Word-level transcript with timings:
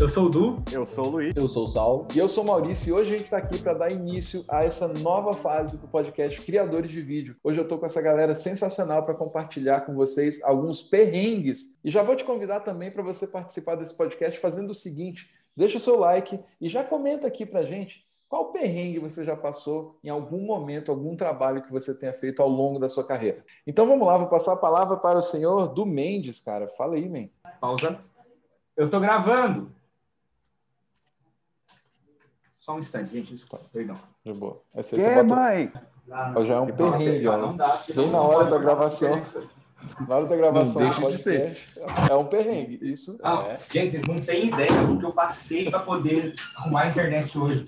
Eu 0.00 0.08
sou 0.08 0.26
o 0.26 0.28
Du. 0.28 0.62
Eu 0.72 0.84
sou 0.84 1.06
o 1.06 1.10
Luiz. 1.10 1.36
Eu 1.36 1.46
sou 1.46 1.64
o 1.64 1.68
Saulo. 1.68 2.08
E 2.14 2.18
eu 2.18 2.28
sou 2.28 2.42
o 2.42 2.46
Maurício. 2.48 2.90
E 2.90 2.92
hoje 2.92 3.14
a 3.14 3.18
gente 3.18 3.24
está 3.26 3.36
aqui 3.36 3.58
para 3.58 3.72
dar 3.72 3.92
início 3.92 4.44
a 4.48 4.64
essa 4.64 4.88
nova 4.88 5.32
fase 5.32 5.78
do 5.78 5.86
podcast 5.86 6.40
Criadores 6.40 6.90
de 6.90 7.00
Vídeo. 7.00 7.36
Hoje 7.44 7.60
eu 7.60 7.62
estou 7.62 7.78
com 7.78 7.86
essa 7.86 8.02
galera 8.02 8.34
sensacional 8.34 9.04
para 9.04 9.14
compartilhar 9.14 9.82
com 9.82 9.94
vocês 9.94 10.42
alguns 10.42 10.82
perrengues. 10.82 11.78
E 11.84 11.90
já 11.90 12.02
vou 12.02 12.16
te 12.16 12.24
convidar 12.24 12.60
também 12.60 12.90
para 12.90 13.02
você 13.02 13.26
participar 13.26 13.76
desse 13.76 13.96
podcast 13.96 14.40
fazendo 14.40 14.70
o 14.70 14.74
seguinte: 14.74 15.30
deixa 15.56 15.76
o 15.76 15.80
seu 15.80 15.96
like 15.96 16.40
e 16.60 16.68
já 16.68 16.82
comenta 16.82 17.28
aqui 17.28 17.46
para 17.46 17.62
gente 17.62 18.04
qual 18.28 18.46
perrengue 18.46 18.98
você 18.98 19.26
já 19.26 19.36
passou 19.36 19.98
em 20.02 20.08
algum 20.08 20.46
momento, 20.46 20.90
algum 20.90 21.14
trabalho 21.14 21.62
que 21.62 21.70
você 21.70 21.94
tenha 21.94 22.14
feito 22.14 22.40
ao 22.40 22.48
longo 22.48 22.78
da 22.78 22.88
sua 22.88 23.06
carreira. 23.06 23.44
Então 23.66 23.86
vamos 23.86 24.06
lá, 24.06 24.16
vou 24.16 24.26
passar 24.26 24.54
a 24.54 24.56
palavra 24.56 24.96
para 24.96 25.18
o 25.18 25.22
senhor 25.22 25.68
do 25.68 25.84
Mendes, 25.84 26.40
cara. 26.40 26.66
Fala 26.66 26.94
aí, 26.94 27.06
man. 27.08 27.28
Pausa. 27.60 28.00
Eu 28.76 28.84
estou 28.84 29.00
gravando. 29.00 29.72
Só 32.58 32.76
um 32.76 32.78
instante, 32.78 33.10
gente, 33.10 33.34
desculpa, 33.34 33.64
perdão. 33.72 33.96
De 34.24 34.32
boa. 34.32 34.62
Essa 34.72 34.96
que, 34.96 35.02
bota... 35.02 35.24
mãe? 35.24 35.72
Ó, 36.36 36.44
já 36.44 36.54
é 36.54 36.60
um 36.60 36.66
perrengue, 36.66 37.26
ó. 37.26 37.52
Bem 37.94 38.10
na 38.10 38.20
hora 38.20 38.50
da 38.50 38.58
gravação. 38.58 39.20
Na 40.08 40.16
hora 40.16 40.26
da 40.26 40.36
gravação 40.36 40.80
não 40.80 40.88
deixa 40.88 41.10
de 41.10 41.16
ser. 41.18 41.58
É 42.08 42.14
um 42.14 42.26
perrengue, 42.26 42.78
isso. 42.80 43.18
Ah, 43.22 43.42
é. 43.48 43.58
Gente, 43.72 43.90
vocês 43.90 44.04
não 44.04 44.20
têm 44.20 44.46
ideia 44.46 44.84
do 44.86 44.96
que 44.98 45.04
eu 45.04 45.12
passei 45.12 45.68
para 45.68 45.80
poder 45.80 46.34
arrumar 46.56 46.82
a 46.82 46.88
internet 46.88 47.36
hoje. 47.36 47.64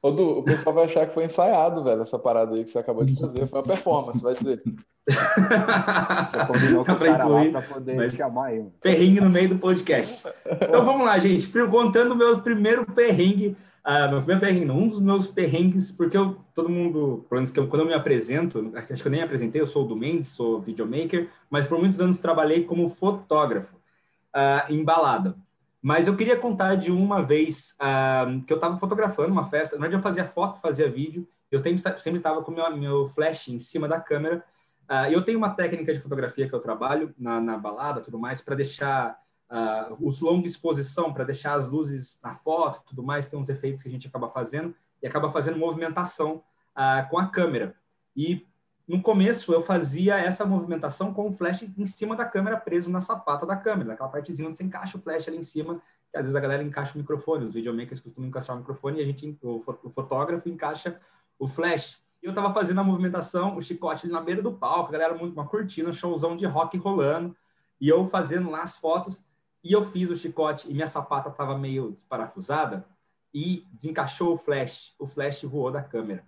Ô, 0.00 0.12
Du, 0.12 0.38
o 0.38 0.42
pessoal 0.44 0.74
vai 0.74 0.84
achar 0.84 1.06
que 1.08 1.14
foi 1.14 1.24
ensaiado, 1.24 1.82
velho, 1.82 2.02
essa 2.02 2.18
parada 2.18 2.54
aí 2.54 2.62
que 2.62 2.70
você 2.70 2.78
acabou 2.78 3.04
de 3.04 3.18
fazer. 3.18 3.48
Foi 3.48 3.58
uma 3.58 3.66
performance, 3.66 4.22
vai 4.22 4.34
dizer. 4.34 4.62
Você 5.08 6.46
combinou 6.46 6.84
com 6.84 6.94
pra 6.94 7.62
poder 7.62 7.96
mas... 7.96 8.14
chamar 8.14 8.46
aí. 8.46 8.64
Perrengue 8.82 9.20
no 9.20 9.30
meio 9.30 9.50
do 9.50 9.58
podcast. 9.58 10.26
Então 10.44 10.84
vamos 10.84 11.06
lá, 11.06 11.18
gente. 11.18 11.48
Contando 11.68 12.12
o 12.12 12.16
meu 12.16 12.40
primeiro 12.40 12.84
perrengue 12.86 13.56
ah, 13.88 14.08
meu 14.08 14.18
primeiro 14.18 14.40
perrengue, 14.40 14.70
um 14.72 14.88
dos 14.88 14.98
meus 14.98 15.28
perrengues, 15.28 15.92
porque 15.92 16.16
eu, 16.16 16.40
todo 16.52 16.68
mundo, 16.68 17.24
pelo 17.28 17.38
menos 17.38 17.52
que 17.52 17.60
eu, 17.60 17.68
quando 17.68 17.82
eu 17.82 17.86
me 17.86 17.94
apresento, 17.94 18.72
acho 18.74 19.00
que 19.00 19.06
eu 19.06 19.12
nem 19.12 19.22
apresentei, 19.22 19.60
eu 19.60 19.66
sou 19.66 19.84
o 19.84 19.86
do 19.86 19.94
Mendes, 19.94 20.26
sou 20.26 20.60
videomaker, 20.60 21.28
mas 21.48 21.64
por 21.64 21.78
muitos 21.78 22.00
anos 22.00 22.18
trabalhei 22.18 22.64
como 22.64 22.88
fotógrafo 22.88 23.76
uh, 23.76 24.72
em 24.72 24.82
balada. 24.82 25.36
Mas 25.80 26.08
eu 26.08 26.16
queria 26.16 26.36
contar 26.36 26.74
de 26.74 26.90
uma 26.90 27.22
vez 27.22 27.76
uh, 27.80 28.42
que 28.42 28.52
eu 28.52 28.56
estava 28.56 28.76
fotografando 28.76 29.30
uma 29.30 29.44
festa, 29.44 29.76
na 29.76 29.82
verdade 29.82 30.00
eu 30.00 30.02
fazia 30.02 30.24
foto, 30.24 30.60
fazia 30.60 30.90
vídeo, 30.90 31.24
eu 31.48 31.60
sempre 31.60 31.78
sempre 31.78 32.18
estava 32.18 32.42
com 32.42 32.50
meu 32.50 32.76
meu 32.76 33.06
flash 33.06 33.46
em 33.46 33.60
cima 33.60 33.86
da 33.86 34.00
câmera. 34.00 34.42
Uh, 34.88 35.10
eu 35.10 35.22
tenho 35.22 35.38
uma 35.38 35.50
técnica 35.50 35.92
de 35.92 36.00
fotografia 36.00 36.48
que 36.48 36.54
eu 36.54 36.60
trabalho 36.60 37.14
na, 37.18 37.40
na 37.40 37.58
balada, 37.58 38.00
tudo 38.00 38.18
mais, 38.18 38.40
para 38.40 38.54
deixar 38.54 39.18
uh, 39.50 40.06
os 40.06 40.20
longa 40.20 40.46
exposição 40.46 41.12
para 41.12 41.24
deixar 41.24 41.54
as 41.54 41.68
luzes 41.68 42.20
na 42.22 42.32
foto, 42.32 42.82
tudo 42.86 43.02
mais, 43.02 43.28
tem 43.28 43.38
uns 43.38 43.48
efeitos 43.48 43.82
que 43.82 43.88
a 43.88 43.92
gente 43.92 44.06
acaba 44.06 44.28
fazendo 44.28 44.74
e 45.02 45.06
acaba 45.06 45.28
fazendo 45.28 45.58
movimentação 45.58 46.42
uh, 46.76 47.08
com 47.10 47.18
a 47.18 47.26
câmera. 47.28 47.74
E 48.14 48.46
no 48.86 49.02
começo 49.02 49.52
eu 49.52 49.60
fazia 49.60 50.16
essa 50.16 50.46
movimentação 50.46 51.12
com 51.12 51.28
o 51.28 51.32
flash 51.32 51.62
em 51.76 51.86
cima 51.86 52.14
da 52.14 52.24
câmera 52.24 52.56
preso 52.56 52.90
na 52.90 53.00
sapata 53.00 53.44
da 53.44 53.56
câmera, 53.56 53.90
naquela 53.90 54.08
partezinha 54.08 54.48
onde 54.48 54.56
você 54.56 54.64
encaixa 54.64 54.96
o 54.96 55.00
flash 55.00 55.26
ali 55.26 55.36
em 55.36 55.42
cima, 55.42 55.82
que 56.10 56.16
às 56.16 56.24
vezes 56.24 56.36
a 56.36 56.40
galera 56.40 56.62
encaixa 56.62 56.94
o 56.94 56.98
microfone, 56.98 57.44
os 57.44 57.52
videomakers 57.52 58.00
costumam 58.00 58.28
encaixar 58.28 58.54
o 58.54 58.60
microfone 58.60 59.00
e 59.00 59.02
a 59.02 59.04
gente, 59.04 59.38
o, 59.42 59.60
fotógrafo 59.90 60.48
encaixa 60.48 61.00
o 61.38 61.48
flash. 61.48 62.00
E 62.22 62.26
eu 62.26 62.30
estava 62.30 62.52
fazendo 62.52 62.80
a 62.80 62.84
movimentação, 62.84 63.56
o 63.56 63.62
chicote 63.62 64.06
ali 64.06 64.12
na 64.12 64.20
beira 64.20 64.42
do 64.42 64.52
palco, 64.52 64.88
a 64.88 64.92
galera 64.92 65.14
muito 65.14 65.34
uma 65.34 65.46
cortina, 65.46 65.88
um 65.88 65.92
showzão 65.92 66.36
de 66.36 66.46
rock 66.46 66.76
rolando, 66.76 67.36
e 67.80 67.88
eu 67.88 68.06
fazendo 68.06 68.50
lá 68.50 68.62
as 68.62 68.76
fotos. 68.76 69.24
E 69.62 69.72
eu 69.72 69.84
fiz 69.90 70.10
o 70.10 70.16
chicote 70.16 70.70
e 70.70 70.74
minha 70.74 70.86
sapata 70.86 71.28
estava 71.28 71.58
meio 71.58 71.90
desparafusada 71.90 72.86
e 73.34 73.66
desencaixou 73.72 74.34
o 74.34 74.38
flash. 74.38 74.94
O 74.98 75.06
flash 75.06 75.42
voou 75.42 75.70
da 75.70 75.82
câmera 75.82 76.24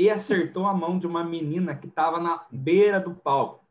e 0.00 0.08
acertou 0.08 0.66
a 0.66 0.74
mão 0.74 0.98
de 0.98 1.06
uma 1.06 1.22
menina 1.22 1.74
que 1.74 1.86
estava 1.86 2.18
na 2.18 2.46
beira 2.50 2.98
do 2.98 3.14
palco. 3.14 3.64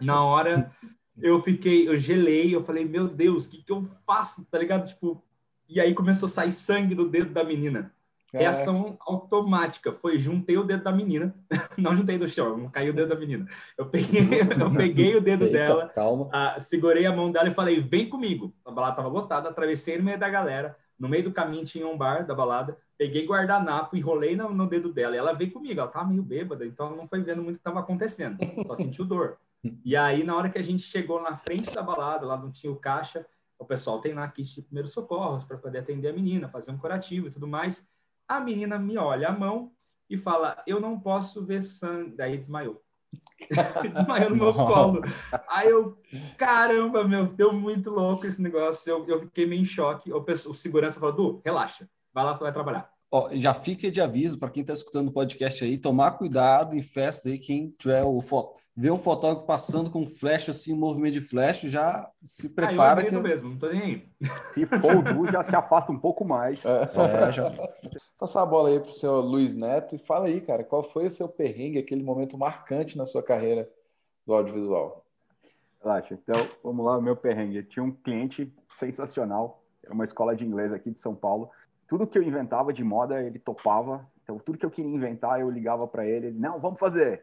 Na 0.00 0.22
hora 0.24 0.70
eu 1.16 1.40
fiquei, 1.40 1.88
eu 1.88 1.96
gelei, 1.96 2.54
eu 2.54 2.64
falei, 2.64 2.84
meu 2.84 3.08
Deus, 3.08 3.46
o 3.46 3.50
que, 3.50 3.62
que 3.62 3.72
eu 3.72 3.84
faço? 4.06 4.44
Tá 4.46 4.58
ligado? 4.58 4.88
Tipo, 4.88 5.22
e 5.68 5.80
aí 5.80 5.94
começou 5.94 6.26
a 6.26 6.30
sair 6.30 6.52
sangue 6.52 6.94
do 6.94 7.08
dedo 7.08 7.32
da 7.32 7.44
menina. 7.44 7.94
Reação 8.32 8.96
automática. 9.00 9.92
Foi, 9.92 10.18
juntei 10.18 10.56
o 10.56 10.64
dedo 10.64 10.84
da 10.84 10.92
menina. 10.92 11.34
Não 11.76 11.94
juntei 11.94 12.18
do 12.18 12.28
chão, 12.28 12.56
não 12.56 12.70
caiu 12.70 12.92
o 12.92 12.96
dedo 12.96 13.08
da 13.08 13.14
menina. 13.14 13.46
Eu 13.76 13.86
peguei, 13.86 14.22
eu 14.60 14.70
peguei 14.70 15.16
o 15.16 15.20
dedo 15.20 15.44
Eita, 15.44 15.58
dela, 15.58 15.88
calma. 15.88 16.26
Uh, 16.26 16.60
segurei 16.60 17.04
a 17.06 17.12
mão 17.12 17.30
dela 17.30 17.48
e 17.48 17.54
falei, 17.54 17.80
vem 17.80 18.08
comigo. 18.08 18.54
A 18.64 18.70
balada 18.70 18.92
estava 18.92 19.08
lotada, 19.08 19.48
atravessei 19.48 19.98
no 19.98 20.04
meio 20.04 20.18
da 20.18 20.28
galera. 20.28 20.76
No 20.98 21.08
meio 21.08 21.24
do 21.24 21.32
caminho 21.32 21.64
tinha 21.64 21.86
um 21.86 21.96
bar 21.96 22.26
da 22.26 22.34
balada. 22.34 22.76
Peguei 22.96 23.26
guardanapo, 23.26 23.96
enrolei 23.96 24.36
no, 24.36 24.50
no 24.50 24.66
dedo 24.66 24.92
dela. 24.92 25.14
E 25.14 25.18
ela 25.18 25.32
veio 25.32 25.50
comigo. 25.50 25.80
Ela 25.80 25.88
tava 25.88 26.08
meio 26.08 26.22
bêbada, 26.22 26.64
então 26.64 26.86
ela 26.86 26.96
não 26.96 27.08
foi 27.08 27.20
vendo 27.22 27.42
muito 27.42 27.56
o 27.56 27.58
que 27.58 27.60
estava 27.60 27.80
acontecendo. 27.80 28.38
Só 28.66 28.74
sentiu 28.74 29.04
dor. 29.04 29.38
E 29.84 29.94
aí, 29.94 30.24
na 30.24 30.36
hora 30.36 30.50
que 30.50 30.58
a 30.58 30.62
gente 30.62 30.82
chegou 30.82 31.22
na 31.22 31.36
frente 31.36 31.72
da 31.72 31.84
balada, 31.84 32.26
lá 32.26 32.36
não 32.36 32.50
tinha 32.50 32.72
o 32.72 32.74
caixa, 32.74 33.24
o 33.56 33.64
pessoal 33.64 34.00
tem 34.00 34.12
lá 34.12 34.26
kit 34.26 34.56
de 34.56 34.62
primeiros 34.62 34.92
socorros 34.92 35.44
para 35.44 35.56
poder 35.56 35.78
atender 35.78 36.08
a 36.08 36.12
menina, 36.12 36.48
fazer 36.48 36.72
um 36.72 36.76
curativo 36.76 37.28
e 37.28 37.30
tudo 37.30 37.46
mais. 37.46 37.88
A 38.28 38.40
menina 38.40 38.78
me 38.78 38.96
olha 38.96 39.28
a 39.28 39.32
mão 39.32 39.72
e 40.08 40.16
fala: 40.16 40.62
Eu 40.66 40.80
não 40.80 40.98
posso 40.98 41.44
ver 41.44 41.62
sangue. 41.62 42.16
Daí 42.16 42.36
desmaiou. 42.36 42.82
desmaiou 43.82 44.30
no 44.30 44.36
meu 44.36 44.54
colo. 44.54 45.02
Aí 45.48 45.68
eu, 45.68 45.98
caramba, 46.38 47.06
meu, 47.06 47.26
deu 47.26 47.52
muito 47.52 47.90
louco 47.90 48.26
esse 48.26 48.40
negócio. 48.40 48.90
Eu, 48.90 49.06
eu 49.06 49.20
fiquei 49.22 49.46
meio 49.46 49.62
em 49.62 49.64
choque. 49.64 50.12
O, 50.12 50.18
o 50.20 50.54
segurança 50.54 51.00
falou: 51.00 51.14
Du, 51.14 51.42
relaxa, 51.44 51.88
vai 52.12 52.24
lá, 52.24 52.32
vai 52.34 52.52
trabalhar. 52.52 52.90
Ó, 53.14 53.28
já 53.32 53.52
fica 53.52 53.90
de 53.90 54.00
aviso 54.00 54.38
para 54.38 54.48
quem 54.48 54.62
está 54.62 54.72
escutando 54.72 55.08
o 55.08 55.12
podcast 55.12 55.62
aí, 55.62 55.76
tomar 55.76 56.12
cuidado 56.12 56.74
em 56.74 56.80
festa 56.80 57.28
aí, 57.28 57.38
quem 57.38 57.68
tiver 57.78 58.02
o 58.02 58.22
ver 58.74 58.90
um 58.90 58.96
fotógrafo 58.96 59.46
passando 59.46 59.90
com 59.90 60.06
flash 60.06 60.48
assim, 60.48 60.72
um 60.72 60.78
movimento 60.78 61.12
de 61.12 61.20
flash, 61.20 61.60
já 61.60 62.10
se 62.22 62.48
prepara. 62.48 63.02
Ah, 63.02 63.04
eu 63.04 63.10
que... 63.10 63.16
mesmo, 63.18 63.50
não 63.50 63.58
tô 63.58 63.68
nem 63.68 63.82
aí. 63.82 64.08
Se 64.52 64.64
for 64.64 64.96
o 64.96 65.02
Du, 65.02 65.30
já 65.30 65.42
se 65.42 65.54
afasta 65.54 65.92
um 65.92 65.98
pouco 65.98 66.24
mais. 66.24 66.58
É, 66.64 67.28
é 67.28 67.32
já. 67.32 67.52
Passar 68.18 68.42
a 68.42 68.46
bola 68.46 68.70
aí 68.70 68.80
pro 68.80 68.92
seu 68.92 69.20
Luiz 69.20 69.54
Neto 69.54 69.94
e 69.94 69.98
fala 69.98 70.28
aí, 70.28 70.40
cara, 70.40 70.64
qual 70.64 70.82
foi 70.82 71.04
o 71.04 71.12
seu 71.12 71.28
perrengue, 71.28 71.78
aquele 71.78 72.02
momento 72.02 72.38
marcante 72.38 72.96
na 72.96 73.04
sua 73.04 73.22
carreira 73.22 73.68
do 74.26 74.32
audiovisual? 74.32 75.04
Relaxa, 75.82 76.14
então 76.14 76.48
vamos 76.64 76.86
lá, 76.86 76.96
o 76.96 77.02
meu 77.02 77.14
perrengue. 77.16 77.58
Eu 77.58 77.64
tinha 77.64 77.84
um 77.84 77.92
cliente 77.92 78.50
sensacional, 78.74 79.62
era 79.84 79.92
uma 79.92 80.04
escola 80.04 80.34
de 80.34 80.46
inglês 80.46 80.72
aqui 80.72 80.90
de 80.90 80.98
São 80.98 81.14
Paulo 81.14 81.50
tudo 81.92 82.06
que 82.06 82.16
eu 82.16 82.22
inventava 82.22 82.72
de 82.72 82.82
moda, 82.82 83.22
ele 83.22 83.38
topava. 83.38 84.10
Então, 84.22 84.38
tudo 84.38 84.56
que 84.56 84.64
eu 84.64 84.70
queria 84.70 84.90
inventar, 84.90 85.38
eu 85.38 85.50
ligava 85.50 85.86
para 85.86 86.06
ele, 86.06 86.28
ele, 86.28 86.38
não, 86.38 86.58
vamos 86.58 86.78
fazer. 86.78 87.22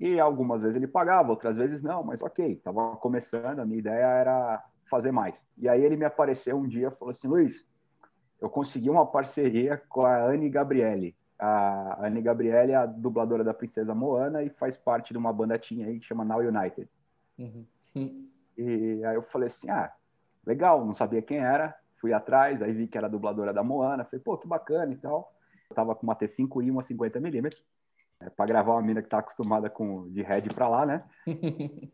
E 0.00 0.18
algumas 0.18 0.62
vezes 0.62 0.76
ele 0.76 0.86
pagava, 0.86 1.28
outras 1.28 1.58
vezes 1.58 1.82
não, 1.82 2.02
mas 2.02 2.22
ok, 2.22 2.54
estava 2.54 2.96
começando, 2.96 3.58
a 3.58 3.66
minha 3.66 3.80
ideia 3.80 4.06
era 4.06 4.64
fazer 4.88 5.12
mais. 5.12 5.38
E 5.58 5.68
aí 5.68 5.84
ele 5.84 5.94
me 5.94 6.06
apareceu 6.06 6.56
um 6.56 6.66
dia 6.66 6.88
e 6.88 6.90
falou 6.92 7.10
assim, 7.10 7.28
Luiz, 7.28 7.66
eu 8.40 8.48
consegui 8.48 8.88
uma 8.88 9.04
parceria 9.04 9.76
com 9.90 10.06
a 10.06 10.24
Anne 10.24 10.48
Gabriele. 10.48 11.14
A 11.38 12.06
Anne 12.06 12.22
Gabriele 12.22 12.72
é 12.72 12.76
a 12.76 12.86
dubladora 12.86 13.44
da 13.44 13.52
Princesa 13.52 13.94
Moana 13.94 14.42
e 14.42 14.48
faz 14.48 14.78
parte 14.78 15.12
de 15.12 15.18
uma 15.18 15.34
banda 15.34 15.58
tinha 15.58 15.86
aí 15.86 16.00
que 16.00 16.06
chama 16.06 16.24
Now 16.24 16.38
United. 16.38 16.88
Uhum. 17.38 17.66
E 18.56 19.04
aí 19.04 19.16
eu 19.16 19.22
falei 19.24 19.48
assim, 19.48 19.68
ah, 19.68 19.92
legal, 20.46 20.82
não 20.82 20.94
sabia 20.94 21.20
quem 21.20 21.40
era, 21.40 21.76
fui 22.00 22.12
atrás, 22.12 22.62
aí 22.62 22.72
vi 22.72 22.86
que 22.86 22.96
era 22.96 23.08
dubladora 23.08 23.52
da 23.52 23.62
Moana, 23.62 24.04
falei, 24.04 24.20
pô, 24.20 24.36
que 24.38 24.46
bacana 24.46 24.92
e 24.92 24.96
tal. 24.96 25.32
Eu 25.68 25.76
tava 25.76 25.94
com 25.94 26.06
uma 26.06 26.16
T5 26.16 26.64
e 26.64 26.70
uma 26.70 26.82
50mm, 26.82 27.54
é, 28.20 28.30
para 28.30 28.46
gravar 28.46 28.72
uma 28.72 28.82
mina 28.82 29.02
que 29.02 29.08
tá 29.08 29.18
acostumada 29.18 29.68
com 29.70 30.10
de 30.10 30.22
head 30.22 30.48
para 30.54 30.68
lá, 30.68 30.86
né? 30.86 31.04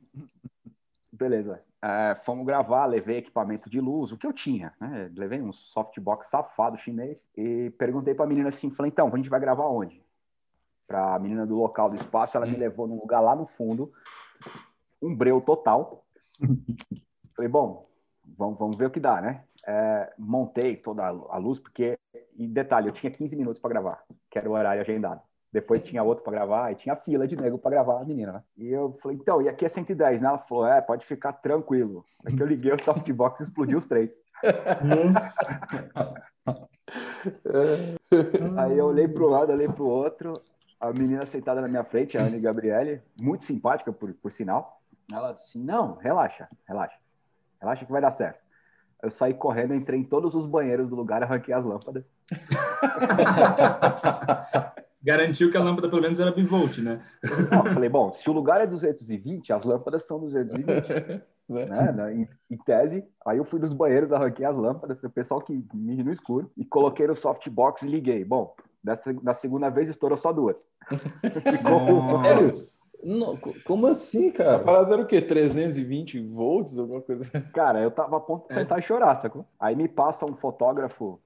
Beleza. 1.13 1.61
É, 1.81 2.17
fomos 2.25 2.45
gravar, 2.45 2.87
levei 2.87 3.19
equipamento 3.19 3.71
de 3.71 3.81
luz, 3.81 4.11
o 4.11 4.17
que 4.17 4.27
eu 4.27 4.33
tinha, 4.33 4.73
né? 4.81 5.11
Levei 5.15 5.41
um 5.41 5.53
softbox 5.53 6.29
safado 6.29 6.79
chinês 6.79 7.25
e 7.37 7.71
perguntei 7.79 8.15
para 8.15 8.25
a 8.25 8.29
menina 8.29 8.49
assim, 8.49 8.71
falei, 8.71 8.91
então, 8.91 9.09
a 9.13 9.17
gente 9.17 9.29
vai 9.29 9.39
gravar 9.39 9.67
onde? 9.67 10.03
Para 10.87 11.15
a 11.15 11.19
menina 11.19 11.47
do 11.47 11.57
local 11.57 11.89
do 11.89 11.97
espaço, 11.97 12.37
ela 12.37 12.47
me 12.47 12.57
levou 12.57 12.87
num 12.87 12.99
lugar 12.99 13.21
lá 13.21 13.37
no 13.37 13.47
fundo, 13.47 13.93
um 15.01 15.15
breu 15.15 15.41
total. 15.41 16.05
falei, 17.37 17.49
bom, 17.49 17.89
vamos, 18.37 18.59
vamos 18.59 18.77
ver 18.77 18.87
o 18.87 18.91
que 18.91 19.01
dá, 19.01 19.21
né? 19.21 19.45
É, 19.67 20.13
montei 20.19 20.77
toda 20.77 21.05
a 21.05 21.39
luz, 21.39 21.59
porque, 21.59 21.99
e 22.37 22.47
detalhe, 22.47 22.89
eu 22.89 22.93
tinha 22.93 23.11
15 23.11 23.37
minutos 23.37 23.61
para 23.61 23.71
gravar, 23.71 24.03
que 24.31 24.39
era 24.39 24.49
o 24.49 24.53
horário 24.53 24.83
agendado. 24.83 25.21
Depois 25.53 25.85
tinha 25.85 26.03
outro 26.03 26.25
para 26.25 26.33
gravar 26.33 26.73
e 26.73 26.75
tinha 26.75 26.97
fila 26.97 27.29
de 27.29 27.37
nego 27.37 27.57
para 27.57 27.71
gravar 27.71 28.01
a 28.01 28.05
menina, 28.05 28.33
né? 28.33 28.43
E 28.57 28.73
eu 28.73 28.97
falei, 29.01 29.17
então, 29.17 29.41
e 29.41 29.49
aqui 29.49 29.65
é 29.65 29.69
110, 29.69 30.21
né? 30.21 30.27
Ela 30.27 30.39
falou, 30.39 30.67
é, 30.67 30.81
pode 30.81 31.07
ficar 31.07 31.33
tranquilo. 31.35 32.05
Aí 32.27 32.35
que 32.35 32.43
eu 32.43 32.47
liguei 32.47 32.73
o 32.73 32.83
softbox 32.83 33.39
e 33.39 33.45
explodiu 33.45 33.79
os 33.79 33.87
três. 33.87 34.19
Aí 38.59 38.77
eu 38.77 38.87
olhei 38.87 39.07
para 39.07 39.23
um 39.23 39.29
lado, 39.29 39.53
olhei 39.53 39.69
para 39.69 39.83
o 39.83 39.87
outro, 39.87 40.43
a 40.81 40.93
menina 40.93 41.25
sentada 41.25 41.61
na 41.61 41.69
minha 41.69 41.85
frente, 41.85 42.19
a 42.19 42.23
Anne 42.23 42.41
Gabriele, 42.41 43.01
muito 43.17 43.45
simpática, 43.45 43.93
por, 43.93 44.13
por 44.13 44.33
sinal. 44.33 44.81
Ela 45.11 45.31
assim, 45.31 45.63
não, 45.63 45.95
relaxa, 45.95 46.49
relaxa. 46.67 46.99
Relaxa 47.61 47.87
que 47.87 47.93
vai 47.93 48.01
dar 48.01 48.11
certo. 48.11 48.44
Eu 49.05 49.11
saí 49.11 49.35
correndo, 49.35 49.75
entrei 49.75 50.01
em 50.01 50.05
todos 50.05 50.35
os 50.35 50.47
banheiros 50.47 50.89
do 50.89 50.97
lugar, 50.97 51.23
arranquei 51.23 51.53
as 51.53 51.63
lâmpadas. 51.63 52.03
Garantiu 55.05 55.51
que 55.51 55.59
a 55.59 55.63
lâmpada 55.63 55.91
pelo 55.91 56.01
menos 56.01 56.19
era 56.19 56.33
bivolt, 56.33 56.79
né? 56.79 57.03
Não, 57.51 57.67
falei, 57.67 57.91
bom, 57.91 58.15
se 58.15 58.31
o 58.31 58.33
lugar 58.33 58.63
é 58.63 58.67
220, 58.67 59.53
as 59.53 59.63
lâmpadas 59.63 60.07
são 60.07 60.19
220. 60.19 60.65
né? 61.47 61.93
né? 61.93 62.15
Em, 62.15 62.27
em, 62.51 62.57
tese, 62.57 63.05
aí 63.27 63.37
eu 63.37 63.45
fui 63.45 63.61
nos 63.61 63.75
banheiros, 63.75 64.11
arranquei 64.11 64.47
as 64.47 64.57
lâmpadas, 64.57 65.05
o 65.05 65.11
pessoal 65.11 65.43
que 65.43 65.53
me 65.75 66.03
no 66.03 66.11
escuro, 66.11 66.51
e 66.57 66.65
coloquei 66.65 67.07
no 67.07 67.15
softbox 67.15 67.83
e 67.83 67.87
liguei. 67.87 68.25
Bom, 68.25 68.57
dessa, 68.83 69.13
da 69.13 69.35
segunda 69.35 69.69
vez 69.69 69.91
estourou 69.91 70.17
só 70.17 70.33
duas. 70.33 70.65
Ficou 71.21 71.81
não, 73.03 73.37
como 73.65 73.87
assim, 73.87 74.31
cara? 74.31 74.57
A 74.57 74.59
parada 74.59 74.95
era 74.95 75.03
o 75.03 75.07
quê? 75.07 75.21
320 75.21 76.21
volts, 76.21 76.79
alguma 76.79 77.01
coisa? 77.01 77.41
Cara, 77.53 77.81
eu 77.81 77.91
tava 77.91 78.17
a 78.17 78.21
ponto 78.21 78.49
de 78.49 78.55
sentar 78.55 78.79
é. 78.79 78.81
e 78.81 78.85
chorar, 78.85 79.17
sacou? 79.17 79.47
Aí 79.59 79.75
me 79.75 79.89
passa 79.89 80.25
um 80.25 80.37
fotógrafo 80.37 81.21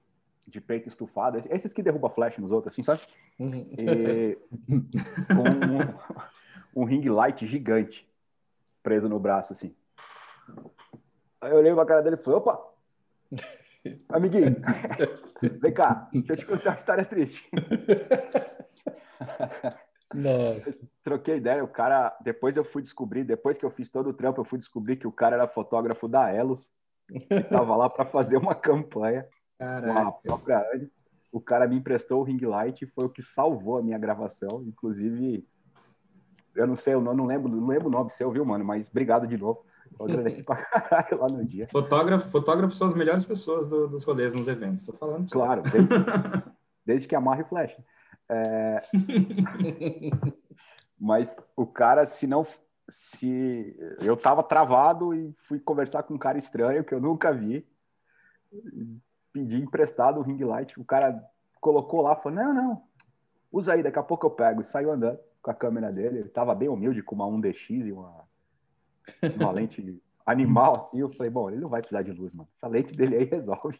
de 0.47 0.59
peito 0.59 0.89
estufado, 0.89 1.37
esses 1.37 1.71
que 1.71 1.83
derruba 1.83 2.09
flash 2.09 2.37
nos 2.37 2.51
outros, 2.51 2.73
assim, 2.73 2.81
sabe? 2.81 3.01
Uhum. 3.37 3.63
E, 3.77 4.37
com 5.27 6.77
um, 6.77 6.81
um 6.81 6.85
ring 6.85 7.07
light 7.07 7.45
gigante 7.45 8.07
preso 8.81 9.07
no 9.07 9.19
braço, 9.19 9.53
assim. 9.53 9.75
Aí 11.39 11.51
eu 11.51 11.57
olhei 11.57 11.73
pra 11.73 11.85
cara 11.85 12.01
dele 12.01 12.15
e 12.15 12.23
falei, 12.23 12.39
opa! 12.39 12.59
Amiguinho, 14.09 14.55
vem 15.61 15.71
cá, 15.71 16.09
deixa 16.11 16.33
eu 16.33 16.37
te 16.37 16.45
contar 16.45 16.71
uma 16.71 16.75
história 16.75 17.05
triste. 17.05 17.49
Nossa. 20.13 20.87
Troquei 21.03 21.37
ideia, 21.37 21.63
o 21.63 21.67
cara. 21.67 22.17
Depois 22.21 22.57
eu 22.57 22.63
fui 22.63 22.81
descobrir, 22.81 23.23
depois 23.23 23.57
que 23.57 23.65
eu 23.65 23.69
fiz 23.69 23.89
todo 23.89 24.09
o 24.09 24.13
trampo, 24.13 24.41
eu 24.41 24.45
fui 24.45 24.57
descobrir 24.57 24.97
que 24.97 25.07
o 25.07 25.11
cara 25.11 25.35
era 25.35 25.47
fotógrafo 25.47 26.07
da 26.07 26.33
Elos, 26.33 26.71
que 27.07 27.43
tava 27.43 27.75
lá 27.75 27.89
para 27.89 28.05
fazer 28.05 28.37
uma 28.37 28.55
campanha 28.55 29.27
Caraca. 29.57 29.93
com 29.93 29.99
a 30.07 30.11
própria 30.11 30.65
Anne. 30.73 30.91
O 31.31 31.39
cara 31.39 31.67
me 31.67 31.75
emprestou 31.75 32.21
o 32.21 32.23
ring 32.23 32.43
light 32.43 32.81
e 32.81 32.87
foi 32.87 33.05
o 33.05 33.09
que 33.09 33.21
salvou 33.21 33.77
a 33.77 33.83
minha 33.83 33.99
gravação. 33.99 34.63
Inclusive, 34.65 35.47
eu 36.55 36.65
não 36.65 36.75
sei, 36.75 36.95
eu 36.95 37.01
não, 37.01 37.13
não 37.13 37.25
lembro, 37.25 37.47
não 37.49 37.67
lembro 37.67 37.87
o 37.87 37.91
nome 37.91 38.09
seu, 38.09 38.31
viu, 38.31 38.43
mano? 38.43 38.65
Mas 38.65 38.87
obrigado 38.89 39.27
de 39.27 39.37
novo. 39.37 39.63
Eu 39.99 40.05
agradeci 40.05 40.43
pra 40.43 40.55
caralho 40.55 41.19
lá 41.19 41.27
no 41.27 41.45
dia. 41.45 41.67
Fotógrafo, 41.67 42.29
fotógrafos 42.29 42.77
são 42.77 42.87
as 42.87 42.93
melhores 42.93 43.25
pessoas 43.25 43.67
do, 43.67 43.87
dos 43.87 44.03
rolês 44.03 44.33
nos 44.33 44.47
eventos, 44.47 44.83
tô 44.83 44.93
falando. 44.93 45.29
Claro, 45.29 45.61
desde, 45.61 45.89
desde 46.85 47.07
que 47.07 47.15
amarre 47.15 47.43
flash. 47.43 47.75
É... 48.29 48.79
Mas 50.99 51.35
o 51.55 51.65
cara, 51.65 52.05
se 52.05 52.27
não. 52.27 52.45
Se 52.89 53.77
eu 54.01 54.17
tava 54.17 54.41
travado 54.41 55.13
e 55.13 55.33
fui 55.47 55.59
conversar 55.59 56.03
com 56.03 56.15
um 56.15 56.17
cara 56.17 56.39
estranho 56.39 56.83
que 56.83 56.93
eu 56.93 56.99
nunca 56.99 57.31
vi, 57.31 57.67
pedi 59.31 59.61
emprestado 59.61 60.19
o 60.19 60.23
ring 60.23 60.43
light, 60.43 60.79
o 60.79 60.83
cara 60.83 61.23
colocou 61.61 62.01
lá, 62.01 62.15
falou: 62.15 62.39
Não, 62.39 62.53
não, 62.53 62.83
usa 63.51 63.73
aí, 63.73 63.83
daqui 63.83 63.99
a 63.99 64.03
pouco 64.03 64.25
eu 64.25 64.31
pego. 64.31 64.61
E 64.61 64.65
saiu 64.65 64.91
andando 64.91 65.19
com 65.41 65.51
a 65.51 65.53
câmera 65.53 65.91
dele. 65.91 66.19
Ele 66.19 66.29
tava 66.29 66.55
bem 66.55 66.69
humilde, 66.69 67.03
com 67.03 67.15
uma 67.15 67.25
1DX 67.25 67.85
e 67.85 67.91
uma, 67.91 68.27
uma 69.39 69.51
lente 69.51 70.01
animal, 70.29 70.87
assim, 70.87 70.99
eu 70.99 71.09
falei, 71.13 71.31
bom, 71.31 71.49
ele 71.49 71.59
não 71.59 71.69
vai 71.69 71.81
precisar 71.81 72.01
de 72.01 72.11
luz, 72.11 72.31
mano. 72.33 72.47
Essa 72.55 72.67
lente 72.67 72.95
dele 72.95 73.17
aí 73.17 73.25
resolve. 73.31 73.79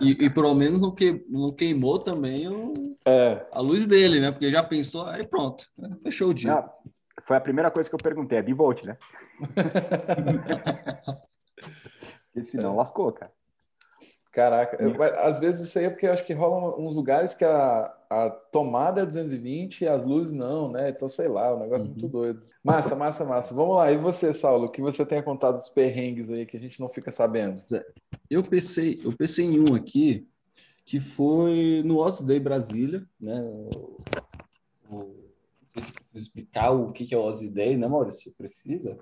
e, 0.00 0.24
e 0.24 0.30
pelo 0.30 0.54
menos 0.54 0.82
não, 0.82 0.90
que, 0.94 1.24
não 1.28 1.52
queimou 1.52 1.98
também 1.98 2.48
o, 2.48 2.96
é. 3.06 3.46
a 3.52 3.60
luz 3.60 3.86
dele, 3.86 4.20
né? 4.20 4.30
Porque 4.30 4.50
já 4.50 4.62
pensou, 4.62 5.06
aí 5.06 5.26
pronto, 5.26 5.66
fechou 6.02 6.30
o 6.30 6.34
dia. 6.34 6.54
Não, 6.54 6.70
foi 7.26 7.36
a 7.36 7.40
primeira 7.40 7.70
coisa 7.70 7.88
que 7.88 7.94
eu 7.94 8.00
perguntei, 8.02 8.38
é 8.38 8.42
bivolt, 8.42 8.82
né? 8.82 8.96
Porque 12.32 12.42
senão 12.42 12.74
lascou, 12.76 13.12
cara. 13.12 13.30
Caraca, 14.32 14.82
eu, 14.82 14.96
às 15.18 15.38
vezes 15.38 15.68
isso 15.68 15.78
aí 15.78 15.84
é 15.84 15.90
porque 15.90 16.06
eu 16.06 16.12
acho 16.12 16.24
que 16.24 16.32
rolam 16.32 16.74
uns 16.78 16.94
lugares 16.94 17.34
que 17.34 17.44
a, 17.44 17.94
a 18.08 18.30
tomada 18.30 19.02
é 19.02 19.06
220 19.06 19.82
e 19.82 19.86
as 19.86 20.06
luzes 20.06 20.32
não, 20.32 20.72
né? 20.72 20.88
Então, 20.88 21.06
sei 21.06 21.28
lá, 21.28 21.54
o 21.54 21.58
negócio 21.58 21.84
é 21.84 21.90
muito 21.90 22.06
uhum. 22.06 22.10
doido. 22.10 22.42
Massa, 22.64 22.96
massa, 22.96 23.26
massa. 23.26 23.54
Vamos 23.54 23.76
lá. 23.76 23.92
E 23.92 23.98
você, 23.98 24.32
Saulo, 24.32 24.66
o 24.66 24.70
que 24.70 24.80
você 24.80 25.04
tem 25.04 25.22
contado 25.22 25.60
dos 25.60 25.68
perrengues 25.68 26.30
aí 26.30 26.46
que 26.46 26.56
a 26.56 26.60
gente 26.60 26.80
não 26.80 26.88
fica 26.88 27.10
sabendo? 27.10 27.62
Eu 28.30 28.42
pensei, 28.42 29.02
eu 29.04 29.14
pensei 29.14 29.44
em 29.44 29.60
um 29.60 29.74
aqui 29.74 30.26
que 30.86 30.98
foi 30.98 31.82
no 31.84 31.98
Oz 31.98 32.22
Day 32.22 32.40
Brasília, 32.40 33.04
né? 33.20 33.38
O, 33.42 34.00
o, 34.88 34.96
não 34.96 35.68
sei 35.74 35.82
se 35.82 35.92
precisa 35.92 36.26
explicar 36.28 36.70
o 36.70 36.90
que 36.90 37.14
é 37.14 37.18
o 37.18 37.22
Oz 37.22 37.42
Day, 37.50 37.76
né, 37.76 37.86
Maurício? 37.86 38.32
Precisa? 38.32 38.96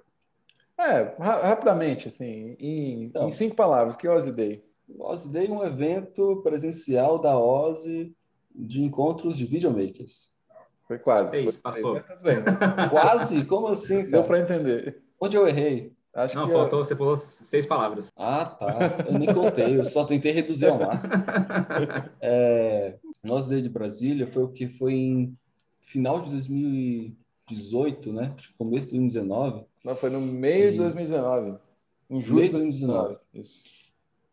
É, 0.76 1.14
rapidamente, 1.20 2.08
assim, 2.08 2.56
em, 2.58 3.04
então, 3.04 3.28
em 3.28 3.30
cinco 3.30 3.54
palavras, 3.54 3.96
que 3.96 4.08
é 4.08 4.10
o 4.10 4.16
Oz 4.16 4.26
Day? 4.34 4.68
O 4.96 5.04
Ozzy 5.04 5.32
Day 5.32 5.46
é 5.46 5.50
um 5.50 5.64
evento 5.64 6.40
presencial 6.42 7.18
da 7.18 7.38
Ozzy 7.38 8.14
de 8.54 8.82
encontros 8.82 9.36
de 9.36 9.44
videomakers. 9.44 10.34
Foi 10.86 10.98
quase. 10.98 11.30
Seis, 11.30 11.54
foi, 11.54 11.62
passou. 11.62 11.94
Mas 11.94 12.20
bem, 12.20 12.36
mas... 12.44 12.90
quase? 12.90 13.44
Como 13.44 13.68
assim? 13.68 13.98
Cara? 13.98 14.10
Deu 14.10 14.24
para 14.24 14.40
entender. 14.40 15.02
Onde 15.20 15.36
eu 15.36 15.46
errei? 15.46 15.92
Acho 16.12 16.34
não, 16.34 16.48
faltou, 16.48 16.80
eu... 16.80 16.84
você 16.84 16.96
falou 16.96 17.16
seis 17.16 17.64
palavras. 17.64 18.10
Ah, 18.16 18.44
tá. 18.44 18.66
Eu 19.06 19.16
nem 19.16 19.32
contei, 19.32 19.78
eu 19.78 19.84
só 19.84 20.04
tentei 20.04 20.32
reduzir 20.32 20.66
ao 20.66 20.78
máximo. 20.78 21.12
É, 22.20 22.96
Nós 23.22 23.46
Day 23.46 23.62
de 23.62 23.68
Brasília 23.68 24.26
foi 24.26 24.42
o 24.42 24.48
que 24.48 24.66
foi 24.66 24.94
em 24.94 25.38
final 25.82 26.20
de 26.20 26.30
2018, 26.30 28.12
né? 28.12 28.34
Começo 28.58 28.88
de 28.88 28.98
2019. 28.98 29.64
Não, 29.84 29.94
foi 29.94 30.10
no 30.10 30.20
meio 30.20 30.68
e... 30.68 30.72
de 30.72 30.78
2019. 30.78 31.58
Em 32.10 32.20
julho 32.20 32.44
de 32.44 32.50
2019. 32.50 33.16
Isso. 33.32 33.79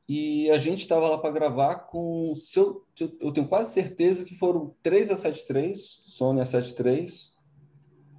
E 0.07 0.49
a 0.51 0.57
gente 0.57 0.81
estava 0.81 1.09
lá 1.09 1.17
para 1.17 1.33
gravar 1.33 1.75
com. 1.75 2.33
Seu, 2.35 2.85
eu 3.19 3.31
tenho 3.31 3.47
quase 3.47 3.73
certeza 3.73 4.23
que 4.23 4.35
foram 4.35 4.73
três 4.81 5.09
A73, 5.09 5.75
Sony 5.75 6.39
A73, 6.39 7.33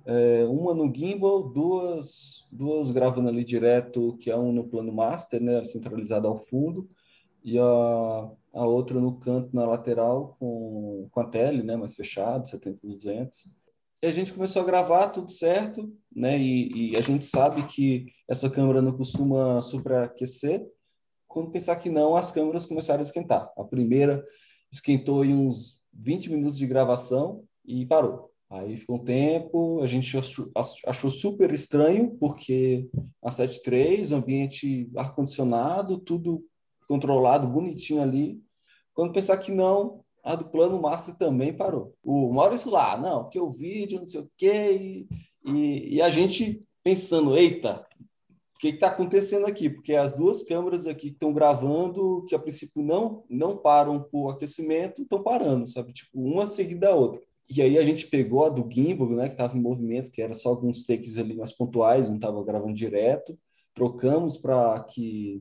é, 0.09 0.45
uma 0.47 0.75
no 0.75 0.91
gimbal, 0.95 1.43
duas, 1.43 2.47
duas 2.51 2.91
gravando 2.91 3.29
ali 3.29 3.45
direto, 3.45 4.17
que 4.19 4.31
é 4.31 4.37
um 4.37 4.53
no 4.53 4.65
plano 4.65 4.91
master, 4.91 5.39
né, 5.39 5.63
centralizada 5.67 6.27
ao 6.27 6.39
fundo, 6.39 6.89
e 7.45 7.59
a, 7.59 8.31
a 8.55 8.67
outra 8.67 8.99
no 8.99 9.19
canto, 9.19 9.55
na 9.55 9.67
lateral, 9.67 10.35
com, 10.39 11.09
com 11.11 11.21
a 11.21 11.25
tele, 11.25 11.63
né, 11.63 11.77
mais 11.77 11.95
fechado, 11.95 12.49
70-200. 12.49 13.29
E 14.03 14.07
a 14.07 14.11
gente 14.11 14.33
começou 14.33 14.63
a 14.63 14.65
gravar, 14.65 15.09
tudo 15.09 15.31
certo, 15.31 15.93
né, 16.15 16.39
e, 16.39 16.93
e 16.93 16.97
a 16.97 17.03
gente 17.03 17.27
sabe 17.27 17.67
que 17.67 18.07
essa 18.27 18.49
câmera 18.49 18.81
não 18.81 18.97
costuma 18.97 19.61
superaquecer, 19.61 20.67
quando 21.29 21.51
pensar 21.51 21.77
que 21.77 21.91
não, 21.91 22.17
as 22.17 22.33
câmeras 22.33 22.65
começaram 22.65 23.01
a 23.01 23.03
esquentar. 23.03 23.53
A 23.57 23.63
primeira 23.63 24.25
esquentou 24.73 25.25
em 25.25 25.35
uns 25.35 25.81
20 25.93 26.31
minutos 26.31 26.57
de 26.57 26.67
gravação 26.67 27.45
e 27.65 27.85
parou. 27.87 28.33
Aí 28.51 28.79
ficou 28.79 28.97
um 28.97 29.05
tempo, 29.05 29.83
a 29.83 29.87
gente 29.87 30.17
achou, 30.87 31.11
super 31.11 31.53
estranho, 31.53 32.17
porque 32.19 32.89
a 33.23 33.29
7.3, 33.29 34.11
ambiente 34.11 34.91
ar-condicionado, 34.97 35.99
tudo 35.99 36.43
controlado, 36.89 37.47
bonitinho 37.47 38.03
ali. 38.03 38.43
Quando 38.95 39.13
pensar 39.13 39.37
que 39.37 39.53
não, 39.53 40.03
a 40.25 40.35
do 40.35 40.47
plano 40.47 40.81
master 40.81 41.15
também 41.17 41.53
parou. 41.53 41.95
O 42.03 42.33
Maurício 42.33 42.71
lá, 42.71 42.97
não, 42.97 43.29
que 43.29 43.39
o 43.39 43.51
vídeo, 43.51 44.01
não 44.01 44.07
sei 44.07 44.21
o 44.21 44.31
quê, 44.35 45.07
e, 45.45 45.97
e 45.97 46.03
a 46.03 46.09
gente 46.09 46.59
pensando, 46.83 47.37
eita, 47.37 47.87
o 48.59 48.61
que 48.61 48.69
está 48.71 48.89
acontecendo 48.89 49.47
aqui? 49.47 49.71
Porque 49.71 49.95
as 49.95 50.13
duas 50.13 50.43
câmeras 50.43 50.85
aqui 50.85 51.11
que 51.11 51.15
estão 51.15 51.33
gravando, 51.33 52.25
que 52.29 52.35
a 52.35 52.39
princípio 52.41 52.83
não 52.83 53.23
não 53.31 53.57
param 53.57 54.03
por 54.03 54.31
aquecimento, 54.31 55.01
estão 55.01 55.23
parando, 55.23 55.69
sabe? 55.69 55.93
Tipo, 55.93 56.21
uma 56.21 56.45
seguida 56.45 56.89
da 56.89 56.95
outra. 56.95 57.23
E 57.49 57.63
aí 57.63 57.79
a 57.79 57.85
gente 57.85 58.09
pegou 58.09 58.45
a 58.45 58.49
do 58.49 58.69
gimbal, 58.69 59.11
né, 59.11 59.29
que 59.29 59.35
estava 59.35 59.57
em 59.57 59.61
movimento, 59.61 60.11
que 60.11 60.21
era 60.21 60.35
só 60.35 60.49
alguns 60.49 60.85
takes 60.85 61.17
ali 61.17 61.37
mais 61.37 61.53
pontuais, 61.53 62.09
não 62.09 62.17
estava 62.17 62.43
gravando 62.43 62.75
direto. 62.75 63.39
Trocamos 63.75 64.37
para 64.37 64.81
que 64.81 65.41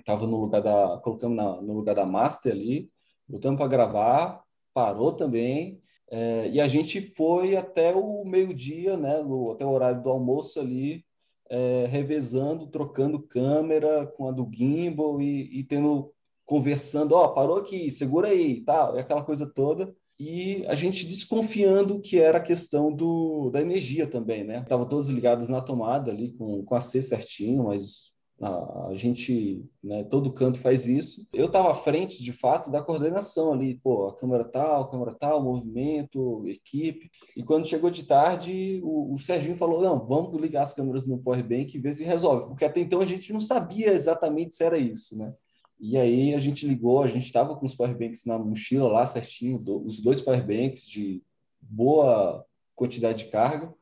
estava 0.00 0.26
no 0.26 0.40
lugar 0.40 0.60
da 0.60 1.00
colocamos 1.04 1.36
na, 1.36 1.62
no 1.62 1.72
lugar 1.72 1.94
da 1.94 2.04
master 2.04 2.52
ali, 2.52 2.90
botamos 3.28 3.58
para 3.58 3.68
gravar, 3.68 4.42
parou 4.74 5.12
também. 5.12 5.80
É, 6.10 6.50
e 6.50 6.60
a 6.60 6.66
gente 6.66 7.00
foi 7.14 7.56
até 7.56 7.94
o 7.94 8.24
meio-dia, 8.24 8.96
né, 8.96 9.22
no, 9.22 9.52
até 9.52 9.64
o 9.64 9.70
horário 9.70 10.02
do 10.02 10.10
almoço 10.10 10.58
ali, 10.58 11.04
é, 11.50 11.86
revezando, 11.86 12.66
trocando 12.66 13.22
câmera 13.22 14.06
com 14.06 14.28
a 14.28 14.32
do 14.32 14.48
gimbal 14.52 15.20
e, 15.20 15.60
e 15.60 15.64
tendo 15.64 16.12
conversando, 16.46 17.14
ó, 17.14 17.26
oh, 17.26 17.34
parou 17.34 17.56
aqui, 17.56 17.90
segura 17.90 18.28
aí, 18.28 18.62
tal, 18.62 18.96
e 18.96 19.00
aquela 19.00 19.24
coisa 19.24 19.46
toda. 19.46 19.94
E 20.18 20.64
a 20.66 20.74
gente 20.74 21.06
desconfiando 21.06 22.00
que 22.00 22.18
era 22.20 22.38
a 22.38 22.42
questão 22.42 22.92
do, 22.92 23.50
da 23.50 23.60
energia 23.60 24.06
também, 24.06 24.44
né? 24.44 24.60
Estavam 24.60 24.88
todos 24.88 25.08
ligados 25.08 25.48
na 25.48 25.60
tomada 25.60 26.10
ali 26.12 26.32
com, 26.32 26.64
com 26.64 26.74
a 26.74 26.80
C 26.80 27.02
certinho, 27.02 27.64
mas 27.64 28.13
A, 28.40 28.90
gente, 28.94 29.64
né, 29.82 30.02
todo 30.04 30.32
canto 30.32 30.58
faz 30.58 30.86
isso. 30.86 31.26
Eu 31.32 31.46
estava 31.46 31.70
à 31.70 31.74
frente, 31.74 32.22
de 32.22 32.32
fato, 32.32 32.70
da 32.70 32.82
coordenação 32.82 33.52
ali, 33.52 33.76
pô, 33.76 34.08
a 34.08 34.16
câmera 34.16 34.44
tal, 34.44 34.82
a 34.82 34.90
câmera 34.90 35.14
tal, 35.14 35.42
movimento, 35.42 36.44
equipe. 36.46 37.10
E 37.36 37.44
quando 37.44 37.68
chegou 37.68 37.90
de 37.90 38.04
tarde, 38.04 38.80
o, 38.82 39.14
o 39.14 39.18
Serginho 39.18 39.56
falou: 39.56 39.80
não, 39.80 40.04
vamos 40.04 40.40
ligar 40.40 40.62
as 40.62 40.74
câmeras 40.74 41.06
no 41.06 41.18
Powerbank 41.18 41.76
e 41.76 41.80
ver 41.80 41.92
se 41.92 42.04
resolve, 42.04 42.46
porque 42.46 42.64
até 42.64 42.80
então 42.80 43.00
a 43.00 43.06
gente 43.06 43.32
não 43.32 43.40
sabia 43.40 43.92
exatamente 43.92 44.56
se 44.56 44.64
era 44.64 44.78
isso, 44.78 45.16
né? 45.16 45.32
E 45.78 45.96
aí 45.96 46.34
a 46.34 46.38
gente 46.38 46.66
ligou, 46.66 47.02
a 47.02 47.06
gente 47.06 47.26
estava 47.26 47.56
com 47.56 47.66
os 47.66 47.74
powerbanks 47.74 48.24
na 48.24 48.38
mochila 48.38 48.88
lá 48.88 49.04
certinho, 49.04 49.62
os 49.84 50.00
dois 50.00 50.20
powerbanks 50.20 50.86
de 50.86 51.22
boa 51.60 52.44
quantidade 52.74 53.24
de 53.24 53.30
carga 53.30 53.72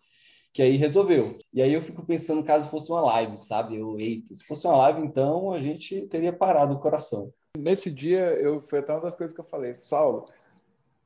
que 0.52 0.62
aí 0.62 0.76
resolveu. 0.76 1.38
E 1.52 1.62
aí 1.62 1.72
eu 1.72 1.82
fico 1.82 2.04
pensando 2.04 2.44
caso 2.44 2.68
fosse 2.68 2.90
uma 2.90 3.00
live, 3.00 3.36
sabe? 3.36 3.76
Eu, 3.76 3.98
eita, 3.98 4.34
se 4.34 4.44
fosse 4.44 4.66
uma 4.66 4.76
live, 4.76 5.00
então 5.00 5.52
a 5.52 5.60
gente 5.60 6.02
teria 6.08 6.32
parado 6.32 6.74
o 6.74 6.78
coração. 6.78 7.32
Nesse 7.56 7.90
dia, 7.90 8.20
eu 8.34 8.60
foi 8.60 8.80
até 8.80 8.92
uma 8.92 9.00
das 9.00 9.14
coisas 9.14 9.34
que 9.34 9.40
eu 9.40 9.46
falei, 9.46 9.76
Saulo, 9.80 10.26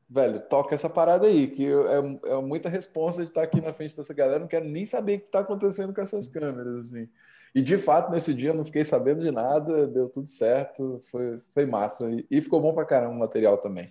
velho, 0.09 0.41
toca 0.49 0.75
essa 0.75 0.89
parada 0.89 1.27
aí, 1.27 1.49
que 1.49 1.63
eu, 1.63 1.89
é, 1.89 2.21
é 2.33 2.41
muita 2.41 2.69
responsa 2.69 3.23
de 3.23 3.29
estar 3.29 3.43
aqui 3.43 3.61
na 3.61 3.73
frente 3.73 3.97
dessa 3.97 4.15
galera, 4.15 4.41
não 4.41 4.49
quero 4.49 4.65
nem 4.65 4.87
saber 4.87 5.17
o 5.17 5.21
que 5.21 5.27
está 5.27 5.41
acontecendo 5.41 5.95
com 5.95 6.01
essas 6.01 6.29
câmeras, 6.29 6.87
assim. 6.87 7.09
E 7.55 7.63
de 7.63 7.79
fato, 7.79 8.11
nesse 8.11 8.35
dia 8.35 8.51
eu 8.51 8.55
não 8.55 8.65
fiquei 8.65 8.85
sabendo 8.85 9.23
de 9.23 9.31
nada, 9.31 9.87
deu 9.87 10.09
tudo 10.11 10.29
certo, 10.29 11.01
foi, 11.11 11.41
foi 11.55 11.67
massa. 11.67 12.11
E, 12.11 12.27
e 12.31 12.43
ficou 12.43 12.61
bom 12.61 12.75
pra 12.75 12.85
caramba 12.85 13.15
o 13.15 13.19
material 13.19 13.59
também. 13.59 13.89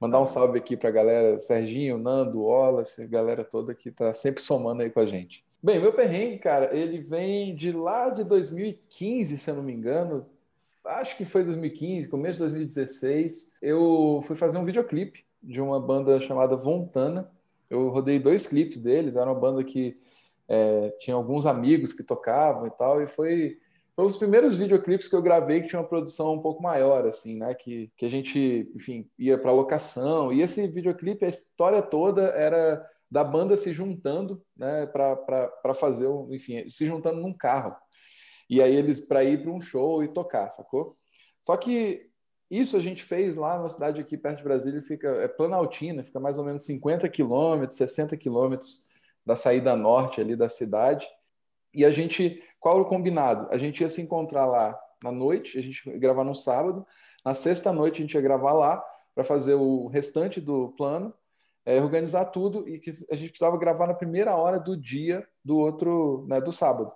Mandar 0.00 0.20
um 0.20 0.26
salve 0.26 0.58
aqui 0.58 0.76
para 0.76 0.90
a 0.90 0.92
galera, 0.92 1.38
Serginho, 1.38 1.96
Nando, 1.96 2.42
Wallace, 2.42 3.02
a 3.02 3.06
galera 3.06 3.42
toda 3.42 3.74
que 3.74 3.88
está 3.88 4.12
sempre 4.12 4.42
somando 4.42 4.82
aí 4.82 4.90
com 4.90 5.00
a 5.00 5.06
gente. 5.06 5.44
Bem, 5.62 5.80
meu 5.80 5.92
perrengue, 5.92 6.38
cara, 6.38 6.76
ele 6.76 6.98
vem 6.98 7.54
de 7.54 7.72
lá 7.72 8.10
de 8.10 8.22
2015, 8.22 9.38
se 9.38 9.50
eu 9.50 9.56
não 9.56 9.62
me 9.62 9.72
engano. 9.72 10.26
Acho 10.84 11.16
que 11.16 11.24
foi 11.24 11.42
2015, 11.42 12.08
começo 12.08 12.34
de 12.34 12.40
2016. 12.40 13.52
Eu 13.60 14.20
fui 14.24 14.36
fazer 14.36 14.58
um 14.58 14.64
videoclipe 14.64 15.24
de 15.42 15.60
uma 15.60 15.80
banda 15.80 16.20
chamada 16.20 16.56
Vontana. 16.56 17.30
Eu 17.70 17.88
rodei 17.88 18.18
dois 18.18 18.46
clipes 18.46 18.78
deles, 18.78 19.16
era 19.16 19.30
uma 19.30 19.40
banda 19.40 19.64
que 19.64 19.98
é, 20.46 20.90
tinha 21.00 21.16
alguns 21.16 21.46
amigos 21.46 21.92
que 21.92 22.02
tocavam 22.02 22.66
e 22.66 22.70
tal, 22.70 23.02
e 23.02 23.08
foi 23.08 23.58
foi 23.96 24.04
um 24.04 24.08
dos 24.08 24.18
primeiros 24.18 24.56
videoclipes 24.56 25.08
que 25.08 25.16
eu 25.16 25.22
gravei 25.22 25.62
que 25.62 25.68
tinha 25.68 25.80
uma 25.80 25.88
produção 25.88 26.34
um 26.34 26.42
pouco 26.42 26.62
maior, 26.62 27.06
assim, 27.06 27.38
né? 27.38 27.54
Que, 27.54 27.90
que 27.96 28.04
a 28.04 28.10
gente, 28.10 28.70
enfim, 28.74 29.10
ia 29.18 29.38
para 29.38 29.50
locação. 29.50 30.30
E 30.30 30.42
esse 30.42 30.66
videoclipe, 30.68 31.24
a 31.24 31.28
história 31.28 31.80
toda 31.80 32.24
era 32.24 32.86
da 33.10 33.24
banda 33.24 33.56
se 33.56 33.72
juntando, 33.72 34.44
né? 34.54 34.86
Para 34.86 35.74
fazer, 35.74 36.06
enfim, 36.30 36.68
se 36.68 36.84
juntando 36.84 37.22
num 37.22 37.32
carro. 37.32 37.74
E 38.50 38.62
aí 38.62 38.74
eles 38.74 39.06
para 39.06 39.24
ir 39.24 39.42
para 39.42 39.50
um 39.50 39.62
show 39.62 40.04
e 40.04 40.08
tocar, 40.08 40.50
sacou? 40.50 40.94
Só 41.40 41.56
que 41.56 42.10
isso 42.50 42.76
a 42.76 42.80
gente 42.80 43.02
fez 43.02 43.34
lá 43.34 43.58
na 43.58 43.68
cidade 43.68 43.98
aqui 43.98 44.18
perto 44.18 44.38
de 44.38 44.44
Brasília, 44.44 44.82
fica 44.82 45.08
é 45.08 45.26
Planaltina, 45.26 46.04
fica 46.04 46.20
mais 46.20 46.36
ou 46.36 46.44
menos 46.44 46.66
50 46.66 47.08
quilômetros, 47.08 47.78
60 47.78 48.14
quilômetros 48.18 48.82
da 49.24 49.34
saída 49.34 49.74
norte 49.74 50.20
ali 50.20 50.36
da 50.36 50.50
cidade. 50.50 51.08
E 51.76 51.84
a 51.84 51.90
gente, 51.90 52.42
qual 52.58 52.76
era 52.76 52.82
o 52.82 52.88
combinado? 52.88 53.46
A 53.50 53.58
gente 53.58 53.82
ia 53.82 53.88
se 53.88 54.00
encontrar 54.00 54.46
lá 54.46 54.76
na 55.02 55.12
noite, 55.12 55.58
a 55.58 55.62
gente 55.62 55.86
ia 55.86 55.98
gravar 55.98 56.24
no 56.24 56.34
sábado, 56.34 56.86
na 57.22 57.34
sexta 57.34 57.70
noite 57.70 57.98
a 57.98 58.00
gente 58.00 58.14
ia 58.14 58.20
gravar 58.22 58.54
lá 58.54 58.82
para 59.14 59.22
fazer 59.22 59.54
o 59.54 59.86
restante 59.88 60.40
do 60.40 60.70
plano, 60.70 61.12
é, 61.66 61.80
organizar 61.80 62.24
tudo 62.26 62.66
e 62.66 62.78
que 62.78 62.90
a 63.10 63.16
gente 63.16 63.28
precisava 63.28 63.58
gravar 63.58 63.86
na 63.86 63.94
primeira 63.94 64.34
hora 64.34 64.58
do 64.58 64.74
dia 64.74 65.26
do 65.44 65.58
outro, 65.58 66.24
né, 66.28 66.40
do 66.40 66.50
sábado, 66.50 66.90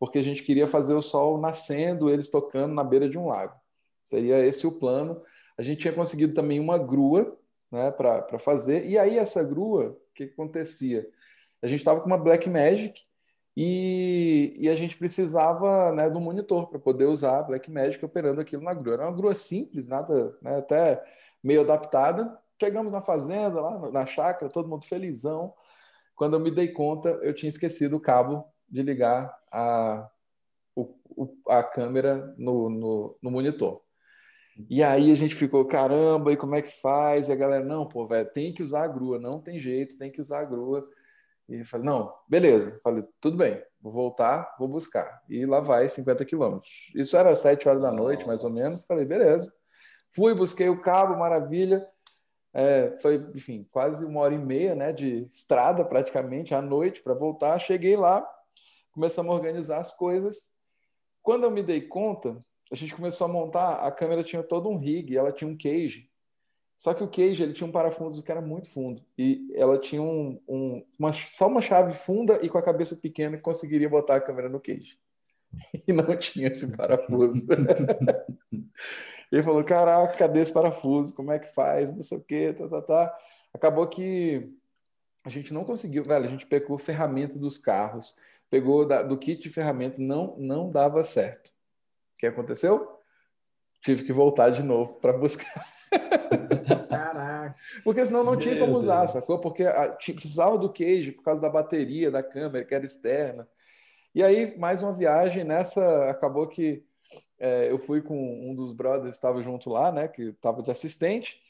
porque 0.00 0.18
a 0.18 0.22
gente 0.22 0.42
queria 0.42 0.66
fazer 0.66 0.94
o 0.94 1.02
sol 1.02 1.38
nascendo, 1.38 2.10
eles 2.10 2.28
tocando 2.28 2.74
na 2.74 2.82
beira 2.82 3.08
de 3.08 3.16
um 3.16 3.28
lago. 3.28 3.54
Seria 4.02 4.44
esse 4.44 4.66
o 4.66 4.78
plano. 4.78 5.22
A 5.56 5.62
gente 5.62 5.80
tinha 5.80 5.92
conseguido 5.92 6.34
também 6.34 6.58
uma 6.58 6.76
grua 6.76 7.38
né, 7.70 7.90
para 7.92 8.38
fazer, 8.38 8.86
e 8.86 8.98
aí 8.98 9.16
essa 9.16 9.44
grua, 9.44 9.90
o 9.90 10.14
que, 10.14 10.24
acontecia? 10.24 11.06
A 11.62 11.66
gente 11.66 11.80
estava 11.80 12.00
com 12.00 12.06
uma 12.06 12.18
Black 12.18 12.48
Magic 12.48 13.00
e, 13.56 14.56
e, 14.58 14.68
a 14.68 14.74
gente 14.74 14.96
precisava 14.96 15.92
né, 15.92 16.10
do 16.10 16.20
monitor 16.20 16.68
para 16.68 16.78
poder 16.78 17.04
usar 17.04 17.38
a 17.38 17.42
Blackmagic 17.42 18.04
operando 18.04 18.40
aquilo 18.40 18.62
na 18.62 18.74
grua. 18.74 18.94
Era 18.94 19.04
uma 19.04 19.16
grua 19.16 19.34
simples, 19.34 19.86
nada, 19.86 20.36
né, 20.42 20.58
até 20.58 21.02
meio 21.42 21.60
adaptada. 21.60 22.36
Chegamos 22.60 22.90
na 22.90 23.00
fazenda, 23.00 23.60
lá 23.60 23.90
na 23.92 24.06
chácara, 24.06 24.50
todo 24.50 24.68
mundo 24.68 24.86
felizão. 24.86 25.54
Quando 26.16 26.34
eu 26.34 26.40
me 26.40 26.50
dei 26.50 26.68
conta, 26.68 27.10
eu 27.22 27.34
tinha 27.34 27.48
esquecido 27.48 27.96
o 27.96 28.00
cabo 28.00 28.44
de 28.68 28.82
ligar 28.82 29.32
a, 29.52 30.08
o, 30.74 31.36
a 31.48 31.62
câmera 31.62 32.34
no, 32.36 32.68
no, 32.68 33.18
no 33.22 33.30
monitor. 33.30 33.82
E 34.68 34.82
aí 34.82 35.10
a 35.10 35.14
gente 35.14 35.34
ficou, 35.34 35.64
caramba, 35.64 36.32
e 36.32 36.36
como 36.36 36.54
é 36.54 36.62
que 36.62 36.80
faz? 36.80 37.28
E 37.28 37.32
a 37.32 37.36
galera, 37.36 37.64
não, 37.64 37.86
pô, 37.86 38.06
velho, 38.06 38.28
tem 38.30 38.52
que 38.52 38.62
usar 38.62 38.84
a 38.84 38.88
grua, 38.88 39.18
não 39.18 39.40
tem 39.40 39.58
jeito, 39.58 39.98
tem 39.98 40.10
que 40.10 40.20
usar 40.20 40.40
a 40.40 40.44
grua. 40.44 40.88
E 41.48 41.64
falei, 41.64 41.86
não, 41.86 42.12
beleza. 42.28 42.80
Falei, 42.82 43.04
tudo 43.20 43.36
bem, 43.36 43.62
vou 43.80 43.92
voltar, 43.92 44.54
vou 44.58 44.66
buscar. 44.68 45.22
E 45.28 45.44
lá 45.44 45.60
vai 45.60 45.88
50 45.88 46.24
quilômetros. 46.24 46.90
Isso 46.94 47.16
era 47.16 47.34
7 47.34 47.68
horas 47.68 47.82
da 47.82 47.92
noite, 47.92 48.26
mais 48.26 48.44
ou 48.44 48.50
menos. 48.50 48.84
Falei, 48.84 49.04
beleza. 49.04 49.52
Fui, 50.10 50.34
busquei 50.34 50.68
o 50.68 50.80
cabo, 50.80 51.18
maravilha. 51.18 51.86
É, 52.52 52.96
foi, 53.02 53.16
enfim, 53.34 53.66
quase 53.70 54.04
uma 54.04 54.20
hora 54.20 54.34
e 54.34 54.38
meia 54.38 54.74
né, 54.74 54.92
de 54.92 55.28
estrada, 55.32 55.84
praticamente, 55.84 56.54
à 56.54 56.62
noite, 56.62 57.02
para 57.02 57.12
voltar. 57.12 57.58
Cheguei 57.58 57.96
lá, 57.96 58.24
começamos 58.92 59.32
a 59.32 59.34
organizar 59.34 59.78
as 59.78 59.92
coisas. 59.92 60.52
Quando 61.20 61.44
eu 61.44 61.50
me 61.50 61.62
dei 61.62 61.82
conta, 61.82 62.42
a 62.70 62.76
gente 62.76 62.94
começou 62.94 63.26
a 63.26 63.28
montar, 63.28 63.86
a 63.86 63.90
câmera 63.90 64.22
tinha 64.22 64.42
todo 64.42 64.68
um 64.68 64.78
rig, 64.78 65.16
ela 65.16 65.32
tinha 65.32 65.50
um 65.50 65.56
cage. 65.56 66.08
Só 66.76 66.92
que 66.92 67.02
o 67.02 67.08
cage 67.08 67.42
ele 67.42 67.52
tinha 67.52 67.66
um 67.66 67.72
parafuso 67.72 68.22
que 68.22 68.30
era 68.30 68.40
muito 68.40 68.68
fundo 68.68 69.02
e 69.16 69.50
ela 69.54 69.78
tinha 69.78 70.02
um, 70.02 70.40
um, 70.46 70.84
uma, 70.98 71.12
só 71.12 71.46
uma 71.46 71.60
chave 71.60 71.94
funda 71.94 72.38
e 72.42 72.48
com 72.48 72.58
a 72.58 72.62
cabeça 72.62 72.96
pequena 72.96 73.38
conseguiria 73.38 73.88
botar 73.88 74.16
a 74.16 74.20
câmera 74.20 74.48
no 74.48 74.60
cage. 74.60 74.98
E 75.86 75.92
não 75.92 76.16
tinha 76.16 76.48
esse 76.48 76.76
parafuso. 76.76 77.46
ele 79.30 79.42
falou: 79.42 79.62
Caraca, 79.62 80.16
cadê 80.16 80.40
esse 80.40 80.52
parafuso? 80.52 81.14
Como 81.14 81.30
é 81.30 81.38
que 81.38 81.54
faz? 81.54 81.92
Não 81.92 82.02
sei 82.02 82.18
o 82.18 82.20
que, 82.20 82.52
tá, 82.52 82.68
tá, 82.68 82.82
tá. 82.82 83.18
Acabou 83.52 83.86
que 83.86 84.52
a 85.24 85.30
gente 85.30 85.54
não 85.54 85.64
conseguiu, 85.64 86.02
velho. 86.02 86.24
A 86.24 86.28
gente 86.28 86.46
pegou 86.46 86.76
ferramenta 86.76 87.38
dos 87.38 87.56
carros, 87.56 88.16
pegou 88.50 88.86
da, 88.86 89.02
do 89.02 89.16
kit 89.16 89.42
de 89.42 89.50
ferramenta, 89.50 90.00
não, 90.00 90.36
não 90.38 90.70
dava 90.70 91.02
certo. 91.04 91.48
O 91.48 92.16
que 92.18 92.26
aconteceu? 92.26 92.93
Tive 93.84 94.02
que 94.02 94.12
voltar 94.12 94.48
de 94.50 94.62
novo 94.62 94.94
para 94.94 95.12
buscar. 95.12 95.52
Caraca. 96.88 97.54
Porque 97.84 98.04
senão 98.06 98.24
não 98.24 98.36
tinha 98.36 98.58
como 98.58 98.78
usar, 98.78 99.06
sacou? 99.08 99.38
Porque 99.38 99.62
a, 99.62 99.90
precisava 99.90 100.56
do 100.56 100.72
queijo 100.72 101.12
por 101.12 101.22
causa 101.22 101.40
da 101.40 101.50
bateria 101.50 102.10
da 102.10 102.22
câmera, 102.22 102.64
que 102.64 102.74
era 102.74 102.84
externa. 102.84 103.46
E 104.14 104.22
aí, 104.22 104.56
mais 104.56 104.82
uma 104.82 104.92
viagem 104.92 105.44
nessa, 105.44 106.08
acabou 106.08 106.48
que 106.48 106.82
é, 107.38 107.70
eu 107.70 107.78
fui 107.78 108.00
com 108.00 108.16
um 108.50 108.54
dos 108.54 108.72
brothers, 108.72 109.14
estava 109.14 109.42
junto 109.42 109.68
lá, 109.68 109.92
né, 109.92 110.08
que 110.08 110.22
estava 110.30 110.62
de 110.62 110.70
assistente. 110.70 111.42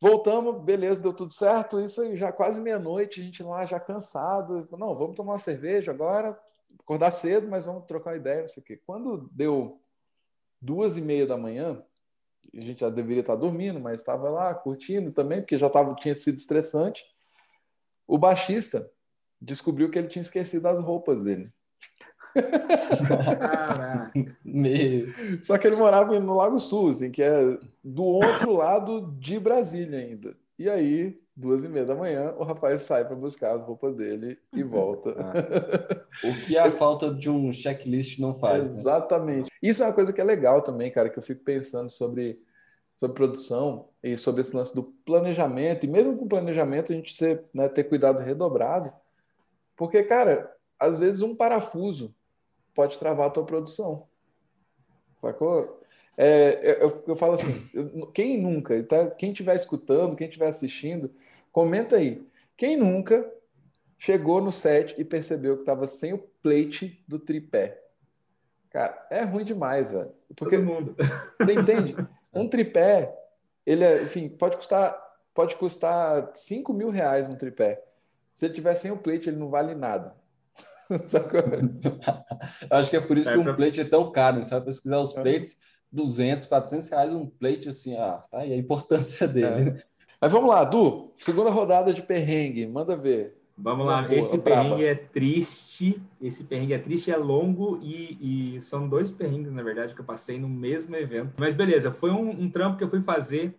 Voltamos, 0.00 0.64
beleza, 0.64 1.02
deu 1.02 1.12
tudo 1.12 1.32
certo. 1.32 1.80
Isso 1.80 2.00
aí, 2.00 2.16
já 2.16 2.32
quase 2.32 2.60
meia-noite, 2.60 3.20
a 3.20 3.24
gente 3.24 3.42
lá 3.42 3.66
já 3.66 3.78
cansado. 3.78 4.66
Não, 4.72 4.96
vamos 4.96 5.16
tomar 5.16 5.32
uma 5.32 5.38
cerveja 5.38 5.92
agora, 5.92 6.38
acordar 6.80 7.10
cedo, 7.10 7.46
mas 7.46 7.66
vamos 7.66 7.84
trocar 7.84 8.10
uma 8.10 8.16
ideia, 8.16 8.40
não 8.40 8.48
sei 8.48 8.62
o 8.62 8.64
quê. 8.64 8.80
Quando 8.86 9.28
deu 9.30 9.81
duas 10.62 10.96
e 10.96 11.00
meia 11.00 11.26
da 11.26 11.36
manhã, 11.36 11.82
a 12.56 12.60
gente 12.60 12.80
já 12.80 12.88
deveria 12.88 13.22
estar 13.22 13.34
dormindo, 13.34 13.80
mas 13.80 14.00
estava 14.00 14.30
lá 14.30 14.54
curtindo 14.54 15.10
também, 15.10 15.40
porque 15.40 15.58
já 15.58 15.68
tava, 15.68 15.94
tinha 15.96 16.14
sido 16.14 16.36
estressante. 16.36 17.04
O 18.06 18.16
baixista 18.16 18.88
descobriu 19.40 19.90
que 19.90 19.98
ele 19.98 20.08
tinha 20.08 20.22
esquecido 20.22 20.66
as 20.66 20.78
roupas 20.78 21.22
dele. 21.22 21.52
Só 25.42 25.58
que 25.58 25.66
ele 25.66 25.76
morava 25.76 26.18
no 26.20 26.36
Lago 26.36 26.60
Sul, 26.60 26.90
assim, 26.90 27.10
que 27.10 27.22
é 27.22 27.58
do 27.82 28.04
outro 28.04 28.52
lado 28.52 29.16
de 29.18 29.40
Brasília 29.40 29.98
ainda. 29.98 30.36
E 30.58 30.68
aí, 30.68 31.20
duas 31.34 31.64
e 31.64 31.68
meia 31.68 31.84
da 31.84 31.94
manhã, 31.94 32.34
o 32.36 32.44
rapaz 32.44 32.82
sai 32.82 33.04
para 33.04 33.16
buscar 33.16 33.54
as 33.54 33.62
roupas 33.62 33.96
dele 33.96 34.38
e 34.52 34.62
volta. 34.64 35.14
Ah. 35.18 36.02
O 36.22 36.44
que 36.44 36.58
a 36.58 36.70
falta 36.70 37.12
de 37.12 37.30
um 37.30 37.50
checklist 37.50 38.18
não 38.18 38.38
faz. 38.38 38.68
Né? 38.68 38.80
Exatamente. 38.80 39.44
Né? 39.44 39.48
Isso 39.62 39.82
é 39.82 39.86
uma 39.86 39.94
coisa 39.94 40.12
que 40.12 40.20
é 40.20 40.24
legal 40.24 40.60
também, 40.60 40.90
cara, 40.90 41.08
que 41.08 41.18
eu 41.18 41.22
fico 41.22 41.42
pensando 41.42 41.88
sobre, 41.88 42.38
sobre 42.94 43.16
produção 43.16 43.88
e 44.02 44.14
sobre 44.14 44.42
esse 44.42 44.54
lance 44.54 44.74
do 44.74 44.84
planejamento. 45.06 45.84
E 45.84 45.88
mesmo 45.88 46.16
com 46.18 46.28
planejamento, 46.28 46.92
a 46.92 46.96
gente 46.96 47.16
ser, 47.16 47.44
né, 47.54 47.66
ter 47.66 47.84
cuidado 47.84 48.20
redobrado. 48.20 48.92
Porque, 49.74 50.02
cara, 50.02 50.54
às 50.78 50.98
vezes 50.98 51.22
um 51.22 51.34
parafuso 51.34 52.14
pode 52.74 52.98
travar 52.98 53.28
a 53.28 53.30
tua 53.30 53.46
produção. 53.46 54.06
Sacou? 55.14 55.81
É, 56.16 56.82
eu, 56.82 57.04
eu, 57.08 57.16
falo 57.16 57.32
assim, 57.34 57.68
quem 58.12 58.38
nunca, 58.40 58.82
tá, 58.84 59.10
quem 59.10 59.30
estiver 59.32 59.56
escutando, 59.56 60.14
quem 60.16 60.26
estiver 60.28 60.48
assistindo, 60.48 61.10
comenta 61.50 61.96
aí. 61.96 62.22
Quem 62.56 62.76
nunca 62.76 63.28
chegou 63.98 64.40
no 64.40 64.52
set 64.52 64.94
e 65.00 65.04
percebeu 65.04 65.56
que 65.56 65.62
estava 65.62 65.86
sem 65.86 66.12
o 66.12 66.18
plate 66.18 67.02
do 67.08 67.18
tripé? 67.18 67.80
Cara, 68.70 69.06
é 69.10 69.22
ruim 69.22 69.44
demais, 69.44 69.90
velho. 69.90 70.12
Porque 70.36 70.56
Todo 70.56 70.66
mundo. 70.66 70.96
Você 71.40 71.54
entende? 71.54 71.96
Um 72.32 72.48
tripé, 72.48 73.14
ele 73.66 73.84
é, 73.84 74.02
enfim, 74.02 74.28
pode 74.28 74.56
custar, 74.56 74.98
pode 75.34 75.56
custar 75.56 76.30
5 76.34 76.72
mil 76.72 76.90
reais 76.90 77.28
um 77.28 77.36
tripé. 77.36 77.82
Se 78.32 78.46
ele 78.46 78.54
tiver 78.54 78.74
sem 78.74 78.90
o 78.90 78.96
plate, 78.98 79.28
ele 79.28 79.36
não 79.36 79.50
vale 79.50 79.74
nada. 79.74 80.14
Sacou? 81.06 81.40
Acho 82.70 82.90
que 82.90 82.96
é 82.96 83.00
por 83.00 83.16
isso 83.18 83.30
É, 83.30 83.34
que 83.34 83.38
um 83.38 83.44
pra- 83.44 83.54
plate 83.54 83.80
é 83.80 83.84
tão 83.84 84.10
caro. 84.10 84.36
né? 84.38 84.44
Você 84.44 84.50
vai 84.50 84.60
pesquisar 84.62 84.98
os 84.98 85.16
É. 85.16 85.22
plates, 85.22 85.58
200, 85.92 86.46
400 86.46 86.88
reais 86.88 87.12
um 87.12 87.26
plate, 87.26 87.68
assim, 87.68 87.94
ah, 87.96 88.24
tá 88.30 88.38
aí 88.38 88.52
a 88.52 88.56
importância 88.56 89.28
dele. 89.28 89.70
É. 89.70 89.84
Mas 90.20 90.30
vamos 90.32 90.48
lá, 90.48 90.64
Du, 90.64 91.12
segunda 91.18 91.50
rodada 91.50 91.92
de 91.92 92.02
perrengue, 92.02 92.66
manda 92.66 92.96
ver. 92.96 93.36
Vamos 93.56 93.84
Uma 93.84 94.00
lá, 94.00 94.02
boa, 94.02 94.18
esse 94.18 94.38
braba. 94.38 94.62
perrengue 94.62 94.84
é 94.84 94.94
triste. 94.94 96.02
Esse 96.20 96.44
perrengue 96.44 96.72
é 96.72 96.78
triste, 96.78 97.10
é 97.10 97.16
longo 97.16 97.78
e, 97.82 98.54
e 98.56 98.60
são 98.60 98.88
dois 98.88 99.10
perrengues, 99.10 99.52
na 99.52 99.62
verdade, 99.62 99.94
que 99.94 100.00
eu 100.00 100.04
passei 100.04 100.38
no 100.38 100.48
mesmo 100.48 100.96
evento. 100.96 101.34
Mas 101.38 101.54
beleza, 101.54 101.92
foi 101.92 102.10
um, 102.10 102.30
um 102.30 102.50
trampo 102.50 102.78
que 102.78 102.84
eu 102.84 102.88
fui 102.90 103.00
fazer 103.00 103.54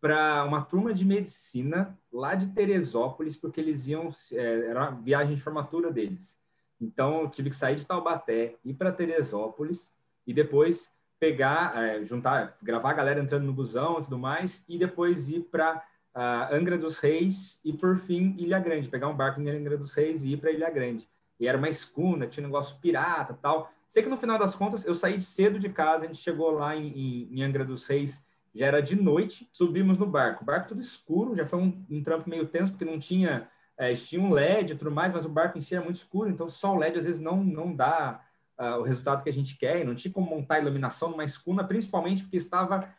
para 0.00 0.44
uma 0.44 0.62
turma 0.62 0.92
de 0.92 1.04
medicina 1.04 1.98
lá 2.12 2.34
de 2.34 2.48
Teresópolis, 2.48 3.36
porque 3.36 3.60
eles 3.60 3.88
iam, 3.88 4.10
é, 4.32 4.68
era 4.70 4.90
uma 4.90 5.00
viagem 5.00 5.34
de 5.34 5.42
formatura 5.42 5.90
deles. 5.90 6.38
Então, 6.80 7.22
eu 7.22 7.28
tive 7.28 7.50
que 7.50 7.56
sair 7.56 7.74
de 7.74 7.86
Taubaté, 7.86 8.54
ir 8.64 8.74
para 8.74 8.92
Teresópolis 8.92 9.92
e 10.26 10.32
depois 10.32 10.92
pegar, 11.18 11.72
é, 11.76 12.02
juntar, 12.04 12.54
gravar 12.62 12.90
a 12.90 12.94
galera 12.94 13.20
entrando 13.20 13.44
no 13.44 13.52
busão 13.52 13.98
e 13.98 14.04
tudo 14.04 14.18
mais, 14.18 14.64
e 14.68 14.78
depois 14.78 15.28
ir 15.28 15.40
para 15.50 15.82
ah, 16.14 16.48
Angra 16.52 16.76
dos 16.76 16.98
Reis 16.98 17.60
e, 17.64 17.72
por 17.72 17.96
fim, 17.96 18.34
Ilha 18.38 18.58
Grande. 18.58 18.88
Pegar 18.88 19.08
um 19.08 19.16
barco 19.16 19.40
em 19.40 19.48
Angra 19.48 19.76
dos 19.76 19.94
Reis 19.94 20.24
e 20.24 20.32
ir 20.32 20.36
para 20.38 20.50
Ilha 20.50 20.70
Grande. 20.70 21.08
E 21.38 21.46
era 21.46 21.56
uma 21.56 21.68
escuna, 21.68 22.26
tinha 22.26 22.44
um 22.44 22.48
negócio 22.48 22.76
pirata 22.80 23.38
tal. 23.40 23.70
Sei 23.86 24.02
que 24.02 24.08
no 24.08 24.16
final 24.16 24.38
das 24.38 24.54
contas 24.54 24.84
eu 24.84 24.94
saí 24.94 25.20
cedo 25.20 25.58
de 25.58 25.68
casa, 25.68 26.04
a 26.04 26.06
gente 26.08 26.18
chegou 26.18 26.50
lá 26.50 26.74
em, 26.74 26.88
em, 26.88 27.28
em 27.32 27.42
Angra 27.42 27.64
dos 27.64 27.86
Reis, 27.86 28.26
já 28.54 28.66
era 28.66 28.82
de 28.82 29.00
noite, 29.00 29.48
subimos 29.52 29.98
no 29.98 30.06
barco. 30.06 30.42
O 30.42 30.46
barco 30.46 30.68
tudo 30.68 30.80
escuro, 30.80 31.34
já 31.34 31.46
foi 31.46 31.60
um, 31.60 31.84
um 31.88 32.02
trampo 32.02 32.28
meio 32.28 32.46
tenso, 32.46 32.72
porque 32.72 32.84
não 32.84 32.98
tinha. 32.98 33.48
É, 33.76 33.92
tinha 33.94 34.20
um 34.20 34.32
LED 34.32 34.72
e 34.72 34.76
tudo 34.76 34.90
mais, 34.90 35.12
mas 35.12 35.24
o 35.24 35.28
barco 35.28 35.56
em 35.56 35.60
si 35.60 35.76
era 35.76 35.84
muito 35.84 35.98
escuro, 35.98 36.28
então 36.28 36.48
só 36.48 36.74
o 36.74 36.78
LED 36.78 36.98
às 36.98 37.04
vezes 37.04 37.20
não, 37.20 37.44
não 37.44 37.72
dá 37.72 38.20
ah, 38.58 38.76
o 38.76 38.82
resultado 38.82 39.22
que 39.22 39.30
a 39.30 39.32
gente 39.32 39.56
quer, 39.56 39.80
e 39.80 39.84
não 39.84 39.94
tinha 39.94 40.12
como 40.12 40.28
montar 40.28 40.58
iluminação 40.58 41.10
numa 41.10 41.24
escuna, 41.24 41.62
principalmente 41.62 42.22
porque 42.22 42.36
estava 42.36 42.92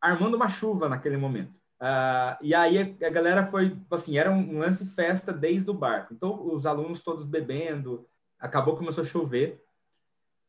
armando 0.00 0.36
uma 0.36 0.48
chuva 0.48 0.88
naquele 0.88 1.16
momento. 1.16 1.58
Ah, 1.80 2.38
e 2.42 2.54
aí 2.54 2.78
a, 2.78 3.10
galera 3.10 3.44
foi, 3.46 3.76
assim, 3.90 4.18
era 4.18 4.30
um, 4.30 4.58
lance 4.58 4.84
festa 4.90 5.32
desde 5.32 5.70
o 5.70 5.74
barco. 5.74 6.12
Então 6.12 6.46
os 6.52 6.66
alunos 6.66 7.00
todos 7.00 7.24
bebendo, 7.24 8.06
acabou 8.38 8.76
começou 8.76 9.02
a 9.02 9.06
chover 9.06 9.64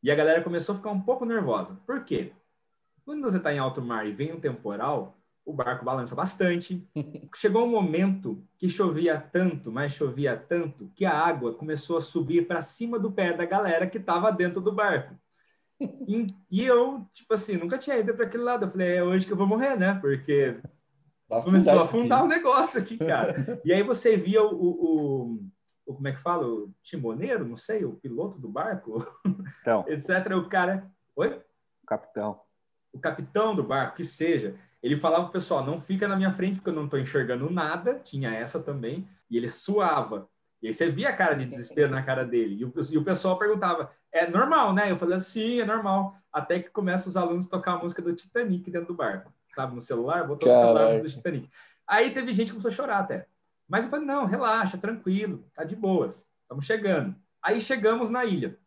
e 0.04 0.12
a 0.12 0.16
galera 0.16 0.44
começou 0.44 0.74
a 0.74 0.78
ficar 0.78 0.92
um 0.92 1.02
pouco 1.02 1.26
nervosa. 1.26 1.80
Por 1.86 2.04
quê? 2.04 2.34
Quando 3.06 3.22
você 3.22 3.38
está 3.38 3.54
em 3.54 3.60
alto 3.60 3.82
mar 3.82 4.06
e 4.06 4.12
vem 4.12 4.34
um 4.34 4.40
temporal, 4.40 5.19
o 5.50 5.54
barco 5.54 5.84
balança 5.84 6.16
bastante. 6.16 6.88
Chegou 7.36 7.66
um 7.66 7.70
momento 7.72 8.44
que 8.58 8.70
chovia 8.70 9.20
tanto, 9.20 9.72
mas 9.72 9.94
chovia 9.94 10.38
tanto, 10.38 10.92
que 10.96 11.06
a 11.06 11.18
água 11.18 11.54
começou 11.54 11.98
a 11.98 12.02
subir 12.02 12.48
para 12.48 12.62
cima 12.62 13.00
do 13.00 13.12
pé 13.12 13.34
da 13.34 13.46
galera 13.46 13.88
que 13.88 13.98
estava 13.98 14.32
dentro 14.32 14.62
do 14.62 14.72
barco. 14.72 15.16
E, 16.08 16.28
e 16.52 16.64
eu, 16.66 17.06
tipo 17.14 17.34
assim, 17.34 17.58
nunca 17.58 17.78
tinha 17.78 17.98
ido 17.98 18.14
para 18.14 18.26
aquele 18.26 18.44
lado. 18.44 18.66
Eu 18.66 18.70
falei, 18.70 18.98
é 18.98 19.04
hoje 19.04 19.26
que 19.26 19.32
eu 19.34 19.38
vou 19.38 19.48
morrer, 19.48 19.76
né? 19.78 19.96
Porque 20.00 20.60
Vai 21.28 21.42
começou 21.42 21.80
a 21.80 21.84
afundar 21.84 22.24
o 22.24 22.28
negócio 22.28 22.80
aqui, 22.82 22.98
cara. 22.98 23.60
E 23.64 23.72
aí 23.74 23.82
você 23.82 24.18
via 24.18 24.44
o, 24.44 24.54
o, 24.54 25.40
o- 25.86 25.94
como 25.96 26.08
é 26.08 26.12
que 26.12 26.20
fala? 26.20 26.46
O 26.48 26.72
timoneiro, 26.84 27.48
não 27.48 27.58
sei, 27.58 27.86
o 27.86 27.94
piloto 27.94 28.38
do 28.40 28.48
barco, 28.50 29.06
Então, 29.62 29.84
etc. 29.90 30.10
O 30.38 30.48
cara, 30.50 30.90
oi? 31.16 31.42
capitão. 31.88 32.42
O 32.94 33.00
capitão 33.00 33.56
do 33.56 33.64
barco, 33.64 33.96
que 33.98 34.04
seja. 34.04 34.56
Ele 34.82 34.96
falava 34.96 35.24
pro 35.24 35.34
pessoal, 35.34 35.66
não 35.66 35.80
fica 35.80 36.08
na 36.08 36.16
minha 36.16 36.32
frente 36.32 36.56
porque 36.56 36.70
eu 36.70 36.74
não 36.74 36.86
estou 36.86 37.00
enxergando 37.00 37.50
nada. 37.50 38.00
Tinha 38.04 38.34
essa 38.34 38.62
também. 38.62 39.08
E 39.30 39.38
ele 39.38 39.50
suava. 39.50 40.30
E 40.62 40.68
aí 40.68 40.74
você 40.74 40.90
via 40.90 41.10
a 41.10 41.16
cara 41.16 41.36
de 41.36 41.46
desespero 41.46 41.90
na 41.90 42.04
cara 42.04 42.26
dele. 42.26 42.56
E 42.56 42.66
o, 42.66 42.74
e 42.92 42.98
o 42.98 43.04
pessoal 43.04 43.38
perguntava, 43.38 43.90
é 44.12 44.30
normal, 44.30 44.74
né? 44.74 44.92
Eu 44.92 44.98
falei, 44.98 45.20
sim, 45.22 45.62
é 45.62 45.66
normal. 45.66 46.16
Até 46.32 46.60
que 46.60 46.70
começa 46.70 47.08
os 47.08 47.16
alunos 47.16 47.48
a 47.48 47.50
tocar 47.50 47.74
a 47.74 47.78
música 47.78 48.02
do 48.02 48.14
Titanic 48.14 48.70
dentro 48.70 48.88
do 48.88 48.94
barco. 48.94 49.34
Sabe, 49.50 49.74
no 49.74 49.82
celular, 49.82 50.28
botou 50.28 50.50
celular 50.50 50.70
a 50.70 50.74
Caraca. 50.74 50.90
música 50.90 51.10
do 51.10 51.14
Titanic. 51.14 51.50
Aí 51.88 52.12
teve 52.12 52.34
gente 52.34 52.48
que 52.48 52.52
começou 52.52 52.70
a 52.70 52.74
chorar 52.74 53.00
até. 53.00 53.26
Mas 53.68 53.86
eu 53.86 53.92
falei, 53.92 54.06
não, 54.06 54.26
relaxa, 54.26 54.78
tranquilo, 54.78 55.46
tá 55.54 55.64
de 55.64 55.76
boas. 55.76 56.28
Estamos 56.42 56.66
chegando. 56.66 57.16
Aí 57.42 57.62
chegamos 57.62 58.10
na 58.10 58.26
ilha. 58.26 58.58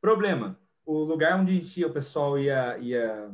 Problema, 0.00 0.58
o 0.84 1.04
lugar 1.04 1.38
onde 1.38 1.52
a 1.52 1.54
gente 1.54 1.80
ia, 1.80 1.86
o 1.86 1.92
pessoal 1.92 2.38
ia, 2.38 2.76
ia 2.78 3.30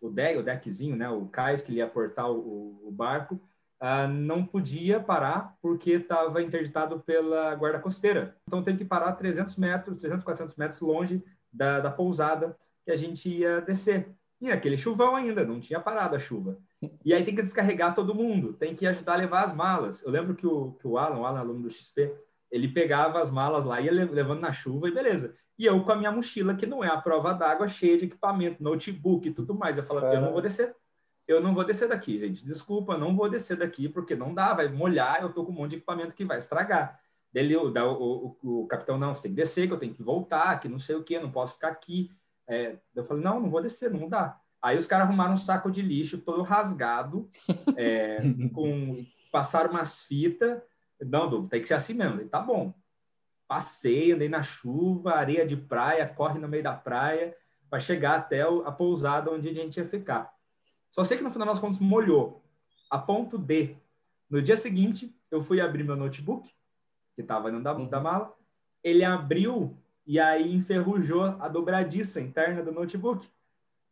o 0.00 0.10
deck, 0.10 0.38
o 0.38 0.42
deckzinho, 0.42 0.96
né, 0.96 1.08
o 1.08 1.26
cais 1.26 1.62
que 1.62 1.70
ele 1.72 1.78
ia 1.78 1.88
portar 1.88 2.30
o, 2.30 2.80
o 2.86 2.90
barco, 2.90 3.40
ah, 3.80 4.06
não 4.08 4.44
podia 4.44 4.98
parar 4.98 5.56
porque 5.62 5.92
estava 5.92 6.42
interditado 6.42 7.00
pela 7.00 7.54
guarda 7.54 7.78
costeira. 7.78 8.36
Então 8.46 8.62
teve 8.62 8.78
que 8.78 8.84
parar 8.84 9.12
300 9.12 9.56
metros, 9.56 10.00
300, 10.00 10.24
400 10.24 10.56
metros 10.56 10.80
longe 10.80 11.22
da, 11.52 11.80
da 11.80 11.90
pousada 11.90 12.56
que 12.84 12.90
a 12.90 12.96
gente 12.96 13.28
ia 13.28 13.60
descer. 13.60 14.08
E 14.40 14.50
aquele 14.50 14.76
chuvão 14.76 15.16
ainda, 15.16 15.44
não 15.44 15.58
tinha 15.60 15.80
parado 15.80 16.14
a 16.14 16.18
chuva. 16.18 16.58
E 17.04 17.12
aí 17.12 17.24
tem 17.24 17.34
que 17.34 17.42
descarregar 17.42 17.94
todo 17.94 18.14
mundo, 18.14 18.52
tem 18.52 18.74
que 18.74 18.86
ajudar 18.86 19.14
a 19.14 19.16
levar 19.16 19.44
as 19.44 19.52
malas. 19.54 20.04
Eu 20.04 20.12
lembro 20.12 20.34
que 20.34 20.46
o, 20.46 20.72
que 20.74 20.86
o 20.86 20.96
Alan, 20.96 21.18
o 21.18 21.26
Alan, 21.26 21.40
aluno 21.40 21.62
do 21.62 21.70
XP, 21.70 22.14
ele 22.50 22.68
pegava 22.68 23.20
as 23.20 23.30
malas 23.30 23.64
lá, 23.64 23.80
ia 23.80 23.92
le- 23.92 24.04
levando 24.04 24.40
na 24.40 24.52
chuva 24.52 24.88
e 24.88 24.94
beleza. 24.94 25.36
E 25.58 25.66
eu 25.66 25.82
com 25.82 25.90
a 25.90 25.96
minha 25.96 26.12
mochila, 26.12 26.54
que 26.54 26.66
não 26.66 26.84
é 26.84 26.88
a 26.88 27.00
prova 27.00 27.32
d'água, 27.32 27.68
cheia 27.68 27.98
de 27.98 28.04
equipamento, 28.04 28.62
notebook 28.62 29.28
e 29.28 29.32
tudo 29.32 29.54
mais. 29.54 29.76
Eu 29.76 29.84
falava, 29.84 30.14
eu 30.14 30.20
não 30.20 30.32
vou 30.32 30.40
descer. 30.40 30.74
Eu 31.26 31.42
não 31.42 31.52
vou 31.52 31.64
descer 31.64 31.88
daqui, 31.88 32.16
gente. 32.16 32.44
Desculpa, 32.44 32.96
não 32.96 33.14
vou 33.14 33.28
descer 33.28 33.56
daqui, 33.56 33.88
porque 33.88 34.14
não 34.14 34.32
dá, 34.32 34.54
vai 34.54 34.68
molhar, 34.68 35.20
eu 35.20 35.32
tô 35.32 35.44
com 35.44 35.52
um 35.52 35.54
monte 35.54 35.72
de 35.72 35.76
equipamento 35.76 36.14
que 36.14 36.24
vai 36.24 36.38
estragar. 36.38 36.98
Dele, 37.32 37.54
o, 37.56 37.70
o, 37.70 38.62
o, 38.62 38.66
capitão, 38.66 38.96
não, 38.96 39.12
você 39.12 39.24
tem 39.24 39.32
que 39.32 39.36
descer, 39.36 39.66
que 39.66 39.74
eu 39.74 39.78
tenho 39.78 39.92
que 39.92 40.02
voltar, 40.02 40.58
que 40.58 40.68
não 40.68 40.78
sei 40.78 40.96
o 40.96 41.02
que, 41.02 41.18
não 41.18 41.30
posso 41.30 41.54
ficar 41.54 41.68
aqui. 41.68 42.10
É, 42.46 42.78
eu 42.94 43.04
falei, 43.04 43.22
não, 43.22 43.40
não 43.40 43.50
vou 43.50 43.60
descer, 43.60 43.90
não 43.90 44.08
dá. 44.08 44.40
Aí 44.62 44.76
os 44.76 44.86
caras 44.86 45.06
arrumaram 45.06 45.34
um 45.34 45.36
saco 45.36 45.70
de 45.70 45.82
lixo 45.82 46.18
todo 46.18 46.42
rasgado, 46.42 47.28
é, 47.76 48.20
com 48.54 49.04
passaram 49.30 49.70
umas 49.70 50.04
fitas. 50.04 50.60
Não, 51.00 51.46
tem 51.46 51.60
que 51.60 51.68
ser 51.68 51.74
assim 51.74 51.94
mesmo. 51.94 52.12
Falei, 52.12 52.28
tá 52.28 52.40
bom. 52.40 52.74
Passei, 53.48 54.12
andei 54.12 54.28
na 54.28 54.42
chuva, 54.42 55.14
areia 55.14 55.46
de 55.46 55.56
praia, 55.56 56.06
corre 56.06 56.38
no 56.38 56.46
meio 56.46 56.62
da 56.62 56.74
praia, 56.74 57.34
para 57.70 57.80
chegar 57.80 58.16
até 58.16 58.42
a 58.42 58.70
pousada 58.70 59.30
onde 59.30 59.48
a 59.48 59.52
gente 59.52 59.78
ia 59.78 59.86
ficar. 59.86 60.32
Só 60.90 61.02
sei 61.02 61.16
que 61.16 61.24
no 61.24 61.30
final 61.30 61.48
das 61.48 61.58
contas 61.58 61.80
molhou, 61.80 62.44
a 62.90 62.98
ponto 62.98 63.38
de, 63.38 63.74
no 64.30 64.40
dia 64.40 64.56
seguinte, 64.56 65.14
eu 65.30 65.40
fui 65.40 65.60
abrir 65.60 65.82
meu 65.82 65.96
notebook, 65.96 66.48
que 67.14 67.22
estava 67.22 67.50
dentro 67.50 67.64
da, 67.64 67.74
Uhum. 67.74 67.88
da 67.88 68.00
mala, 68.00 68.34
ele 68.84 69.04
abriu 69.04 69.76
e 70.06 70.20
aí 70.20 70.54
enferrujou 70.54 71.22
a 71.22 71.48
dobradiça 71.48 72.20
interna 72.20 72.62
do 72.62 72.72
notebook. 72.72 73.28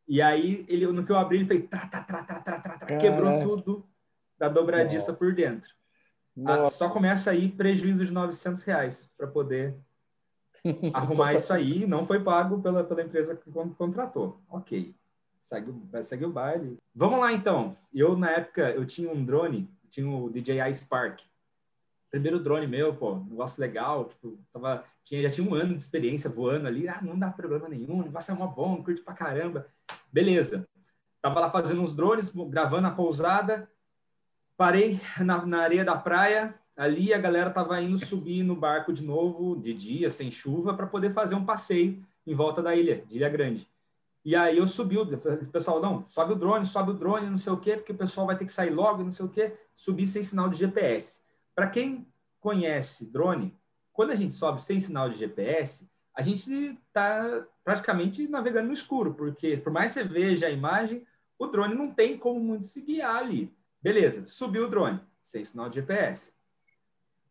E 0.09 0.23
aí, 0.23 0.65
ele, 0.69 0.87
no 0.87 1.05
que 1.05 1.11
eu 1.13 1.19
abri, 1.19 1.39
ele 1.39 1.47
fez 1.49 1.63
tra, 1.63 1.87
tra, 1.87 2.03
tra, 2.03 2.23
tra, 2.23 2.41
tra, 2.41 2.61
tra, 2.61 2.99
quebrou 2.99 3.43
tudo 3.43 3.87
da 4.39 4.49
dobradiça 4.49 5.09
Nossa. 5.09 5.19
por 5.19 5.35
dentro. 5.35 5.75
Ah, 6.45 6.59
Nossa. 6.59 6.77
só 6.77 6.89
começa 6.91 7.31
aí 7.31 7.49
prejuízo 7.51 8.05
de 8.05 8.13
900 8.13 8.63
reais 8.65 9.11
para 9.17 9.27
poder 9.27 9.75
arrumar 10.93 11.35
isso 11.35 11.53
aí. 11.53 11.87
Não 11.87 12.05
foi 12.05 12.21
pago 12.23 12.61
pela, 12.61 12.85
pela 12.85 13.03
empresa 13.03 13.35
que 13.37 13.51
con- 13.51 13.71
contratou. 13.75 14.41
Ok. 14.49 14.95
Segue, 15.41 15.71
o- 15.71 16.03
segue 16.03 16.25
o 16.25 16.31
baile. 16.33 16.77
Vamos 16.95 17.21
lá, 17.21 17.33
então. 17.33 17.77
Eu, 17.95 18.17
na 18.17 18.31
época, 18.31 18.71
eu 18.71 18.85
tinha 18.85 19.11
um 19.11 19.25
drone, 19.25 19.71
tinha 19.89 20.09
o 20.09 20.29
DJI 20.29 20.75
Spark. 20.75 21.21
Primeiro 22.11 22.39
drone 22.39 22.67
meu, 22.67 22.95
pô, 22.95 23.17
negócio 23.17 23.61
legal. 23.61 24.05
Tipo, 24.07 24.39
tava, 24.53 24.85
tinha, 25.05 25.23
já 25.23 25.31
tinha 25.31 25.49
um 25.49 25.55
ano 25.55 25.75
de 25.75 25.83
experiência 25.83 26.29
voando 26.31 26.67
ali. 26.67 26.89
Ah, 26.89 27.01
não 27.03 27.19
dá 27.19 27.31
problema 27.31 27.69
nenhum, 27.69 28.01
o 28.01 28.03
negócio 28.05 28.31
é 28.33 28.35
uma 28.35 28.47
bom, 28.47 28.83
curte 28.83 29.03
pra 29.03 29.15
caramba. 29.15 29.67
Beleza. 30.13 30.67
Tava 31.23 31.41
lá 31.41 31.51
fazendo 31.51 31.83
uns 31.83 31.95
drones, 31.95 32.33
gravando 32.49 32.87
a 32.89 32.91
pousada. 32.91 33.69
Parei 34.57 35.01
na, 35.21 35.45
na 35.45 35.63
areia 35.63 35.85
da 35.85 35.97
praia. 35.97 36.55
Ali 36.77 37.13
a 37.13 37.19
galera 37.19 37.51
tava 37.51 37.81
indo 37.81 37.99
subir 37.99 38.43
no 38.43 38.55
barco 38.55 38.93
de 38.93 39.05
novo, 39.05 39.57
de 39.57 39.73
dia, 39.73 40.11
sem 40.11 40.31
chuva, 40.31 40.75
para 40.75 40.87
poder 40.87 41.11
fazer 41.11 41.35
um 41.35 41.45
passeio 41.45 42.05
em 42.27 42.35
volta 42.35 42.63
da 42.63 42.75
ilha, 42.75 43.03
de 43.07 43.17
Ilha 43.17 43.29
Grande. 43.29 43.69
E 44.25 44.35
aí 44.35 44.59
eu 44.59 44.67
subi, 44.67 44.99
o 44.99 45.07
pessoal, 45.53 45.81
não, 45.81 46.05
sobe 46.05 46.33
o 46.33 46.37
drone, 46.37 46.67
sobe 46.67 46.91
o 46.91 46.95
drone, 46.95 47.31
não 47.31 47.39
sei 47.39 47.53
o 47.53 47.57
quê, 47.57 47.77
porque 47.77 47.93
o 47.93 47.97
pessoal 47.97 48.27
vai 48.27 48.37
ter 48.37 48.45
que 48.45 48.51
sair 48.51 48.71
logo, 48.71 49.05
não 49.05 49.13
sei 49.13 49.25
o 49.25 49.29
quê. 49.29 49.55
Subi 49.75 50.05
sem 50.07 50.23
sinal 50.23 50.49
de 50.49 50.59
GPS. 50.59 51.21
Para 51.55 51.69
quem 51.69 52.07
conhece 52.41 53.07
drone, 53.07 53.57
quando 53.93 54.11
a 54.11 54.17
gente 54.17 54.35
sobe 54.35 54.61
sem 54.61 54.81
sinal 54.81 55.09
de 55.09 55.17
GPS, 55.17 55.89
a 56.13 56.23
gente 56.23 56.77
está 56.89 57.47
praticamente 57.65 58.27
navegando 58.27 58.67
no 58.67 58.73
escuro, 58.73 59.15
porque 59.15 59.57
por 59.59 59.73
mais 59.73 59.93
que 59.93 60.01
você 60.01 60.05
veja 60.05 60.47
a 60.47 60.51
imagem, 60.51 61.07
o 61.39 61.47
drone 61.47 61.75
não 61.75 61.93
tem 61.93 62.19
como 62.19 62.41
muito 62.41 62.67
se 62.67 62.83
guiar 62.83 63.17
ali. 63.17 63.55
Beleza, 63.87 64.27
subiu 64.27 64.67
o 64.67 64.69
drone, 64.69 65.01
sem 65.23 65.45
sinal 65.45 65.69
de 65.69 65.77
GPS. 65.77 66.33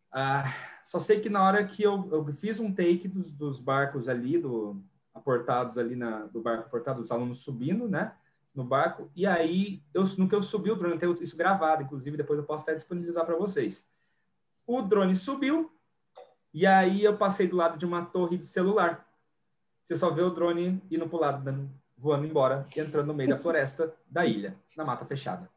Ah, 0.09 0.45
só 0.85 0.99
sei 0.99 1.19
que 1.19 1.27
na 1.27 1.43
hora 1.43 1.65
que 1.65 1.83
eu, 1.83 2.07
eu 2.09 2.25
fiz 2.31 2.61
um 2.61 2.73
take 2.73 3.09
dos, 3.09 3.29
dos 3.29 3.59
barcos 3.59 4.07
ali, 4.07 4.37
do, 4.37 4.81
aportados 5.13 5.77
ali 5.77 5.97
na, 5.97 6.27
do 6.27 6.41
barco 6.41 6.67
aportado, 6.67 7.01
os 7.01 7.11
alunos 7.11 7.39
subindo, 7.39 7.89
né? 7.89 8.15
No 8.53 8.63
barco. 8.63 9.11
E 9.13 9.27
aí, 9.27 9.83
eu, 9.93 10.05
no 10.17 10.29
que 10.29 10.33
eu 10.33 10.41
subi 10.41 10.71
o 10.71 10.77
drone, 10.77 10.93
eu 10.93 10.99
tenho 11.01 11.13
isso 11.21 11.35
gravado, 11.35 11.83
inclusive, 11.83 12.15
depois 12.15 12.39
eu 12.39 12.45
posso 12.45 12.63
até 12.63 12.73
disponibilizar 12.73 13.25
para 13.25 13.35
vocês. 13.35 13.85
O 14.65 14.81
drone 14.81 15.13
subiu, 15.13 15.69
e 16.53 16.65
aí 16.65 17.03
eu 17.03 17.17
passei 17.17 17.49
do 17.49 17.57
lado 17.57 17.77
de 17.77 17.85
uma 17.85 18.05
torre 18.05 18.37
de 18.37 18.45
celular. 18.45 19.05
Você 19.83 19.97
só 19.97 20.09
vê 20.09 20.21
o 20.21 20.29
drone 20.29 20.81
indo 20.89 21.05
para 21.09 21.17
o 21.17 21.19
lado, 21.19 21.69
voando 21.97 22.25
embora, 22.25 22.65
entrando 22.77 23.07
no 23.07 23.13
meio 23.13 23.31
da 23.31 23.37
floresta 23.37 23.93
da 24.09 24.25
ilha, 24.25 24.57
na 24.77 24.85
mata 24.85 25.03
fechada. 25.03 25.53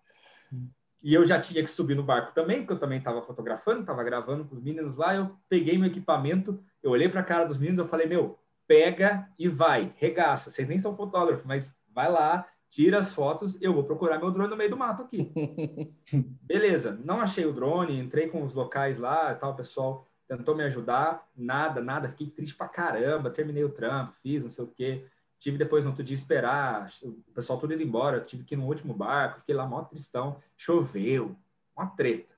E 1.02 1.14
eu 1.14 1.24
já 1.24 1.38
tinha 1.38 1.62
que 1.62 1.70
subir 1.70 1.94
no 1.94 2.02
barco 2.02 2.34
também, 2.34 2.58
porque 2.58 2.72
eu 2.72 2.78
também 2.78 2.98
estava 2.98 3.22
fotografando, 3.22 3.80
estava 3.80 4.02
gravando 4.02 4.44
com 4.44 4.54
os 4.54 4.62
meninos 4.62 4.96
lá. 4.96 5.14
Eu 5.14 5.36
peguei 5.48 5.78
meu 5.78 5.88
equipamento, 5.88 6.58
eu 6.82 6.90
olhei 6.90 7.08
para 7.08 7.20
a 7.20 7.24
cara 7.24 7.44
dos 7.44 7.58
meninos, 7.58 7.78
eu 7.78 7.86
falei: 7.86 8.06
Meu, 8.06 8.38
pega 8.66 9.28
e 9.38 9.48
vai, 9.48 9.92
regaça. 9.96 10.50
Vocês 10.50 10.68
nem 10.68 10.78
são 10.78 10.96
fotógrafos, 10.96 11.44
mas 11.44 11.78
vai 11.94 12.10
lá, 12.10 12.46
tira 12.68 12.98
as 12.98 13.14
fotos. 13.14 13.60
Eu 13.62 13.72
vou 13.72 13.84
procurar 13.84 14.18
meu 14.18 14.30
drone 14.30 14.50
no 14.50 14.56
meio 14.56 14.70
do 14.70 14.76
mato 14.76 15.02
aqui. 15.02 15.32
Beleza, 16.42 17.00
não 17.04 17.20
achei 17.20 17.46
o 17.46 17.52
drone, 17.52 17.98
entrei 17.98 18.28
com 18.28 18.42
os 18.42 18.54
locais 18.54 18.98
lá 18.98 19.32
e 19.32 19.36
tal, 19.36 19.52
o 19.52 19.56
pessoal 19.56 20.06
tentou 20.28 20.54
me 20.54 20.62
ajudar, 20.64 21.26
nada, 21.34 21.80
nada. 21.80 22.08
Fiquei 22.08 22.28
triste 22.28 22.54
pra 22.54 22.68
caramba, 22.68 23.30
terminei 23.30 23.64
o 23.64 23.70
trampo, 23.70 24.12
fiz 24.12 24.44
não 24.44 24.50
sei 24.50 24.64
o 24.64 24.68
quê. 24.68 25.06
Tive 25.38 25.56
depois 25.56 25.84
no 25.84 25.90
outro 25.90 26.02
dia 26.02 26.14
esperar, 26.16 26.90
o 27.02 27.12
pessoal 27.32 27.58
tudo 27.58 27.72
indo 27.72 27.82
embora, 27.82 28.20
tive 28.20 28.42
que 28.42 28.54
ir 28.54 28.58
no 28.58 28.66
último 28.66 28.92
barco, 28.92 29.38
fiquei 29.38 29.54
lá 29.54 29.66
mó 29.66 29.82
tristão, 29.82 30.36
choveu, 30.56 31.36
uma 31.76 31.86
treta. 31.86 32.34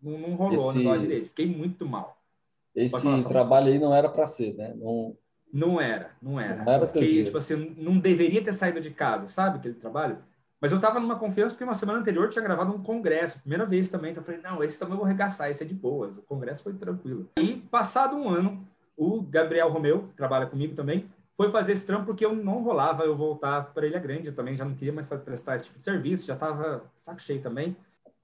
Não, 0.00 0.18
não 0.18 0.34
rolou 0.34 0.54
esse, 0.54 0.68
o 0.68 0.72
negócio 0.72 1.00
direito, 1.00 1.28
fiquei 1.28 1.46
muito 1.46 1.86
mal. 1.86 2.20
Esse 2.74 3.26
trabalho 3.26 3.68
aí 3.68 3.78
não 3.78 3.94
era 3.94 4.08
para 4.08 4.26
ser, 4.26 4.54
né? 4.54 4.74
Não... 4.76 5.16
não 5.52 5.80
era, 5.80 6.10
não 6.20 6.38
era. 6.38 6.64
Não 6.64 6.72
era 6.72 6.86
fiquei, 6.86 7.24
tipo 7.24 7.38
assim, 7.38 7.74
não 7.78 7.98
deveria 7.98 8.44
ter 8.44 8.52
saído 8.52 8.80
de 8.80 8.90
casa, 8.90 9.26
sabe, 9.26 9.58
aquele 9.58 9.74
trabalho? 9.74 10.18
Mas 10.60 10.72
eu 10.72 10.80
tava 10.80 11.00
numa 11.00 11.18
confiança 11.18 11.54
porque 11.54 11.64
uma 11.64 11.74
semana 11.74 11.98
anterior 11.98 12.24
eu 12.24 12.30
tinha 12.30 12.42
gravado 12.42 12.72
um 12.72 12.82
congresso, 12.82 13.40
primeira 13.40 13.66
vez 13.66 13.90
também, 13.90 14.12
então 14.12 14.22
eu 14.22 14.24
falei, 14.24 14.40
não, 14.40 14.62
esse 14.62 14.78
também 14.78 14.94
eu 14.94 14.98
vou 14.98 15.06
regaçar, 15.06 15.50
esse 15.50 15.62
é 15.62 15.66
de 15.66 15.74
boas, 15.74 16.16
o 16.16 16.22
congresso 16.22 16.62
foi 16.62 16.72
tranquilo. 16.74 17.28
E 17.38 17.56
passado 17.56 18.16
um 18.16 18.28
ano, 18.28 18.66
o 18.96 19.20
Gabriel 19.20 19.68
Romeu, 19.68 20.04
que 20.08 20.14
trabalha 20.14 20.46
comigo 20.46 20.74
também, 20.74 21.06
foi 21.36 21.50
fazer 21.50 21.72
esse 21.72 21.86
trampo 21.86 22.06
porque 22.06 22.24
eu 22.24 22.34
não 22.34 22.62
rolava 22.62 23.04
eu 23.04 23.16
voltar 23.16 23.72
para 23.72 23.86
Ilha 23.86 23.98
Grande, 23.98 24.28
eu 24.28 24.34
também 24.34 24.56
já 24.56 24.64
não 24.64 24.74
queria 24.74 24.92
mais 24.92 25.06
prestar 25.06 25.56
esse 25.56 25.66
tipo 25.66 25.78
de 25.78 25.84
serviço, 25.84 26.26
já 26.26 26.34
estava 26.34 26.84
saco 26.94 27.20
cheio 27.20 27.40
também. 27.40 27.76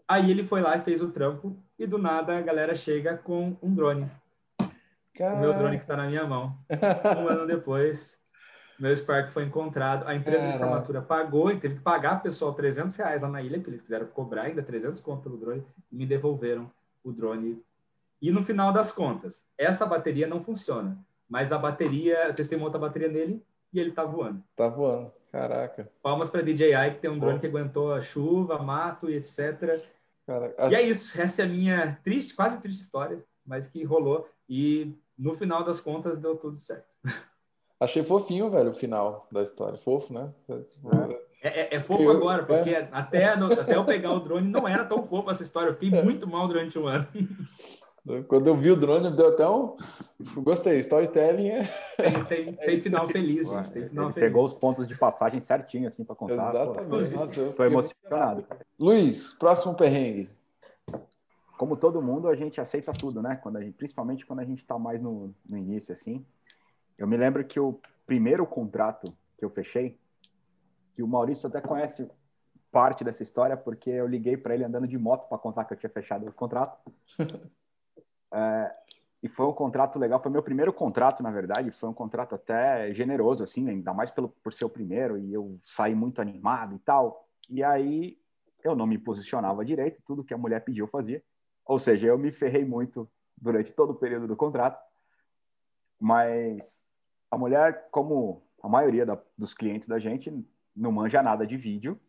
Aí 0.06 0.30
ele 0.30 0.42
foi 0.42 0.60
lá 0.60 0.76
e 0.76 0.80
fez 0.80 1.00
o 1.00 1.10
trampo 1.10 1.56
e 1.78 1.86
do 1.86 1.98
nada 1.98 2.36
a 2.36 2.40
galera 2.40 2.74
chega 2.74 3.16
com 3.16 3.56
um 3.62 3.74
drone. 3.74 4.10
Caraca. 5.14 5.36
O 5.36 5.40
meu 5.40 5.52
drone 5.52 5.76
que 5.76 5.84
está 5.84 5.96
na 5.96 6.06
minha 6.06 6.24
mão. 6.24 6.56
Um 7.18 7.28
ano 7.28 7.46
depois, 7.46 8.20
meu 8.78 8.94
Spark 8.94 9.28
foi 9.28 9.44
encontrado. 9.44 10.06
A 10.06 10.14
empresa 10.14 10.42
Caraca. 10.42 10.58
de 10.58 10.64
formatura 10.64 11.02
pagou 11.02 11.50
e 11.50 11.58
teve 11.58 11.76
que 11.76 11.80
pagar 11.80 12.18
o 12.18 12.20
pessoal 12.20 12.54
300 12.54 12.96
reais 12.96 13.22
lá 13.22 13.28
na 13.28 13.42
ilha, 13.42 13.58
porque 13.58 13.70
eles 13.70 13.82
quiseram 13.82 14.06
cobrar 14.06 14.42
ainda 14.42 14.62
300 14.62 15.00
conto 15.00 15.22
pelo 15.22 15.36
drone 15.36 15.64
e 15.90 15.96
me 15.96 16.06
devolveram 16.06 16.70
o 17.04 17.12
drone. 17.12 17.62
E 18.22 18.30
no 18.30 18.42
final 18.42 18.72
das 18.72 18.92
contas, 18.92 19.46
essa 19.56 19.86
bateria 19.86 20.26
não 20.26 20.42
funciona 20.42 20.98
mas 21.30 21.52
a 21.52 21.58
bateria, 21.58 22.26
eu 22.26 22.34
testei 22.34 22.58
uma 22.58 22.66
outra 22.66 22.80
bateria 22.80 23.08
nele 23.08 23.40
e 23.72 23.78
ele 23.78 23.92
tá 23.92 24.04
voando. 24.04 24.42
Tá 24.56 24.68
voando, 24.68 25.12
caraca. 25.30 25.88
Palmas 26.02 26.28
para 26.28 26.42
DJI, 26.42 26.94
que 26.94 27.00
tem 27.00 27.10
um 27.10 27.18
drone 27.18 27.38
que 27.38 27.46
aguentou 27.46 27.94
a 27.94 28.00
chuva, 28.00 28.58
mato 28.58 29.08
e 29.08 29.14
etc. 29.14 29.80
Caraca. 30.26 30.68
E 30.68 30.74
é 30.74 30.82
isso, 30.82 31.20
essa 31.20 31.42
é 31.42 31.44
a 31.44 31.48
minha 31.48 31.98
triste, 32.02 32.34
quase 32.34 32.60
triste 32.60 32.80
história, 32.80 33.24
mas 33.46 33.68
que 33.68 33.84
rolou 33.84 34.28
e 34.48 34.92
no 35.16 35.32
final 35.32 35.62
das 35.62 35.80
contas 35.80 36.18
deu 36.18 36.36
tudo 36.36 36.56
certo. 36.56 36.88
Achei 37.78 38.02
fofinho, 38.02 38.50
velho, 38.50 38.70
o 38.70 38.74
final 38.74 39.26
da 39.32 39.42
história. 39.42 39.78
Fofo, 39.78 40.12
né? 40.12 40.30
É, 41.42 41.60
é, 41.60 41.76
é 41.76 41.80
fofo 41.80 42.02
eu, 42.02 42.10
agora, 42.10 42.44
porque 42.44 42.70
é. 42.70 42.86
Até, 42.92 43.34
no, 43.36 43.50
até 43.50 43.74
eu 43.74 43.86
pegar 43.86 44.12
o 44.12 44.20
drone 44.20 44.46
não 44.46 44.68
era 44.68 44.84
tão 44.84 45.02
fofo 45.02 45.30
essa 45.30 45.42
história. 45.42 45.70
Eu 45.70 45.74
fiquei 45.74 45.98
é. 45.98 46.02
muito 46.02 46.26
mal 46.26 46.46
durante 46.46 46.78
um 46.78 46.86
ano. 46.86 47.08
Quando 48.28 48.46
eu 48.46 48.56
vi 48.56 48.70
o 48.70 48.76
drone, 48.76 49.14
deu 49.14 49.28
até 49.28 49.48
um. 49.48 49.76
Gostei, 50.36 50.78
storytelling 50.78 51.48
é. 51.48 51.62
Tem, 51.96 52.24
tem, 52.24 52.52
tem 52.56 52.80
final 52.80 53.06
feliz, 53.08 53.48
gente. 53.48 53.72
Tem 53.72 53.88
final 53.88 54.12
feliz. 54.12 54.28
Pegou 54.28 54.44
os 54.44 54.54
pontos 54.54 54.88
de 54.88 54.96
passagem 54.96 55.38
certinho, 55.38 55.86
assim, 55.86 56.04
para 56.04 56.16
contar. 56.16 56.54
Exatamente. 56.54 57.14
Nossa, 57.14 57.52
foi 57.52 57.66
emocionado. 57.66 58.46
Luiz, 58.78 59.32
próximo 59.34 59.74
perrengue. 59.74 60.30
Como 61.58 61.76
todo 61.76 62.00
mundo, 62.00 62.28
a 62.28 62.34
gente 62.34 62.58
aceita 62.58 62.90
tudo, 62.92 63.20
né? 63.20 63.36
Quando 63.36 63.58
a 63.58 63.60
gente, 63.60 63.74
principalmente 63.74 64.24
quando 64.24 64.40
a 64.40 64.44
gente 64.44 64.60
está 64.60 64.78
mais 64.78 65.00
no, 65.00 65.34
no 65.46 65.58
início, 65.58 65.92
assim. 65.92 66.24
Eu 66.96 67.06
me 67.06 67.18
lembro 67.18 67.44
que 67.44 67.60
o 67.60 67.78
primeiro 68.06 68.46
contrato 68.46 69.14
que 69.38 69.44
eu 69.44 69.50
fechei, 69.50 69.98
que 70.92 71.02
o 71.02 71.08
Maurício 71.08 71.48
até 71.48 71.60
conhece 71.60 72.08
parte 72.72 73.04
dessa 73.04 73.22
história, 73.22 73.56
porque 73.56 73.90
eu 73.90 74.06
liguei 74.06 74.36
para 74.36 74.54
ele 74.54 74.64
andando 74.64 74.86
de 74.86 74.96
moto 74.96 75.28
para 75.28 75.38
contar 75.38 75.64
que 75.64 75.74
eu 75.74 75.78
tinha 75.78 75.90
fechado 75.90 76.26
o 76.26 76.32
contrato. 76.32 76.78
É, 78.32 78.74
e 79.22 79.28
foi 79.28 79.46
um 79.46 79.52
contrato 79.52 79.98
legal, 79.98 80.22
foi 80.22 80.30
meu 80.30 80.42
primeiro 80.42 80.72
contrato, 80.72 81.22
na 81.22 81.30
verdade, 81.30 81.70
foi 81.72 81.88
um 81.88 81.94
contrato 81.94 82.34
até 82.34 82.92
generoso, 82.94 83.42
assim, 83.42 83.68
ainda 83.68 83.92
mais 83.92 84.10
pelo, 84.10 84.28
por 84.28 84.52
ser 84.52 84.64
o 84.64 84.70
primeiro, 84.70 85.18
e 85.18 85.32
eu 85.32 85.60
saí 85.64 85.94
muito 85.94 86.22
animado 86.22 86.74
e 86.74 86.78
tal. 86.78 87.28
E 87.48 87.62
aí 87.62 88.18
eu 88.64 88.74
não 88.74 88.86
me 88.86 88.96
posicionava 88.96 89.64
direito, 89.64 90.02
tudo 90.06 90.24
que 90.24 90.32
a 90.32 90.38
mulher 90.38 90.64
pediu 90.64 90.86
eu 90.86 90.90
fazia. 90.90 91.22
Ou 91.66 91.78
seja, 91.78 92.06
eu 92.06 92.18
me 92.18 92.32
ferrei 92.32 92.64
muito 92.64 93.08
durante 93.36 93.72
todo 93.72 93.90
o 93.90 93.94
período 93.94 94.26
do 94.26 94.36
contrato, 94.36 94.82
mas 95.98 96.82
a 97.30 97.36
mulher, 97.36 97.88
como 97.90 98.42
a 98.62 98.68
maioria 98.68 99.04
da, 99.04 99.18
dos 99.36 99.52
clientes 99.52 99.86
da 99.86 99.98
gente, 99.98 100.32
não 100.74 100.92
manja 100.92 101.22
nada 101.22 101.46
de 101.46 101.56
vídeo, 101.56 102.00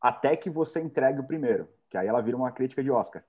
até 0.00 0.36
que 0.36 0.50
você 0.50 0.80
entregue 0.80 1.20
o 1.20 1.26
primeiro, 1.26 1.68
que 1.88 1.96
aí 1.96 2.06
ela 2.06 2.20
vira 2.20 2.36
uma 2.36 2.50
crítica 2.50 2.82
de 2.82 2.90
Oscar. 2.90 3.24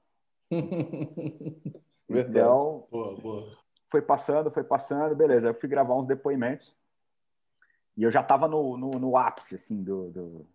Verdade. 2.09 2.39
Então, 2.39 2.87
boa, 2.89 3.15
boa. 3.15 3.51
foi 3.89 4.01
passando, 4.01 4.49
foi 4.49 4.63
passando, 4.63 5.15
beleza. 5.15 5.47
Eu 5.47 5.53
fui 5.53 5.69
gravar 5.69 5.95
uns 5.95 6.07
depoimentos 6.07 6.75
e 7.95 8.03
eu 8.03 8.11
já 8.11 8.21
estava 8.21 8.47
no, 8.47 8.77
no, 8.77 8.91
no, 8.91 9.17
ápice, 9.17 9.55
assim, 9.55 9.83
do 9.83 10.47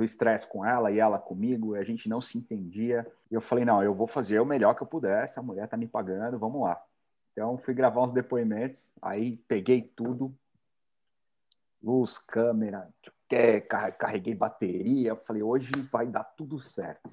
estresse 0.00 0.44
do, 0.44 0.50
com 0.50 0.64
ela 0.64 0.90
e 0.90 0.98
ela 0.98 1.18
comigo, 1.18 1.76
e 1.76 1.78
a 1.78 1.84
gente 1.84 2.08
não 2.08 2.20
se 2.20 2.36
entendia. 2.36 3.06
E 3.30 3.34
eu 3.34 3.40
falei, 3.40 3.64
não, 3.64 3.82
eu 3.82 3.94
vou 3.94 4.06
fazer 4.06 4.40
o 4.40 4.44
melhor 4.44 4.74
que 4.74 4.82
eu 4.82 4.86
puder, 4.86 5.24
essa 5.24 5.40
mulher 5.40 5.68
tá 5.68 5.76
me 5.76 5.86
pagando, 5.86 6.38
vamos 6.38 6.60
lá. 6.60 6.82
Então, 7.32 7.56
fui 7.58 7.72
gravar 7.72 8.02
uns 8.02 8.12
depoimentos, 8.12 8.92
aí 9.00 9.36
peguei 9.48 9.80
tudo, 9.80 10.34
luz, 11.80 12.18
câmera, 12.18 12.88
carreguei 13.96 14.34
bateria, 14.34 15.14
falei, 15.14 15.42
hoje 15.42 15.70
vai 15.92 16.06
dar 16.06 16.24
tudo 16.24 16.58
certo. 16.58 17.10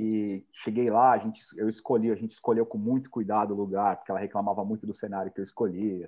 E 0.00 0.46
cheguei 0.52 0.88
lá, 0.88 1.10
a 1.10 1.18
gente, 1.18 1.42
eu 1.56 1.68
escolhi, 1.68 2.12
a 2.12 2.14
gente 2.14 2.30
escolheu 2.30 2.64
com 2.64 2.78
muito 2.78 3.10
cuidado 3.10 3.52
o 3.52 3.56
lugar, 3.56 3.96
porque 3.96 4.12
ela 4.12 4.20
reclamava 4.20 4.64
muito 4.64 4.86
do 4.86 4.94
cenário 4.94 5.32
que 5.32 5.40
eu 5.40 5.42
escolhi. 5.42 6.06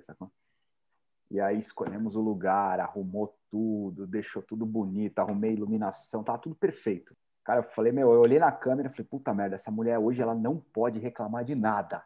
E 1.29 1.41
aí 1.41 1.57
escolhemos 1.57 2.15
o 2.15 2.21
lugar, 2.21 2.79
arrumou 2.79 3.37
tudo, 3.49 4.07
deixou 4.07 4.41
tudo 4.41 4.65
bonito, 4.65 5.19
arrumei 5.19 5.51
iluminação, 5.51 6.23
tava 6.23 6.37
tudo 6.37 6.55
perfeito. 6.55 7.13
Cara, 7.43 7.59
eu 7.59 7.63
falei, 7.63 7.91
meu, 7.91 8.13
eu 8.13 8.21
olhei 8.21 8.39
na 8.39 8.49
câmera 8.49 8.87
e 8.87 8.91
falei, 8.91 9.05
puta 9.11 9.33
merda, 9.33 9.55
essa 9.55 9.69
mulher 9.69 9.99
hoje 9.99 10.21
ela 10.21 10.33
não 10.33 10.57
pode 10.57 10.97
reclamar 10.97 11.43
de 11.43 11.53
nada. 11.53 12.01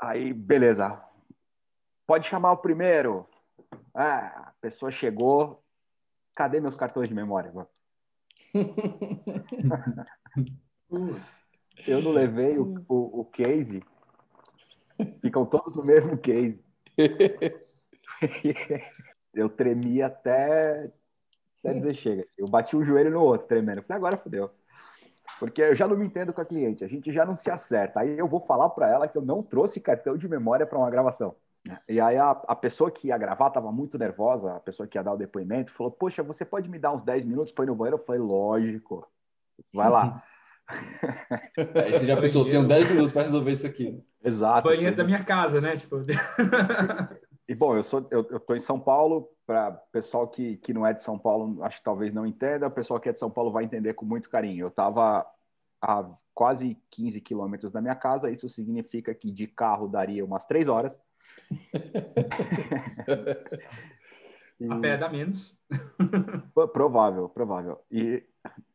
Aí, 0.00 0.32
beleza. 0.32 1.04
Pode 2.06 2.26
chamar 2.26 2.52
o 2.52 2.56
primeiro. 2.56 3.28
Ah, 3.92 4.48
a 4.48 4.54
pessoa 4.58 4.90
chegou. 4.90 5.62
Cadê 6.34 6.60
meus 6.60 6.74
cartões 6.74 7.10
de 7.10 7.14
memória? 7.14 7.52
Eu 11.86 12.02
não 12.02 12.10
levei 12.12 12.58
o, 12.58 12.84
o, 12.88 13.20
o, 13.20 13.24
case. 13.24 13.82
Ficam 15.20 15.46
todos 15.46 15.76
no 15.76 15.84
mesmo 15.84 16.18
case. 16.18 16.60
Eu 19.32 19.48
tremi 19.48 20.02
até, 20.02 20.90
até 21.58 21.74
dizer 21.74 21.94
chega. 21.94 22.26
Eu 22.36 22.48
bati 22.48 22.76
um 22.76 22.84
joelho 22.84 23.12
no 23.12 23.22
outro, 23.22 23.46
tremendo. 23.46 23.78
Eu 23.78 23.84
falei, 23.84 23.98
agora 23.98 24.16
fodeu. 24.16 24.50
Porque 25.38 25.62
eu 25.62 25.74
já 25.74 25.88
não 25.88 25.96
me 25.96 26.04
entendo 26.04 26.34
com 26.34 26.42
a 26.42 26.44
cliente, 26.44 26.84
a 26.84 26.88
gente 26.88 27.10
já 27.10 27.24
não 27.24 27.34
se 27.34 27.50
acerta. 27.50 28.00
Aí 28.00 28.18
eu 28.18 28.28
vou 28.28 28.40
falar 28.40 28.68
para 28.70 28.90
ela 28.90 29.08
que 29.08 29.16
eu 29.16 29.22
não 29.22 29.42
trouxe 29.42 29.80
cartão 29.80 30.18
de 30.18 30.28
memória 30.28 30.66
para 30.66 30.78
uma 30.78 30.90
gravação. 30.90 31.34
E 31.88 32.00
aí 32.00 32.16
a, 32.16 32.30
a 32.30 32.56
pessoa 32.56 32.90
que 32.90 33.08
ia 33.08 33.18
gravar 33.18 33.48
estava 33.48 33.70
muito 33.70 33.98
nervosa, 33.98 34.56
a 34.56 34.60
pessoa 34.60 34.86
que 34.86 34.96
ia 34.96 35.02
dar 35.02 35.12
o 35.12 35.18
depoimento, 35.18 35.72
falou: 35.72 35.92
Poxa, 35.92 36.22
você 36.22 36.44
pode 36.44 36.68
me 36.68 36.78
dar 36.78 36.92
uns 36.92 37.02
10 37.02 37.24
minutos 37.24 37.52
para 37.52 37.64
ir 37.64 37.68
no 37.68 37.74
banheiro? 37.74 37.98
Eu 37.98 38.04
falei: 38.04 38.20
Lógico, 38.20 39.06
vai 39.72 39.90
lá. 39.90 40.22
Aí 41.84 41.92
você 41.92 42.06
já 42.06 42.16
pensou, 42.16 42.48
tenho 42.48 42.66
10 42.66 42.90
minutos 42.90 43.12
para 43.12 43.22
resolver 43.22 43.50
isso 43.50 43.66
aqui. 43.66 44.02
Exato. 44.22 44.68
Banheiro 44.68 44.96
da 44.96 45.04
minha 45.04 45.22
casa, 45.22 45.60
né? 45.60 45.76
Tipo... 45.76 45.96
e 47.48 47.54
bom, 47.54 47.76
eu 47.76 47.82
sou 47.82 48.06
eu, 48.10 48.26
eu 48.30 48.40
tô 48.40 48.54
em 48.54 48.60
São 48.60 48.78
Paulo, 48.78 49.28
para 49.46 49.72
pessoal 49.92 50.28
que, 50.28 50.56
que 50.58 50.72
não 50.72 50.86
é 50.86 50.92
de 50.92 51.02
São 51.02 51.18
Paulo, 51.18 51.62
acho 51.64 51.78
que 51.78 51.84
talvez 51.84 52.14
não 52.14 52.26
entenda, 52.26 52.68
o 52.68 52.70
pessoal 52.70 53.00
que 53.00 53.08
é 53.08 53.12
de 53.12 53.18
São 53.18 53.30
Paulo 53.30 53.50
vai 53.50 53.64
entender 53.64 53.94
com 53.94 54.04
muito 54.04 54.30
carinho. 54.30 54.64
Eu 54.64 54.68
estava 54.68 55.26
a 55.82 56.08
quase 56.32 56.78
15 56.90 57.20
quilômetros 57.20 57.72
da 57.72 57.80
minha 57.80 57.94
casa, 57.94 58.30
isso 58.30 58.48
significa 58.48 59.14
que 59.14 59.30
de 59.30 59.46
carro 59.46 59.88
daria 59.88 60.24
umas 60.24 60.46
3 60.46 60.68
horas. 60.68 60.98
A 64.68 64.78
pé 64.80 64.96
dá 64.96 65.08
menos. 65.08 65.56
provável, 66.72 67.28
provável. 67.28 67.78
E, 67.90 68.22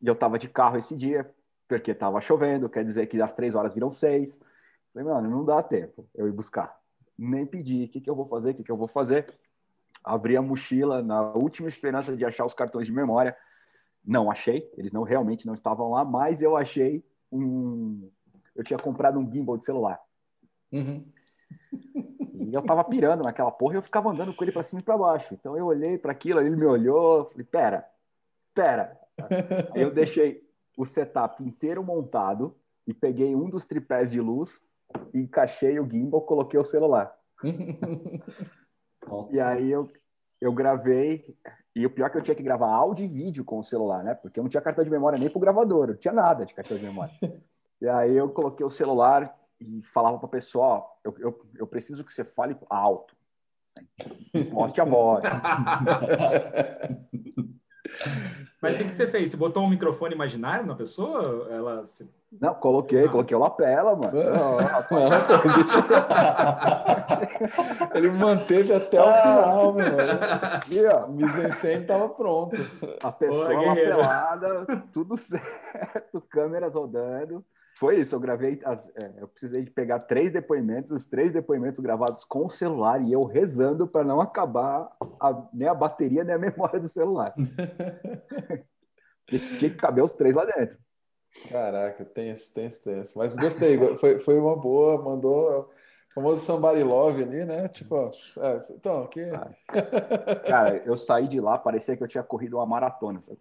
e 0.02 0.06
eu 0.06 0.16
tava 0.16 0.38
de 0.38 0.48
carro 0.48 0.76
esse 0.76 0.96
dia, 0.96 1.30
porque 1.68 1.94
tava 1.94 2.20
chovendo, 2.20 2.68
quer 2.68 2.84
dizer 2.84 3.06
que 3.06 3.20
as 3.20 3.32
três 3.32 3.54
horas 3.54 3.72
viram 3.72 3.92
seis. 3.92 4.40
Falei, 4.92 5.08
mano, 5.08 5.30
não 5.30 5.44
dá 5.44 5.62
tempo 5.62 6.08
eu 6.14 6.26
ir 6.26 6.32
buscar. 6.32 6.76
Nem 7.16 7.46
pedi, 7.46 7.84
o 7.84 7.88
que, 7.88 8.00
que 8.00 8.10
eu 8.10 8.16
vou 8.16 8.26
fazer, 8.26 8.50
o 8.50 8.54
que, 8.54 8.64
que 8.64 8.70
eu 8.70 8.76
vou 8.76 8.88
fazer. 8.88 9.32
Abri 10.02 10.36
a 10.36 10.42
mochila 10.42 11.02
na 11.02 11.32
última 11.32 11.68
esperança 11.68 12.16
de 12.16 12.24
achar 12.24 12.44
os 12.44 12.54
cartões 12.54 12.86
de 12.86 12.92
memória. 12.92 13.36
Não 14.04 14.30
achei, 14.30 14.70
eles 14.76 14.92
não 14.92 15.02
realmente 15.02 15.46
não 15.46 15.54
estavam 15.54 15.90
lá, 15.90 16.04
mas 16.04 16.40
eu 16.40 16.56
achei 16.56 17.04
um. 17.30 18.10
Eu 18.54 18.64
tinha 18.64 18.78
comprado 18.78 19.18
um 19.18 19.30
gimbal 19.30 19.56
de 19.56 19.64
celular. 19.64 20.00
Uhum. 20.72 21.04
E 22.46 22.54
eu 22.54 22.62
tava 22.62 22.84
pirando 22.84 23.24
naquela 23.24 23.50
porra 23.50 23.74
e 23.74 23.76
eu 23.78 23.82
ficava 23.82 24.10
andando 24.10 24.32
com 24.32 24.44
ele 24.44 24.52
para 24.52 24.62
cima 24.62 24.80
e 24.80 24.84
para 24.84 24.96
baixo. 24.96 25.34
Então 25.34 25.56
eu 25.56 25.66
olhei 25.66 25.98
para 25.98 26.12
aquilo, 26.12 26.40
ele 26.40 26.54
me 26.54 26.64
olhou, 26.64 27.24
falei, 27.30 27.44
pera, 27.44 27.84
pera. 28.54 28.98
Aí 29.74 29.82
eu 29.82 29.92
deixei 29.92 30.46
o 30.76 30.84
setup 30.84 31.42
inteiro 31.42 31.82
montado 31.82 32.56
e 32.86 32.94
peguei 32.94 33.34
um 33.34 33.48
dos 33.48 33.66
tripés 33.66 34.10
de 34.10 34.20
luz, 34.20 34.60
encaixei 35.12 35.80
o 35.80 35.90
gimbal, 35.90 36.20
coloquei 36.22 36.60
o 36.60 36.64
celular. 36.64 37.12
e 39.30 39.40
aí 39.40 39.70
eu, 39.70 39.90
eu 40.40 40.52
gravei, 40.52 41.36
e 41.74 41.84
o 41.84 41.90
pior 41.90 42.06
é 42.06 42.10
que 42.10 42.18
eu 42.18 42.22
tinha 42.22 42.34
que 42.34 42.42
gravar 42.42 42.68
áudio 42.68 43.04
e 43.04 43.08
vídeo 43.08 43.44
com 43.44 43.58
o 43.58 43.64
celular, 43.64 44.04
né? 44.04 44.14
Porque 44.14 44.38
eu 44.38 44.44
não 44.44 44.50
tinha 44.50 44.62
cartão 44.62 44.84
de 44.84 44.90
memória 44.90 45.18
nem 45.18 45.28
pro 45.28 45.40
gravador, 45.40 45.88
não 45.88 45.96
tinha 45.96 46.14
nada 46.14 46.46
de 46.46 46.54
cartão 46.54 46.76
de 46.76 46.84
memória. 46.84 47.12
e 47.80 47.88
aí 47.88 48.14
eu 48.14 48.28
coloquei 48.28 48.64
o 48.64 48.70
celular, 48.70 49.36
e 49.60 49.82
falava 49.92 50.18
para 50.18 50.26
a 50.26 50.30
pessoa: 50.30 50.84
eu, 51.04 51.14
eu, 51.18 51.46
eu 51.56 51.66
preciso 51.66 52.04
que 52.04 52.12
você 52.12 52.24
fale 52.24 52.56
alto, 52.68 53.14
mostre 54.52 54.80
a 54.80 54.84
voz. 54.84 55.24
Mas 58.60 58.80
o 58.80 58.84
que 58.84 58.92
você 58.92 59.06
fez? 59.06 59.30
Você 59.30 59.36
botou 59.36 59.62
um 59.62 59.68
microfone 59.68 60.12
imaginário 60.14 60.66
na 60.66 60.74
pessoa? 60.74 61.46
Ela 61.50 61.84
se... 61.84 62.10
Não, 62.40 62.52
coloquei, 62.54 63.04
ah. 63.04 63.08
coloquei 63.08 63.36
o 63.36 63.40
lapela, 63.40 63.94
mano. 63.94 64.18
Ele 67.94 68.10
manteve 68.10 68.74
até 68.74 69.00
o 69.00 69.04
final, 69.04 69.72
meu. 69.72 69.86
E, 70.70 70.84
ó, 70.86 71.06
mise 71.06 71.80
tava 71.82 72.08
pronto. 72.08 72.56
A 73.02 73.12
pessoa 73.12 73.50
Pô, 73.50 73.66
lapelada, 73.66 74.66
tudo 74.92 75.16
certo, 75.16 76.20
câmeras 76.28 76.74
rodando 76.74 77.44
foi 77.78 78.00
isso, 78.00 78.14
eu 78.14 78.20
gravei, 78.20 78.58
as, 78.64 78.88
é, 78.96 79.12
eu 79.18 79.28
precisei 79.28 79.62
de 79.62 79.70
pegar 79.70 80.00
três 80.00 80.32
depoimentos, 80.32 80.90
os 80.90 81.04
três 81.06 81.30
depoimentos 81.30 81.78
gravados 81.78 82.24
com 82.24 82.46
o 82.46 82.50
celular 82.50 83.02
e 83.02 83.12
eu 83.12 83.22
rezando 83.24 83.86
para 83.86 84.02
não 84.02 84.18
acabar 84.18 84.90
a, 85.20 85.46
nem 85.52 85.68
a 85.68 85.74
bateria 85.74 86.24
nem 86.24 86.34
a 86.34 86.38
memória 86.38 86.80
do 86.80 86.88
celular. 86.88 87.34
Tinha 89.28 89.70
que 89.70 89.76
caber 89.76 90.02
os 90.02 90.14
três 90.14 90.34
lá 90.34 90.46
dentro. 90.46 90.78
Caraca, 91.50 92.02
tem 92.04 92.30
esse, 92.30 92.54
tem 92.54 92.64
esse, 92.64 92.82
tem 92.82 92.98
esse. 93.00 93.16
Mas 93.16 93.34
gostei, 93.34 93.78
foi, 93.96 94.18
foi 94.20 94.38
uma 94.38 94.56
boa, 94.56 95.02
mandou 95.02 95.60
o 95.60 95.68
famoso 96.14 96.42
somebody 96.46 96.82
love 96.82 97.22
ali, 97.22 97.44
né? 97.44 97.68
Tipo, 97.68 98.10
é, 98.40 98.58
então, 98.70 99.02
aqui... 99.02 99.20
Ah, 99.22 99.50
cara, 100.46 100.82
eu 100.86 100.96
saí 100.96 101.28
de 101.28 101.40
lá, 101.40 101.58
parecia 101.58 101.94
que 101.94 102.02
eu 102.02 102.08
tinha 102.08 102.24
corrido 102.24 102.56
uma 102.56 102.64
maratona, 102.64 103.20
sabe? 103.20 103.40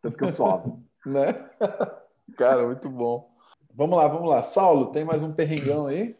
Tanto 0.00 0.16
que 0.16 0.24
eu 0.24 0.32
suava. 0.32 0.74
né? 1.04 1.34
Cara, 2.34 2.64
muito 2.66 2.88
bom. 2.88 3.33
Vamos 3.76 3.98
lá, 3.98 4.06
vamos 4.06 4.28
lá. 4.28 4.40
Saulo, 4.40 4.92
tem 4.92 5.04
mais 5.04 5.24
um 5.24 5.32
perrengão 5.32 5.86
aí? 5.86 6.14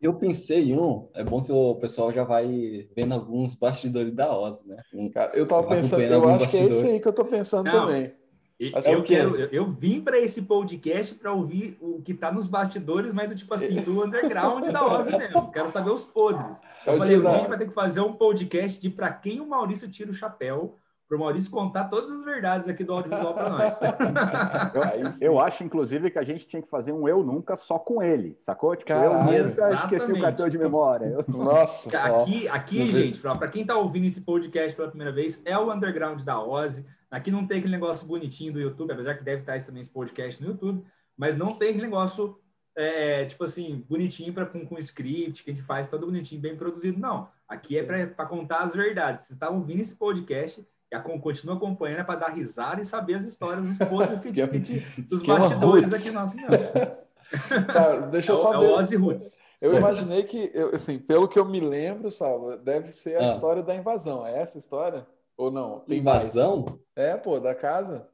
Eu 0.00 0.14
pensei 0.14 0.70
em 0.70 0.78
um, 0.78 1.08
é 1.14 1.22
bom 1.22 1.42
que 1.42 1.52
o 1.52 1.76
pessoal 1.76 2.12
já 2.12 2.24
vai 2.24 2.88
vendo 2.94 3.14
alguns 3.14 3.54
bastidores 3.54 4.12
da 4.12 4.36
Oz, 4.36 4.64
né? 4.66 4.82
Um, 4.92 5.08
Cara, 5.08 5.32
eu 5.36 5.46
tava 5.46 5.68
pensando, 5.68 6.02
eu 6.02 6.28
acho 6.28 6.38
bastidores. 6.40 6.50
que 6.50 6.56
é 6.56 6.66
esse 6.66 6.94
aí 6.96 7.00
que 7.00 7.08
eu 7.08 7.12
tô 7.12 7.24
pensando 7.24 7.64
Não, 7.66 7.86
também. 7.86 8.12
Eu, 8.58 8.70
eu, 8.82 9.02
quero, 9.02 9.36
eu, 9.36 9.48
eu 9.50 9.70
vim 9.70 10.00
para 10.00 10.18
esse 10.18 10.42
podcast 10.42 11.14
para 11.14 11.32
ouvir 11.32 11.78
o 11.80 12.02
que 12.02 12.12
tá 12.12 12.32
nos 12.32 12.48
bastidores, 12.48 13.12
mas 13.12 13.28
do 13.28 13.36
tipo 13.36 13.54
assim, 13.54 13.80
do 13.80 14.04
underground 14.04 14.66
da 14.66 14.84
Oz 14.84 15.06
mesmo. 15.06 15.52
Quero 15.52 15.68
saber 15.68 15.90
os 15.90 16.02
podres. 16.02 16.60
Eu, 16.84 16.94
eu 16.94 16.98
falei, 16.98 17.26
a 17.26 17.30
gente 17.36 17.48
vai 17.48 17.58
ter 17.58 17.68
que 17.68 17.74
fazer 17.74 18.00
um 18.00 18.12
podcast 18.12 18.80
de 18.80 18.90
para 18.90 19.12
quem 19.12 19.40
o 19.40 19.46
Maurício 19.46 19.88
tira 19.88 20.10
o 20.10 20.14
chapéu 20.14 20.76
para 21.06 21.16
o 21.16 21.20
Maurício 21.20 21.50
contar 21.50 21.84
todas 21.84 22.10
as 22.10 22.24
verdades 22.24 22.68
aqui 22.68 22.82
do 22.82 22.94
audiovisual 22.94 23.34
para 23.34 23.50
nós. 23.50 23.78
eu, 25.20 25.32
eu, 25.32 25.40
acho, 25.40 25.62
inclusive, 25.62 26.10
que 26.10 26.18
a 26.18 26.24
gente 26.24 26.46
tinha 26.46 26.62
que 26.62 26.68
fazer 26.68 26.92
um 26.92 27.06
Eu 27.06 27.22
Nunca 27.22 27.56
só 27.56 27.78
com 27.78 28.02
ele, 28.02 28.36
sacou? 28.40 28.74
Tipo, 28.74 28.88
Caralho, 28.88 29.12
eu 29.12 29.24
nunca 29.24 29.36
exatamente. 29.36 29.94
esqueci 29.94 30.12
o 30.12 30.20
cartão 30.20 30.48
de 30.48 30.58
memória. 30.58 31.06
Eu... 31.06 31.24
Nossa. 31.28 31.96
Aqui, 31.98 32.48
aqui 32.48 32.92
gente, 32.92 33.20
para 33.20 33.48
quem 33.48 33.62
está 33.62 33.76
ouvindo 33.76 34.06
esse 34.06 34.22
podcast 34.22 34.74
pela 34.74 34.88
primeira 34.88 35.12
vez, 35.12 35.42
é 35.44 35.58
o 35.58 35.72
Underground 35.72 36.22
da 36.22 36.42
Ozzy. 36.42 36.86
Aqui 37.10 37.30
não 37.30 37.46
tem 37.46 37.58
aquele 37.58 37.74
negócio 37.74 38.06
bonitinho 38.06 38.52
do 38.52 38.60
YouTube, 38.60 38.92
apesar 38.92 39.14
que 39.14 39.24
deve 39.24 39.42
estar 39.42 39.60
também 39.60 39.82
esse 39.82 39.90
podcast 39.90 40.42
no 40.42 40.50
YouTube, 40.50 40.84
mas 41.16 41.36
não 41.36 41.52
tem 41.52 41.68
aquele 41.68 41.84
negócio, 41.84 42.38
é, 42.76 43.24
tipo 43.26 43.44
assim, 43.44 43.84
bonitinho 43.88 44.32
para 44.32 44.46
com, 44.46 44.66
com 44.66 44.78
script, 44.78 45.44
que 45.44 45.50
a 45.50 45.54
gente 45.54 45.64
faz 45.64 45.86
todo 45.86 46.06
bonitinho, 46.06 46.40
bem 46.40 46.56
produzido. 46.56 46.98
Não. 46.98 47.28
Aqui 47.46 47.78
é 47.78 48.06
para 48.06 48.26
contar 48.26 48.60
as 48.60 48.74
verdades. 48.74 49.26
Você 49.26 49.34
está 49.34 49.50
ouvindo 49.50 49.80
esse 49.80 49.96
podcast 49.96 50.66
continua 51.00 51.56
acompanhando 51.56 52.00
é 52.00 52.04
para 52.04 52.20
dar 52.20 52.28
risada 52.28 52.80
e 52.80 52.84
saber 52.84 53.14
as 53.14 53.24
histórias 53.24 53.64
dos 53.64 53.78
podres 53.88 54.20
que, 54.20 54.32
que, 54.32 54.60
que, 54.60 55.02
dos 55.02 55.22
bastidores 55.22 55.92
aqui 55.92 56.10
nosso. 56.10 56.36
Cara, 57.72 58.00
deixa 58.02 58.32
eu 58.32 58.36
é, 58.36 58.38
saber. 58.38 58.66
É 58.66 58.68
o 58.68 58.74
Ozzy 58.74 58.96
Roots. 58.96 59.42
Eu 59.60 59.78
imaginei 59.78 60.22
que, 60.24 60.50
eu, 60.52 60.74
assim, 60.74 60.98
pelo 60.98 61.26
que 61.26 61.38
eu 61.38 61.44
me 61.44 61.58
lembro, 61.58 62.10
Salva, 62.10 62.56
deve 62.56 62.92
ser 62.92 63.16
a 63.16 63.20
ah. 63.20 63.26
história 63.26 63.62
da 63.62 63.74
invasão. 63.74 64.26
É 64.26 64.38
essa 64.40 64.58
história? 64.58 65.06
Ou 65.36 65.50
não? 65.50 65.80
Tem 65.80 65.98
invasão? 65.98 66.66
Mais? 66.68 66.80
É, 66.94 67.16
pô, 67.16 67.40
da 67.40 67.54
casa. 67.54 68.08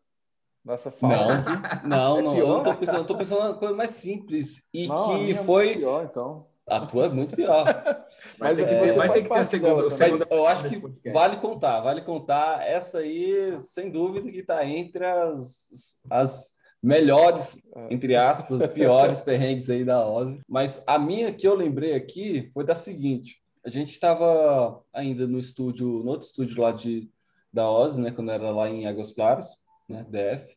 Nossa 0.64 0.90
fala. 0.90 1.42
Não, 1.84 2.20
não, 2.22 2.34
é 2.34 2.36
não. 2.36 2.36
Eu 2.36 2.62
tô 2.62 2.74
pensando, 2.76 3.06
tô 3.06 3.16
pensando 3.16 3.40
uma 3.40 3.54
coisa 3.54 3.74
mais 3.74 3.90
simples. 3.90 4.68
E 4.72 4.86
não, 4.86 5.18
que 5.18 5.32
é 5.32 5.34
foi. 5.34 5.70
É 5.70 5.74
pior, 5.74 6.04
então. 6.04 6.46
A 6.70 6.86
tua 6.86 7.06
é 7.06 7.08
muito 7.08 7.34
pior. 7.34 7.64
Mas 8.38 8.60
é 8.60 8.64
que 8.64 8.86
você 8.86 8.96
vai 8.96 9.12
ter 9.12 9.22
que 9.22 9.28
ter 9.28 9.38
a 9.38 9.44
segunda. 9.44 9.90
segunda 9.90 10.26
eu 10.30 10.46
acho 10.46 10.68
que 10.68 11.10
vale 11.10 11.36
contar, 11.36 11.80
vale 11.80 12.02
contar. 12.02 12.66
Essa 12.66 12.98
aí, 12.98 13.58
sem 13.58 13.90
dúvida, 13.90 14.30
que 14.30 14.38
está 14.38 14.64
entre 14.64 15.04
as, 15.04 16.00
as 16.08 16.56
melhores, 16.82 17.60
é. 17.74 17.92
entre 17.92 18.16
aspas, 18.16 18.68
piores 18.68 19.20
perrengues 19.20 19.68
aí 19.68 19.84
da 19.84 20.06
Ozzy. 20.06 20.40
Mas 20.48 20.82
a 20.86 20.98
minha 20.98 21.32
que 21.32 21.46
eu 21.46 21.54
lembrei 21.54 21.94
aqui 21.94 22.50
foi 22.54 22.64
da 22.64 22.74
seguinte: 22.74 23.40
a 23.64 23.68
gente 23.68 23.90
estava 23.90 24.82
ainda 24.92 25.26
no 25.26 25.38
estúdio, 25.38 25.86
no 25.86 26.10
outro 26.10 26.26
estúdio 26.26 26.62
lá 26.62 26.72
de, 26.72 27.10
da 27.52 27.70
Ozzy, 27.70 28.00
né, 28.00 28.10
quando 28.10 28.30
era 28.30 28.50
lá 28.50 28.68
em 28.70 28.86
Águas 28.86 29.12
Claras, 29.12 29.48
né, 29.88 30.06
DF. 30.08 30.56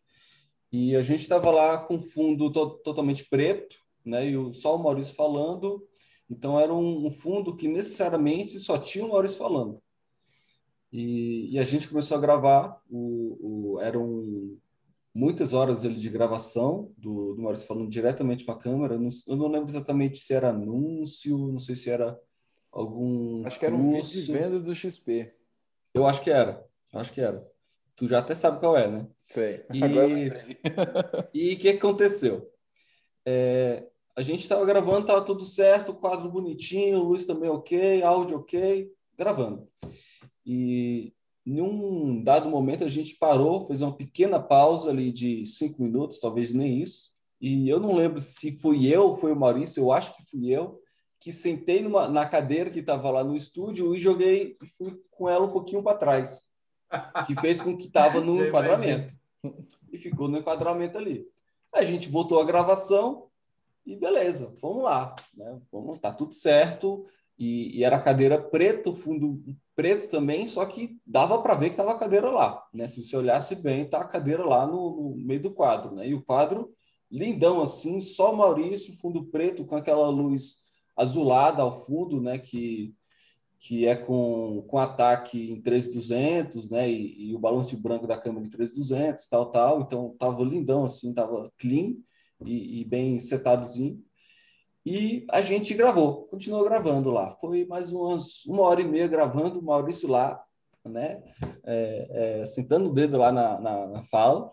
E 0.72 0.96
a 0.96 1.02
gente 1.02 1.22
estava 1.22 1.52
lá 1.52 1.78
com 1.78 2.02
fundo 2.02 2.52
to 2.52 2.70
totalmente 2.84 3.26
preto, 3.26 3.76
né, 4.06 4.26
e 4.26 4.54
só 4.54 4.76
o 4.76 4.80
Maurício 4.82 5.14
falando 5.16 5.86
então, 6.30 6.60
era 6.60 6.74
um, 6.74 7.08
um 7.08 7.12
fundo 7.12 7.56
que 7.56 7.68
necessariamente 7.68 8.60
só 8.60 8.78
tinha 8.78 9.06
o 9.06 9.10
Maurício 9.10 9.38
falando. 9.38 9.82
E, 10.92 11.50
e 11.52 11.60
a 11.60 11.64
gente 11.64 11.88
começou 11.88 12.18
a 12.18 12.22
gravar, 12.22 12.80
o, 12.90 13.74
o, 13.74 13.80
eram 13.82 14.58
muitas 15.14 15.54
horas 15.54 15.84
ele 15.84 15.96
de 15.96 16.10
gravação 16.10 16.92
do, 16.98 17.34
do 17.34 17.42
Maurício 17.42 17.68
falando 17.68 17.90
diretamente 17.90 18.46
com 18.46 18.52
a 18.52 18.60
câmera. 18.60 18.98
Não, 18.98 19.10
eu 19.28 19.36
não 19.36 19.48
lembro 19.48 19.70
exatamente 19.70 20.20
se 20.20 20.34
era 20.34 20.50
anúncio, 20.50 21.38
não 21.38 21.60
sei 21.60 21.76
se 21.76 21.90
era 21.90 22.20
algum. 22.72 23.46
Acho 23.46 23.60
que 23.60 23.66
era 23.66 23.76
um 23.76 23.94
vídeo 23.94 24.22
de 24.22 24.32
venda 24.32 24.60
do 24.60 24.74
XP. 24.74 25.34
Eu 25.94 26.08
acho 26.08 26.22
que 26.24 26.32
era, 26.32 26.66
acho 26.94 27.14
que 27.14 27.22
era. 27.22 27.48
Tu 27.96 28.08
já 28.08 28.20
até 28.20 28.34
sabe 28.34 28.60
qual 28.60 28.76
é, 28.76 28.90
né? 28.90 29.08
Sei. 29.26 29.64
E 29.72 29.84
o 31.54 31.60
que 31.60 31.70
aconteceu? 31.70 32.52
É, 33.26 33.88
a 34.16 34.22
gente 34.22 34.42
estava 34.42 34.64
gravando, 34.66 35.02
estava 35.02 35.22
tudo 35.22 35.46
certo, 35.46 35.94
quadro 35.94 36.30
bonitinho, 36.30 37.04
luz 37.04 37.26
também 37.26 37.50
ok, 37.50 38.04
áudio 38.04 38.38
ok, 38.38 38.92
gravando. 39.18 39.68
E 40.46 41.14
em 41.46 41.60
um 41.60 42.24
dado 42.24 42.50
momento 42.50 42.84
a 42.84 42.88
gente 42.88 43.16
parou, 43.16 43.66
fez 43.68 43.82
uma 43.82 43.96
pequena 43.96 44.40
pausa 44.40 44.90
ali 44.90 45.12
de 45.12 45.46
cinco 45.48 45.82
minutos, 45.82 46.20
talvez 46.20 46.54
nem 46.54 46.82
isso. 46.82 47.14
E 47.42 47.68
eu 47.68 47.80
não 47.80 47.96
lembro 47.96 48.20
se 48.20 48.54
fui 48.60 48.88
eu, 48.88 49.16
foi 49.16 49.34
o 49.34 49.36
Maurício, 49.36 49.82
eu 49.82 49.92
acho 49.92 50.16
que 50.16 50.24
fui 50.30 50.50
eu, 50.50 50.80
que 51.20 51.32
sentei 51.32 51.82
numa, 51.82 52.08
na 52.08 52.26
cadeira 52.26 52.70
que 52.70 52.80
estava 52.80 53.10
lá 53.10 53.24
no 53.24 53.36
estúdio 53.36 53.96
e 53.96 54.00
joguei 54.00 54.58
e 54.62 54.68
fui 54.78 54.98
com 55.12 55.28
ela 55.28 55.46
um 55.46 55.52
pouquinho 55.52 55.82
para 55.82 55.98
trás, 55.98 56.52
que 57.26 57.36
fez 57.42 57.60
com 57.60 57.76
que 57.76 57.88
estava 57.88 58.22
no 58.22 58.44
enquadramento. 58.48 59.14
E 59.92 59.98
ficou 59.98 60.28
no 60.28 60.38
enquadramento 60.38 60.98
ali. 60.98 61.26
A 61.74 61.84
gente 61.84 62.10
voltou 62.10 62.40
a 62.40 62.46
gravação, 62.46 63.28
e 63.86 63.96
beleza, 63.96 64.54
vamos 64.62 64.84
lá, 64.84 65.16
né? 65.36 65.60
Vamos, 65.72 66.00
tá 66.00 66.12
tudo 66.12 66.34
certo. 66.34 67.06
E, 67.38 67.80
e 67.80 67.84
era 67.84 68.00
cadeira 68.00 68.42
preto, 68.42 68.96
fundo 68.96 69.44
preto 69.76 70.08
também, 70.08 70.48
só 70.48 70.66
que 70.66 70.98
dava 71.06 71.42
para 71.42 71.56
ver 71.56 71.66
que 71.68 71.74
estava 71.74 71.92
a 71.92 71.98
cadeira 71.98 72.30
lá, 72.30 72.64
né? 72.74 72.88
Se 72.88 73.04
você 73.04 73.18
olhasse 73.18 73.56
bem, 73.56 73.90
tá 73.90 74.00
a 74.00 74.06
cadeira 74.06 74.46
lá 74.46 74.68
no, 74.68 74.96
no, 74.96 75.18
meio 75.18 75.42
do 75.42 75.52
quadro, 75.52 75.96
né? 75.96 76.08
E 76.08 76.14
o 76.14 76.24
quadro 76.24 76.72
lindão 77.12 77.62
assim, 77.62 78.00
só 78.00 78.34
Maurício, 78.34 78.96
fundo 78.98 79.26
preto 79.26 79.66
com 79.66 79.76
aquela 79.76 80.08
luz 80.10 80.64
azulada 80.96 81.64
ao 81.64 81.86
fundo, 81.86 82.22
né? 82.22 82.38
Que, 82.38 82.94
que 83.60 83.88
é 83.88 83.96
com, 83.96 84.64
com 84.68 84.78
ataque 84.78 85.52
em 85.52 85.62
3200, 85.62 86.70
né? 86.70 86.90
E, 86.90 87.32
e 87.32 87.36
o 87.36 87.40
balanço 87.40 87.76
de 87.76 87.82
branco 87.82 88.06
da 88.08 88.18
câmera 88.18 88.46
em 88.46 88.50
3200, 88.50 89.28
tal, 89.28 89.52
tal. 89.52 89.82
Então, 89.82 90.16
tava 90.20 90.44
lindão, 90.44 90.86
assim, 90.86 91.14
tava 91.14 91.52
clean 91.58 91.96
e, 92.46 92.82
e 92.82 92.86
bem 92.86 93.20
setadozinho. 93.20 94.04
E 94.86 95.26
a 95.30 95.42
gente 95.42 95.74
gravou, 95.74 96.26
continuou 96.26 96.64
gravando 96.64 97.10
lá. 97.10 97.36
Foi 97.36 97.66
mais 97.66 97.92
umas 97.92 98.46
uma 98.46 98.64
hora 98.64 98.82
e 98.82 98.86
meia 98.86 99.08
gravando, 99.08 99.60
o 99.60 99.64
Maurício 99.64 100.10
lá, 100.10 100.44
né? 100.84 101.24
É, 101.64 102.42
é, 102.42 102.46
sentando 102.46 102.90
o 102.90 102.94
dedo 102.94 103.18
lá 103.18 103.32
na, 103.32 103.60
na, 103.60 103.88
na, 103.88 104.04
fala, 104.04 104.52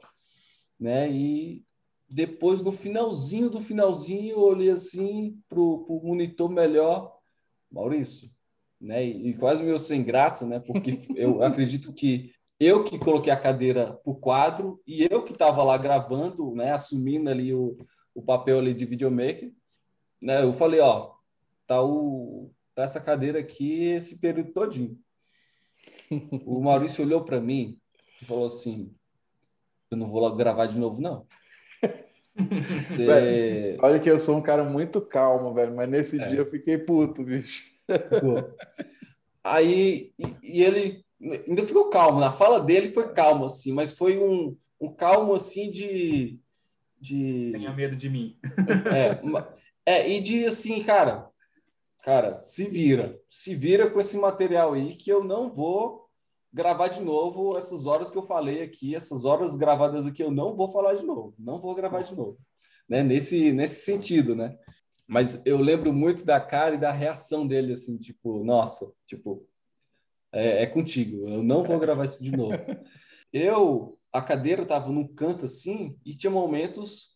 né? 0.79 1.11
E 1.11 1.65
depois, 2.09 2.63
no 2.63 2.71
finalzinho 2.71 3.51
do 3.51 3.61
finalzinho, 3.61 4.33
eu 4.33 4.41
olhei 4.41 4.71
assim 4.71 5.37
para 5.49 5.61
o 5.61 6.01
monitor 6.05 6.49
melhor, 6.49 7.13
Maurício, 7.71 8.31
né? 8.81 9.05
E, 9.05 9.31
e 9.31 9.35
quase 9.35 9.63
meio 9.65 9.79
sem 9.81 10.05
graça, 10.05 10.47
né? 10.47 10.61
Porque 10.61 11.01
eu 11.17 11.43
acredito 11.45 11.93
que 11.93 12.33
eu 12.61 12.85
que 12.85 12.99
coloquei 12.99 13.33
a 13.33 13.41
cadeira 13.41 13.95
para 14.05 14.13
o 14.13 14.15
quadro 14.15 14.81
e 14.87 15.09
eu 15.11 15.25
que 15.25 15.33
estava 15.33 15.65
lá 15.65 15.77
gravando, 15.79 16.55
né? 16.55 16.73
Assumindo 16.73 17.31
ali 17.31 17.55
o, 17.55 17.77
o 18.15 18.23
papel 18.23 18.59
ali 18.59 18.75
de 18.75 18.85
videomaker 18.85 19.51
né, 20.21 20.43
eu 20.43 20.53
falei, 20.53 20.81
ó, 20.81 21.13
tá, 21.67 21.83
o, 21.83 22.53
tá 22.75 22.83
essa 22.83 23.01
cadeira 23.01 23.39
aqui 23.39 23.85
esse 23.85 24.21
período 24.21 24.53
todinho. 24.53 24.99
o 26.45 26.61
Maurício 26.61 27.05
olhou 27.05 27.25
para 27.25 27.41
mim 27.41 27.79
e 28.21 28.25
falou 28.27 28.47
assim, 28.47 28.95
eu 29.91 29.97
não 29.97 30.11
vou 30.11 30.37
gravar 30.37 30.67
de 30.67 30.79
novo, 30.79 31.01
não. 31.01 31.27
Você... 32.81 33.07
Velho, 33.07 33.79
olha 33.83 33.99
que 33.99 34.11
eu 34.11 34.19
sou 34.19 34.37
um 34.37 34.43
cara 34.43 34.63
muito 34.63 35.01
calmo, 35.01 35.55
velho, 35.55 35.75
mas 35.75 35.89
nesse 35.89 36.21
é. 36.21 36.29
dia 36.29 36.39
eu 36.39 36.47
fiquei 36.47 36.79
puto, 36.79 37.25
bicho. 37.25 37.65
Aí, 39.43 40.13
e, 40.19 40.37
e, 40.43 40.63
ele 40.63 41.05
ainda 41.23 41.67
ficou 41.67 41.91
calmo, 41.91 42.21
na 42.21 42.31
fala 42.31 42.61
dele 42.61 42.93
foi 42.93 43.13
calmo, 43.13 43.45
assim, 43.45 43.73
mas 43.73 43.93
foi 43.93 44.19
um, 44.19 44.57
um 44.81 44.93
calmo, 44.93 45.35
assim, 45.35 45.71
de... 45.71 46.39
de... 46.99 47.51
Tenha 47.53 47.73
medo 47.75 47.97
de 47.97 48.09
mim. 48.09 48.39
É, 49.87 50.01
é, 50.01 50.11
e 50.11 50.21
de 50.21 50.45
assim, 50.45 50.83
cara, 50.83 51.29
cara, 52.03 52.41
se 52.43 52.65
vira, 52.67 53.19
se 53.29 53.55
vira 53.55 53.91
com 53.91 54.01
esse 54.01 54.17
material 54.17 54.75
aí 54.75 54.95
que 54.95 55.11
eu 55.11 55.25
não 55.25 55.51
vou 55.51 56.09
gravar 56.53 56.89
de 56.89 57.01
novo 57.01 57.57
essas 57.57 57.87
horas 57.87 58.11
que 58.11 58.19
eu 58.19 58.23
falei 58.23 58.63
aqui, 58.63 58.95
essas 58.95 59.25
horas 59.25 59.55
gravadas 59.55 60.07
aqui 60.07 60.23
eu 60.23 60.31
não 60.31 60.55
vou 60.55 60.71
falar 60.73 60.95
de 60.95 61.05
novo, 61.05 61.35
não 61.39 61.61
vou 61.61 61.75
gravar 61.75 62.03
de 62.03 62.15
novo, 62.15 62.39
né? 62.89 63.03
Nesse 63.03 63.53
nesse 63.53 63.85
sentido, 63.85 64.35
né? 64.35 64.57
Mas 65.07 65.45
eu 65.45 65.59
lembro 65.59 65.93
muito 65.93 66.25
da 66.25 66.41
cara 66.41 66.77
e 66.77 66.79
da 66.79 66.93
reação 66.93 67.45
dele, 67.47 67.73
assim, 67.73 67.99
tipo, 67.99 68.45
nossa, 68.45 68.93
tipo, 69.07 69.45
é, 70.33 70.63
é 70.63 70.67
contigo, 70.67 71.29
eu 71.29 71.43
não 71.43 71.63
vou 71.63 71.79
gravar 71.79 72.05
isso 72.05 72.23
de 72.23 72.31
novo. 72.31 72.53
Eu, 73.33 73.97
a 74.13 74.21
cadeira 74.21 74.67
tava 74.67 74.91
num 74.91 75.07
canto 75.07 75.45
assim 75.45 75.97
e 76.05 76.17
tinha 76.17 76.33
momentos 76.33 77.11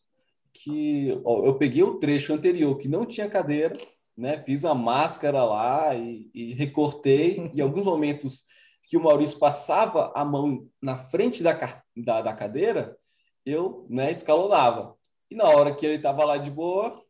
que 0.53 1.21
ó, 1.25 1.45
eu 1.45 1.59
peguei 1.59 1.83
o 1.83 1.99
trecho 1.99 2.33
anterior 2.33 2.79
que 2.79 2.87
não 2.87 3.05
tinha 3.05 3.29
cadeira, 3.29 3.77
né? 4.17 4.41
Fiz 4.45 4.65
a 4.65 4.75
máscara 4.75 5.45
lá 5.45 5.93
e, 5.95 6.31
e 6.33 6.55
recortei. 6.55 7.51
e 7.53 7.61
alguns 7.61 7.85
momentos 7.85 8.45
que 8.85 8.97
o 8.97 9.03
Maurício 9.03 9.39
passava 9.39 10.13
a 10.15 10.25
mão 10.25 10.69
na 10.81 10.97
frente 10.97 11.43
da, 11.43 11.53
da, 11.97 12.23
da 12.23 12.33
cadeira, 12.33 12.97
eu 13.45 13.87
né, 13.91 14.11
escalonava. 14.11 14.97
E 15.31 15.35
na 15.35 15.45
hora 15.45 15.75
que 15.75 15.85
ele 15.85 15.97
estava 15.97 16.25
lá 16.25 16.37
de 16.37 16.51
boa, 16.51 17.03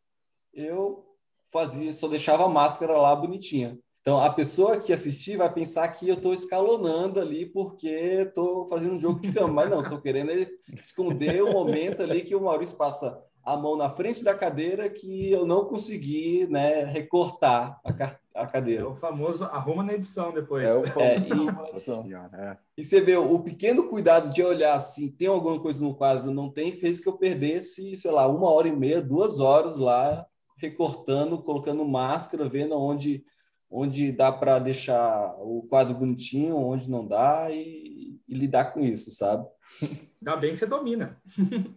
eu 0.53 1.05
fazia, 1.53 1.93
só 1.93 2.09
deixava 2.09 2.45
a 2.45 2.49
máscara 2.49 2.97
lá 2.97 3.15
bonitinha. 3.15 3.79
Então, 4.05 4.21
a 4.21 4.29
pessoa 4.29 4.77
que 4.77 4.93
assistir 4.93 5.39
vai 5.39 5.51
pensar 5.51 5.89
que 5.89 6.07
eu 6.07 6.17
estou 6.17 6.35
escalonando 6.35 7.19
ali 7.19 7.47
porque 7.47 7.89
estou 7.89 8.67
fazendo 8.67 8.97
um 8.97 9.01
jogo 9.01 9.19
de 9.19 9.33
cama. 9.33 9.49
Mas 9.49 9.71
não, 9.71 9.81
estou 9.81 9.99
querendo 9.99 10.31
esconder 10.79 11.43
o 11.43 11.51
momento 11.51 12.03
ali 12.03 12.21
que 12.21 12.35
o 12.35 12.43
Maurício 12.43 12.77
passa 12.77 13.19
a 13.43 13.57
mão 13.57 13.77
na 13.79 13.89
frente 13.89 14.23
da 14.23 14.35
cadeira 14.35 14.91
que 14.91 15.33
eu 15.33 15.47
não 15.47 15.65
consegui 15.65 16.47
né, 16.51 16.85
recortar 16.85 17.81
a, 17.83 18.43
a 18.43 18.47
cadeira. 18.47 18.83
É 18.83 18.87
o 18.87 18.95
famoso 18.95 19.45
arruma 19.45 19.83
na 19.83 19.95
edição 19.95 20.35
depois. 20.35 20.69
É 20.69 20.75
o 20.75 20.87
famoso. 20.87 21.01
É, 21.01 22.59
e, 22.77 22.77
e 22.83 22.85
você 22.85 23.01
vê 23.01 23.17
o 23.17 23.39
pequeno 23.39 23.89
cuidado 23.89 24.29
de 24.35 24.43
olhar 24.43 24.75
assim, 24.75 25.11
tem 25.11 25.29
alguma 25.29 25.59
coisa 25.59 25.83
no 25.83 25.95
quadro, 25.95 26.31
não 26.31 26.51
tem, 26.51 26.77
fez 26.77 27.01
que 27.01 27.09
eu 27.09 27.15
perdesse, 27.15 27.97
sei 27.97 28.11
lá, 28.11 28.29
uma 28.29 28.51
hora 28.51 28.69
e 28.69 28.77
meia, 28.77 29.01
duas 29.01 29.41
horas 29.41 29.79
lá, 29.79 30.27
recortando, 30.59 31.39
colocando 31.39 31.87
máscara, 31.87 32.47
vendo 32.51 32.79
onde, 32.79 33.25
onde 33.77 34.13
dá 34.13 34.31
para 34.31 34.61
deixar 34.61 35.35
o 35.41 35.67
quadro 35.69 35.97
bonitinho, 35.97 36.57
onde 36.57 36.89
não 36.89 37.05
dá 37.05 37.49
e, 37.51 38.21
e 38.29 38.35
lidar 38.35 38.67
com 38.67 38.79
isso, 38.79 39.11
sabe? 39.11 39.49
Ainda 40.23 40.37
bem 40.37 40.53
que 40.53 40.61
você 40.61 40.67
domina. 40.67 41.21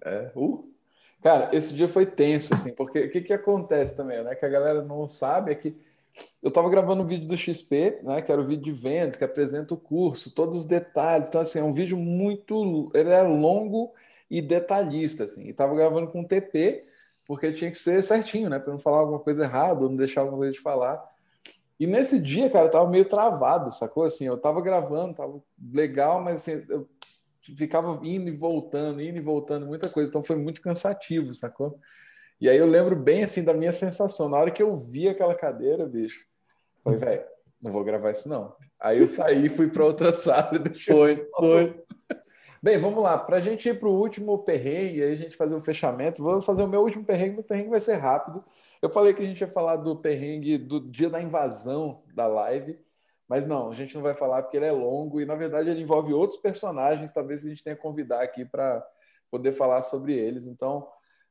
É, 0.05 0.31
uh. 0.35 0.71
Cara, 1.23 1.49
esse 1.51 1.73
dia 1.73 1.89
foi 1.89 2.05
tenso, 2.05 2.53
assim, 2.53 2.71
porque 2.71 2.99
o 2.99 3.09
que, 3.09 3.21
que 3.21 3.33
acontece 3.33 3.97
também, 3.97 4.23
né? 4.23 4.35
Que 4.35 4.45
a 4.45 4.49
galera 4.49 4.83
não 4.83 5.07
sabe 5.07 5.51
é 5.51 5.55
que 5.55 5.75
eu 6.43 6.49
estava 6.49 6.69
gravando 6.69 7.01
um 7.01 7.07
vídeo 7.07 7.27
do 7.27 7.35
XP, 7.35 8.01
né? 8.03 8.21
Que 8.21 8.31
era 8.31 8.39
o 8.39 8.45
vídeo 8.45 8.63
de 8.63 8.71
vendas, 8.71 9.15
que 9.15 9.23
apresenta 9.23 9.73
o 9.73 9.77
curso, 9.77 10.35
todos 10.35 10.55
os 10.55 10.65
detalhes. 10.65 11.27
Então, 11.27 11.41
assim, 11.41 11.57
é 11.59 11.63
um 11.63 11.73
vídeo 11.73 11.97
muito. 11.97 12.91
Ele 12.93 13.09
é 13.09 13.23
longo 13.23 13.91
e 14.29 14.39
detalhista, 14.39 15.23
assim. 15.23 15.45
E 15.45 15.49
estava 15.49 15.75
gravando 15.75 16.11
com 16.11 16.23
TP, 16.23 16.85
porque 17.25 17.51
tinha 17.51 17.71
que 17.71 17.77
ser 17.77 18.03
certinho, 18.03 18.49
né? 18.49 18.59
Para 18.59 18.71
não 18.71 18.79
falar 18.79 18.99
alguma 18.99 19.19
coisa 19.19 19.43
errada 19.43 19.81
ou 19.81 19.89
não 19.89 19.97
deixar 19.97 20.21
alguma 20.21 20.37
coisa 20.37 20.53
de 20.53 20.59
falar. 20.59 21.16
E 21.79 21.85
nesse 21.85 22.19
dia, 22.19 22.49
cara, 22.49 22.65
eu 22.65 22.71
tava 22.71 22.89
meio 22.89 23.05
travado, 23.05 23.71
sacou? 23.71 24.03
Assim, 24.03 24.25
eu 24.25 24.37
tava 24.37 24.61
gravando, 24.61 25.13
tava 25.13 25.41
legal, 25.71 26.21
mas 26.23 26.41
assim, 26.41 26.65
eu 26.69 26.87
ficava 27.55 27.99
indo 28.03 28.29
e 28.29 28.35
voltando, 28.35 29.01
indo 29.01 29.19
e 29.19 29.23
voltando, 29.23 29.67
muita 29.67 29.89
coisa. 29.89 30.09
Então 30.09 30.23
foi 30.23 30.35
muito 30.35 30.61
cansativo, 30.61 31.33
sacou? 31.33 31.79
E 32.41 32.49
aí 32.49 32.57
eu 32.57 32.67
lembro 32.67 32.95
bem 32.95 33.23
assim 33.23 33.43
da 33.43 33.53
minha 33.53 33.71
sensação. 33.71 34.29
Na 34.29 34.37
hora 34.37 34.51
que 34.51 34.61
eu 34.61 34.75
vi 34.75 35.07
aquela 35.07 35.35
cadeira, 35.35 35.85
bicho, 35.85 36.25
falei, 36.83 36.99
velho, 36.99 37.25
não 37.61 37.71
vou 37.71 37.83
gravar 37.83 38.11
isso 38.11 38.27
não. 38.27 38.55
Aí 38.79 38.99
eu 38.99 39.07
saí 39.07 39.49
fui 39.49 39.69
para 39.69 39.85
outra 39.85 40.11
sala 40.13 40.55
e 40.55 40.59
deixei. 40.59 40.93
Foi, 40.93 41.29
foi. 41.35 41.83
Bem, 42.61 42.79
vamos 42.79 43.03
lá. 43.03 43.17
Para 43.17 43.37
a 43.37 43.39
gente 43.39 43.69
ir 43.69 43.79
para 43.79 43.87
o 43.87 43.99
último 43.99 44.39
perrengue, 44.39 45.03
aí 45.03 45.11
a 45.11 45.15
gente 45.15 45.35
fazer 45.37 45.55
o 45.55 45.61
fechamento, 45.61 46.23
vou 46.23 46.41
fazer 46.41 46.63
o 46.63 46.67
meu 46.67 46.81
último 46.81 47.05
perrengue. 47.05 47.35
Meu 47.35 47.43
perrengue 47.43 47.69
vai 47.69 47.79
ser 47.79 47.95
rápido. 47.95 48.43
Eu 48.81 48.89
falei 48.89 49.13
que 49.13 49.21
a 49.21 49.25
gente 49.25 49.41
ia 49.41 49.47
falar 49.47 49.75
do 49.77 49.95
perrengue 49.95 50.57
do 50.57 50.79
dia 50.79 51.09
da 51.09 51.21
invasão 51.21 52.03
da 52.13 52.25
live. 52.25 52.79
Mas 53.27 53.45
não, 53.45 53.69
a 53.69 53.73
gente 53.75 53.93
não 53.93 54.01
vai 54.01 54.15
falar 54.15 54.41
porque 54.41 54.57
ele 54.57 54.65
é 54.65 54.71
longo 54.71 55.21
e, 55.21 55.25
na 55.25 55.35
verdade, 55.35 55.69
ele 55.69 55.81
envolve 55.81 56.13
outros 56.13 56.39
personagens. 56.39 57.11
Talvez 57.11 57.45
a 57.45 57.49
gente 57.49 57.63
tenha 57.63 57.75
que 57.75 57.81
convidar 57.81 58.21
aqui 58.21 58.45
para 58.45 58.85
poder 59.29 59.51
falar 59.51 59.81
sobre 59.81 60.13
eles. 60.13 60.47
Então, 60.47 60.87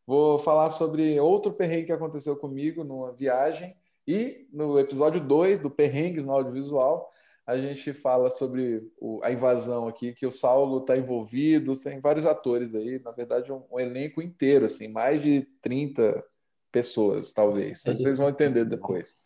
vou 0.07 0.39
falar 0.39 0.71
sobre 0.71 1.19
outro 1.19 1.53
perrengue 1.53 1.87
que 1.87 1.93
aconteceu 1.93 2.37
comigo 2.37 2.85
numa 2.85 3.13
viagem. 3.13 3.75
E 4.07 4.47
no 4.53 4.79
episódio 4.79 5.21
2 5.21 5.59
do 5.59 5.71
Perrengues 5.71 6.25
no 6.25 6.33
Audiovisual, 6.33 7.11
a 7.47 7.57
gente 7.57 7.93
fala 7.93 8.29
sobre 8.29 8.91
o, 8.99 9.21
a 9.23 9.31
invasão 9.31 9.87
aqui, 9.87 10.13
que 10.13 10.27
o 10.27 10.33
Saulo 10.33 10.81
está 10.81 10.97
envolvido, 10.97 11.81
tem 11.81 12.01
vários 12.01 12.27
atores 12.27 12.75
aí, 12.75 13.01
na 13.05 13.13
verdade, 13.13 13.53
um, 13.53 13.63
um, 13.71 13.79
elenco 13.79 14.21
inteiro, 14.21 14.67
assim, 14.67 14.89
mais 14.89 15.23
de 15.23 15.47
30 15.63 16.25
pessoas, 16.73 17.33
talvez. 17.33 17.83
Vocês 17.83 18.17
vão 18.17 18.29
entender 18.29 18.65
depois. 18.65 19.17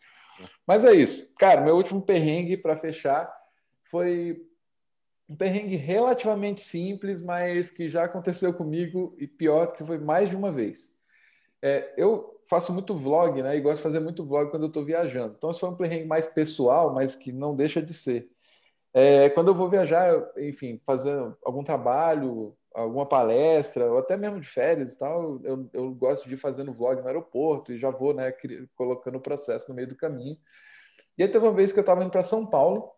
Mas 0.67 0.85
é 0.85 0.93
isso. 0.93 1.33
Cara, 1.37 1.61
meu 1.61 1.75
último 1.75 2.01
perrengue 2.01 2.55
para 2.55 2.75
fechar 2.75 3.31
foi 3.89 4.39
um 5.27 5.35
perrengue 5.35 5.75
relativamente 5.75 6.61
simples, 6.61 7.23
mas 7.23 7.71
que 7.71 7.89
já 7.89 8.03
aconteceu 8.03 8.53
comigo 8.53 9.15
e 9.17 9.25
pior 9.25 9.73
que 9.73 9.83
foi 9.83 9.97
mais 9.97 10.29
de 10.29 10.35
uma 10.35 10.51
vez. 10.51 11.00
É, 11.61 11.93
eu 11.97 12.41
faço 12.47 12.73
muito 12.73 12.95
vlog, 12.95 13.41
né? 13.41 13.55
E 13.55 13.61
gosto 13.61 13.77
de 13.77 13.83
fazer 13.83 13.99
muito 13.99 14.25
vlog 14.25 14.49
quando 14.49 14.63
eu 14.63 14.67
estou 14.67 14.83
viajando. 14.83 15.35
Então, 15.37 15.49
esse 15.49 15.59
foi 15.59 15.69
um 15.69 15.75
perrengue 15.75 16.05
mais 16.05 16.27
pessoal, 16.27 16.93
mas 16.93 17.15
que 17.15 17.31
não 17.31 17.55
deixa 17.55 17.81
de 17.81 17.93
ser. 17.93 18.29
É, 18.93 19.29
quando 19.29 19.49
eu 19.49 19.55
vou 19.55 19.69
viajar, 19.69 20.13
enfim, 20.37 20.81
fazer 20.85 21.15
algum 21.45 21.63
trabalho, 21.63 22.55
alguma 22.73 23.05
palestra, 23.05 23.89
ou 23.91 23.97
até 23.99 24.17
mesmo 24.17 24.39
de 24.39 24.47
férias 24.47 24.93
e 24.93 24.97
tal, 24.97 25.39
eu, 25.43 25.69
eu 25.73 25.91
gosto 25.93 26.27
de 26.27 26.33
ir 26.35 26.37
fazendo 26.37 26.73
vlog 26.73 27.01
no 27.01 27.07
aeroporto 27.07 27.71
e 27.71 27.77
já 27.77 27.89
vou, 27.89 28.13
né, 28.13 28.33
colocando 28.75 29.17
o 29.17 29.21
processo 29.21 29.69
no 29.69 29.75
meio 29.75 29.87
do 29.87 29.95
caminho. 29.95 30.37
E 31.17 31.23
aí 31.23 31.29
teve 31.29 31.45
uma 31.45 31.53
vez 31.53 31.71
que 31.71 31.79
eu 31.79 31.81
estava 31.81 32.01
indo 32.01 32.11
para 32.11 32.23
São 32.23 32.45
Paulo, 32.45 32.91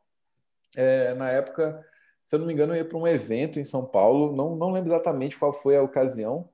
é, 0.76 1.14
na 1.16 1.30
época, 1.30 1.86
se 2.24 2.36
eu 2.36 2.40
não 2.40 2.48
me 2.48 2.54
engano, 2.54 2.74
eu 2.74 2.78
ia 2.78 2.86
para 2.86 2.98
um 2.98 3.08
evento 3.08 3.60
em 3.60 3.64
São 3.64 3.86
Paulo, 3.86 4.36
não, 4.36 4.56
não 4.56 4.72
lembro 4.72 4.92
exatamente 4.92 5.38
qual 5.38 5.54
foi 5.54 5.76
a 5.78 5.84
ocasião, 5.84 6.50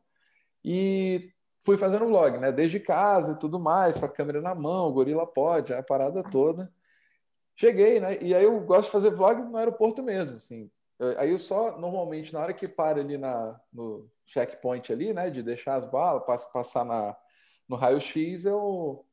e 0.64 1.32
fui 1.62 1.78
fazendo 1.78 2.08
vlog, 2.08 2.38
né, 2.38 2.52
desde 2.52 2.80
casa 2.80 3.34
e 3.34 3.40
tudo 3.40 3.60
mais, 3.60 4.00
com 4.00 4.06
a 4.06 4.10
câmera 4.10 4.42
na 4.42 4.56
mão, 4.56 4.92
gorila 4.92 5.28
pode, 5.28 5.74
a 5.74 5.84
parada 5.84 6.24
toda. 6.24 6.72
Cheguei, 7.56 8.00
né, 8.00 8.18
e 8.22 8.34
aí 8.34 8.44
eu 8.44 8.60
gosto 8.62 8.86
de 8.86 8.92
fazer 8.92 9.12
vlog 9.12 9.42
no 9.44 9.58
aeroporto 9.58 10.02
mesmo, 10.02 10.38
assim, 10.38 10.70
Aí 11.18 11.32
eu 11.32 11.38
só, 11.40 11.78
normalmente, 11.78 12.34
na 12.34 12.42
hora 12.42 12.54
que 12.54 12.68
para 12.68 13.00
ali 13.00 13.18
na, 13.18 13.58
no 13.72 14.10
checkpoint 14.26 14.92
ali, 14.92 15.14
né, 15.14 15.30
de 15.30 15.42
deixar 15.42 15.76
as 15.76 15.88
balas, 15.90 16.44
passar 16.52 16.84
na, 16.84 17.16
no 17.70 17.78
raio-x, 17.78 18.44
eu, 18.44 19.06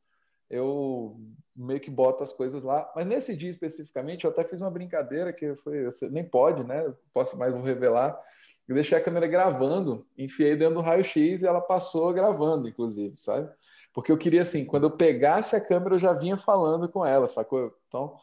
eu 0.50 1.16
meio 1.54 1.80
que 1.80 1.90
boto 1.90 2.24
as 2.24 2.32
coisas 2.32 2.64
lá. 2.64 2.90
Mas 2.96 3.06
nesse 3.06 3.36
dia 3.36 3.50
especificamente, 3.50 4.24
eu 4.24 4.32
até 4.32 4.42
fiz 4.42 4.60
uma 4.62 4.70
brincadeira 4.70 5.32
que 5.32 5.54
foi, 5.56 5.88
nem 6.10 6.28
pode, 6.28 6.64
né? 6.64 6.92
Posso 7.14 7.38
mais 7.38 7.52
vou 7.52 7.62
revelar. 7.62 8.20
Eu 8.68 8.74
deixei 8.74 8.98
a 8.98 9.00
câmera 9.00 9.26
gravando, 9.26 10.06
enfiei 10.18 10.56
dentro 10.56 10.76
do 10.76 10.80
raio-x 10.80 11.42
e 11.42 11.46
ela 11.46 11.60
passou 11.60 12.12
gravando, 12.12 12.68
inclusive, 12.68 13.16
sabe? 13.16 13.48
Porque 13.94 14.10
eu 14.10 14.18
queria 14.18 14.42
assim, 14.42 14.64
quando 14.64 14.84
eu 14.84 14.90
pegasse 14.90 15.54
a 15.56 15.60
câmera, 15.60 15.94
eu 15.94 15.98
já 15.98 16.12
vinha 16.12 16.36
falando 16.36 16.88
com 16.88 17.06
ela, 17.06 17.26
sacou? 17.26 17.74
Então, 17.86 18.16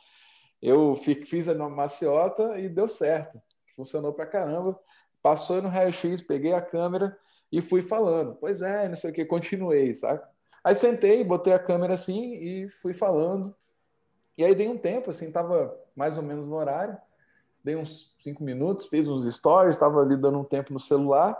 eu 0.61 0.95
fiz 0.95 1.49
a 1.49 1.55
maciota 1.69 2.59
e 2.59 2.69
deu 2.69 2.87
certo. 2.87 3.41
Funcionou 3.75 4.13
pra 4.13 4.25
caramba. 4.25 4.79
Passou 5.21 5.61
no 5.61 5.69
raio-x, 5.69 6.21
peguei 6.21 6.53
a 6.53 6.61
câmera 6.61 7.17
e 7.51 7.61
fui 7.61 7.81
falando. 7.81 8.35
Pois 8.35 8.61
é, 8.61 8.87
não 8.87 8.95
sei 8.95 9.11
o 9.11 9.13
que, 9.13 9.25
continuei, 9.25 9.93
saca? 9.93 10.29
Aí 10.63 10.75
sentei, 10.75 11.23
botei 11.23 11.53
a 11.53 11.59
câmera 11.59 11.93
assim 11.93 12.33
e 12.35 12.69
fui 12.69 12.93
falando. 12.93 13.55
E 14.37 14.43
aí 14.43 14.55
dei 14.55 14.67
um 14.67 14.77
tempo, 14.77 15.09
assim, 15.09 15.31
tava 15.31 15.77
mais 15.95 16.17
ou 16.17 16.23
menos 16.23 16.47
no 16.47 16.55
horário. 16.55 16.97
Dei 17.63 17.75
uns 17.75 18.15
cinco 18.21 18.43
minutos, 18.43 18.87
fiz 18.87 19.07
uns 19.07 19.25
stories, 19.33 19.75
estava 19.75 20.01
ali 20.01 20.17
dando 20.17 20.39
um 20.39 20.43
tempo 20.43 20.73
no 20.73 20.79
celular. 20.79 21.39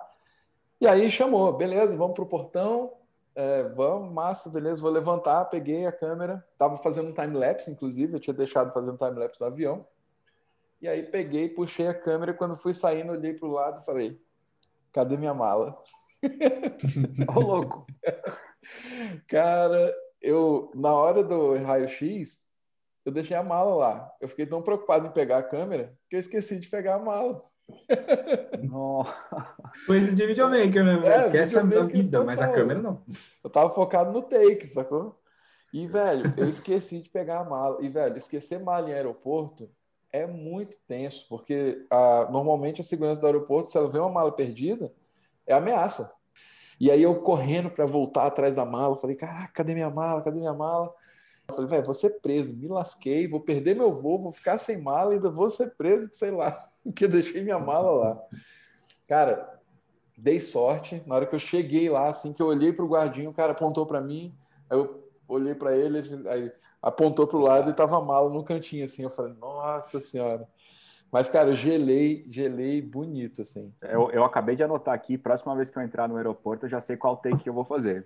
E 0.80 0.88
aí 0.88 1.10
chamou, 1.10 1.52
beleza, 1.52 1.98
vamos 1.98 2.16
pro 2.16 2.26
portão. 2.26 2.94
É, 3.36 3.64
vamos, 3.70 4.14
massa, 4.14 4.50
beleza, 4.50 4.82
vou 4.82 4.92
levantar. 4.92 5.46
Peguei 5.46 5.86
a 5.86 5.92
câmera, 5.92 6.46
tava 6.58 6.78
fazendo 6.78 7.10
um 7.10 7.14
time-lapse, 7.14 7.70
inclusive, 7.70 8.14
eu 8.14 8.20
tinha 8.20 8.34
deixado 8.34 8.72
fazendo 8.72 8.98
time-lapse 8.98 9.42
no 9.42 9.48
avião. 9.48 9.86
E 10.82 10.88
aí 10.88 11.04
peguei, 11.04 11.50
puxei 11.50 11.88
a 11.88 11.94
câmera. 11.94 12.34
Quando 12.34 12.56
fui 12.56 12.74
saindo, 12.74 13.14
olhei 13.14 13.34
pro 13.34 13.48
lado 13.48 13.82
e 13.82 13.86
falei: 13.86 14.22
cadê 14.92 15.18
minha 15.18 15.34
mala? 15.34 15.82
Ô, 17.36 17.40
louco! 17.40 17.86
Cara, 19.28 19.94
eu, 20.22 20.72
na 20.76 20.94
hora 20.94 21.24
do 21.24 21.58
raio-x, 21.58 22.48
eu 23.06 23.12
deixei 23.12 23.36
a 23.36 23.44
mala 23.44 23.76
lá. 23.76 24.12
Eu 24.22 24.30
fiquei 24.30 24.46
tão 24.46 24.62
preocupado 24.62 25.08
em 25.08 25.12
pegar 25.12 25.38
a 25.38 25.44
câmera 25.44 25.98
que 26.14 26.18
eu 26.18 26.20
esqueci 26.20 26.60
de 26.60 26.70
pegar 26.70 26.96
a 26.96 27.00
mala. 27.00 27.44
Coisa 29.88 30.14
de 30.14 30.28
videomaker 30.28 30.86
mesmo. 30.86 31.08
É, 31.08 31.26
Esquece 31.26 31.58
a 31.58 31.64
vida, 31.64 32.24
mas 32.24 32.40
a 32.40 32.50
câmera 32.50 32.80
não. 32.80 33.02
Eu 33.44 33.50
tava 33.50 33.74
focado 33.74 34.12
no 34.12 34.22
take, 34.22 34.64
sacou? 34.68 35.20
E, 35.74 35.88
velho, 35.88 36.32
eu 36.38 36.48
esqueci 36.48 37.00
de 37.00 37.10
pegar 37.10 37.40
a 37.40 37.44
mala. 37.44 37.84
E, 37.84 37.90
velho, 37.90 38.16
esquecer 38.16 38.60
mala 38.60 38.92
em 38.92 38.94
aeroporto 38.94 39.72
é 40.12 40.28
muito 40.28 40.78
tenso, 40.88 41.26
porque 41.28 41.84
a, 41.90 42.30
normalmente 42.30 42.82
a 42.82 42.84
segurança 42.84 43.20
do 43.20 43.26
aeroporto, 43.26 43.70
se 43.70 43.78
ela 43.80 43.90
vê 43.90 43.98
uma 43.98 44.12
mala 44.12 44.32
perdida, 44.32 44.94
é 45.48 45.56
ameaça. 45.56 46.14
E 46.80 46.92
aí 46.92 47.02
eu 47.02 47.22
correndo 47.22 47.72
para 47.72 47.88
voltar 47.88 48.28
atrás 48.28 48.54
da 48.54 48.66
mala, 48.66 48.96
falei, 48.96 49.16
caraca, 49.16 49.52
cadê 49.52 49.74
minha 49.74 49.90
mala? 49.90 50.22
Cadê 50.22 50.38
minha 50.38 50.54
mala? 50.54 50.94
Eu 51.54 51.56
falei, 51.56 51.70
velho, 51.70 51.86
vou 51.86 51.94
ser 51.94 52.22
preso, 52.22 52.56
me 52.56 52.68
lasquei, 52.68 53.28
vou 53.28 53.40
perder 53.40 53.76
meu 53.76 53.94
voo, 53.94 54.20
vou 54.20 54.32
ficar 54.32 54.58
sem 54.58 54.82
mala 54.82 55.14
ainda 55.14 55.30
vou 55.30 55.50
ser 55.50 55.76
preso, 55.76 56.10
sei 56.12 56.32
lá, 56.32 56.70
porque 56.84 57.08
deixei 57.08 57.44
minha 57.44 57.60
mala 57.60 57.92
lá. 57.92 58.22
Cara, 59.08 59.60
dei 60.18 60.40
sorte. 60.40 61.04
Na 61.06 61.16
hora 61.16 61.26
que 61.26 61.36
eu 61.36 61.40
cheguei 61.40 61.90
lá, 61.90 62.08
assim 62.08 62.34
que 62.34 62.42
eu 62.42 62.48
olhei 62.48 62.74
para 62.74 62.86
o 62.86 62.88
guardinho, 62.88 63.30
o 63.30 63.34
cara 63.34 63.52
apontou 63.52 63.86
para 63.86 64.02
mim, 64.02 64.34
aí 64.70 64.78
eu 64.78 65.04
olhei 65.28 65.56
para 65.56 65.76
ele, 65.76 66.00
aí 66.28 66.52
apontou 66.82 67.28
para 67.28 67.38
o 67.38 67.42
lado 67.42 67.70
e 67.70 67.74
tava 67.74 67.98
a 67.98 68.02
mala 68.02 68.30
no 68.30 68.44
cantinho, 68.44 68.84
assim. 68.84 69.04
Eu 69.04 69.10
falei, 69.10 69.34
nossa 69.34 70.00
senhora. 70.02 70.48
Mas, 71.12 71.30
cara, 71.30 71.50
eu 71.50 71.56
gelei, 71.56 72.26
gelei 72.28 72.82
bonito, 72.82 73.42
assim. 73.42 73.72
Eu, 73.82 74.10
eu 74.12 74.24
acabei 74.24 74.56
de 74.56 74.64
anotar 74.64 74.96
aqui, 74.96 75.18
próxima 75.18 75.56
vez 75.56 75.70
que 75.70 75.78
eu 75.78 75.84
entrar 75.84 76.10
no 76.10 76.18
aeroporto, 76.18 76.66
eu 76.66 76.70
já 76.70 76.82
sei 76.82 76.98
qual 76.98 77.18
take 77.18 77.44
que 77.44 77.50
eu 77.50 77.54
vou 77.54 77.64
fazer. 77.64 78.06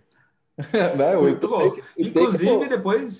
né? 0.97 1.15
Muito 1.15 1.47
bom. 1.47 1.69
Take, 1.69 1.83
Inclusive, 1.97 2.59
take, 2.59 2.69
depois 2.69 3.19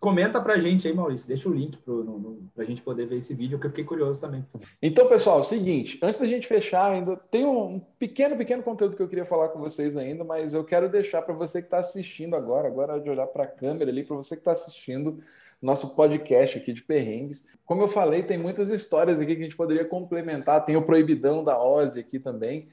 comenta 0.00 0.40
pra 0.40 0.58
gente 0.58 0.86
aí, 0.86 0.94
Maurício. 0.94 1.28
Deixa 1.28 1.48
o 1.48 1.52
link 1.52 1.76
pro, 1.78 2.04
no, 2.04 2.18
no, 2.18 2.50
pra 2.54 2.64
gente 2.64 2.82
poder 2.82 3.06
ver 3.06 3.16
esse 3.16 3.34
vídeo, 3.34 3.58
que 3.58 3.66
eu 3.66 3.70
fiquei 3.70 3.84
curioso 3.84 4.20
também. 4.20 4.44
Então, 4.80 5.08
pessoal, 5.08 5.38
é 5.38 5.40
o 5.40 5.44
seguinte, 5.44 5.98
antes 6.02 6.20
da 6.20 6.26
gente 6.26 6.46
fechar, 6.46 6.90
ainda 6.90 7.16
tem 7.16 7.44
um 7.44 7.80
pequeno, 7.98 8.36
pequeno 8.36 8.62
conteúdo 8.62 8.96
que 8.96 9.02
eu 9.02 9.08
queria 9.08 9.24
falar 9.24 9.48
com 9.48 9.58
vocês 9.58 9.96
ainda, 9.96 10.24
mas 10.24 10.54
eu 10.54 10.64
quero 10.64 10.88
deixar 10.88 11.22
para 11.22 11.34
você 11.34 11.60
que 11.60 11.66
está 11.66 11.78
assistindo 11.78 12.36
agora, 12.36 12.68
agora 12.68 13.00
de 13.00 13.10
olhar 13.10 13.26
para 13.26 13.44
a 13.44 13.48
câmera 13.48 13.90
ali, 13.90 14.04
para 14.04 14.16
você 14.16 14.34
que 14.36 14.40
está 14.40 14.52
assistindo 14.52 15.18
nosso 15.60 15.96
podcast 15.96 16.58
aqui 16.58 16.72
de 16.72 16.82
perrengues. 16.82 17.48
Como 17.66 17.82
eu 17.82 17.88
falei, 17.88 18.22
tem 18.22 18.38
muitas 18.38 18.70
histórias 18.70 19.20
aqui 19.20 19.34
que 19.34 19.40
a 19.40 19.44
gente 19.44 19.56
poderia 19.56 19.84
complementar. 19.84 20.64
Tem 20.64 20.76
o 20.76 20.82
Proibidão 20.82 21.42
da 21.42 21.60
Ozzy 21.60 21.98
aqui 21.98 22.20
também. 22.20 22.68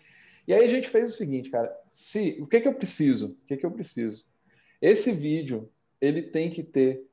E 0.48 0.54
aí 0.54 0.64
a 0.64 0.70
gente 0.70 0.88
fez 0.88 1.14
o 1.14 1.16
seguinte, 1.16 1.50
cara. 1.50 1.76
Se, 1.89 2.38
o 2.41 2.48
que, 2.48 2.62
que 2.62 2.68
eu 2.68 2.74
preciso? 2.74 3.38
O 3.41 3.46
que, 3.46 3.58
que 3.58 3.66
eu 3.66 3.72
preciso? 3.72 4.26
Esse 4.82 5.12
vídeo, 5.12 5.70
ele 6.00 6.22
tem 6.22 6.50
que 6.50 6.64
ter 6.64 7.06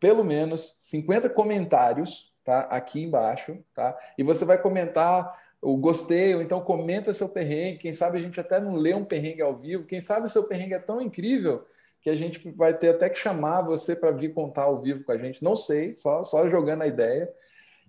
pelo 0.00 0.24
menos 0.24 0.76
50 0.80 1.28
comentários, 1.30 2.32
tá? 2.44 2.60
Aqui 2.60 3.02
embaixo, 3.02 3.58
tá? 3.74 3.96
E 4.16 4.22
você 4.22 4.44
vai 4.44 4.60
comentar 4.60 5.36
o 5.60 5.76
gostei, 5.76 6.34
ou 6.34 6.42
então 6.42 6.60
comenta 6.60 7.12
seu 7.12 7.28
perrengue. 7.28 7.78
Quem 7.78 7.92
sabe 7.92 8.18
a 8.18 8.20
gente 8.20 8.40
até 8.40 8.60
não 8.60 8.76
lê 8.76 8.94
um 8.94 9.04
perrengue 9.04 9.42
ao 9.42 9.56
vivo. 9.56 9.84
Quem 9.84 10.00
sabe 10.00 10.26
o 10.26 10.30
seu 10.30 10.44
perrengue 10.44 10.74
é 10.74 10.78
tão 10.78 11.00
incrível 11.00 11.66
que 12.00 12.08
a 12.08 12.14
gente 12.14 12.50
vai 12.52 12.72
ter 12.72 12.90
até 12.90 13.10
que 13.10 13.18
chamar 13.18 13.62
você 13.62 13.96
para 13.96 14.12
vir 14.12 14.32
contar 14.32 14.62
ao 14.62 14.80
vivo 14.80 15.02
com 15.02 15.12
a 15.12 15.18
gente. 15.18 15.42
Não 15.42 15.56
sei, 15.56 15.94
só, 15.94 16.22
só 16.22 16.48
jogando 16.48 16.82
a 16.82 16.86
ideia. 16.86 17.28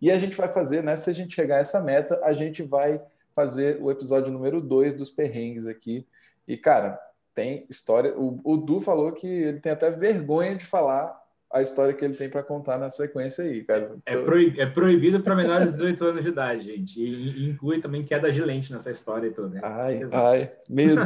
E 0.01 0.09
a 0.09 0.17
gente 0.17 0.35
vai 0.35 0.51
fazer, 0.51 0.83
né? 0.83 0.95
Se 0.95 1.09
a 1.09 1.13
gente 1.13 1.35
chegar 1.35 1.57
a 1.57 1.59
essa 1.59 1.79
meta, 1.81 2.19
a 2.23 2.33
gente 2.33 2.63
vai 2.63 2.99
fazer 3.39 3.77
o 3.81 3.89
episódio 3.89 4.33
número 4.33 4.59
2 4.59 4.93
dos 4.93 5.09
perrengues 5.09 5.65
aqui. 5.65 6.05
E, 6.45 6.57
cara, 6.57 6.99
tem 7.33 7.65
história. 7.69 8.13
O, 8.17 8.41
o 8.43 8.57
Du 8.57 8.81
falou 8.81 9.13
que 9.13 9.27
ele 9.27 9.61
tem 9.61 9.71
até 9.71 9.89
vergonha 9.89 10.55
de 10.55 10.65
falar 10.65 11.17
a 11.51 11.61
história 11.61 11.93
que 11.93 12.03
ele 12.03 12.15
tem 12.15 12.29
para 12.29 12.43
contar 12.43 12.77
na 12.77 12.89
sequência 12.89 13.45
aí, 13.45 13.63
cara. 13.63 13.95
É, 14.05 14.17
proib, 14.17 14.59
é 14.59 14.65
proibido 14.65 15.21
para 15.21 15.35
menores 15.35 15.71
de 15.71 15.77
18 15.77 16.05
anos 16.05 16.23
de 16.23 16.29
idade, 16.29 16.65
gente. 16.65 17.01
E, 17.01 17.45
e, 17.45 17.49
inclui 17.49 17.79
também 17.79 18.03
queda 18.03 18.29
de 18.29 18.41
lente 18.41 18.73
nessa 18.73 18.91
história 18.91 19.31
toda. 19.31 19.55
Né? 19.55 19.61
Ai, 19.63 20.03
Exato. 20.03 20.27
ai, 20.27 20.51
medo. 20.69 21.01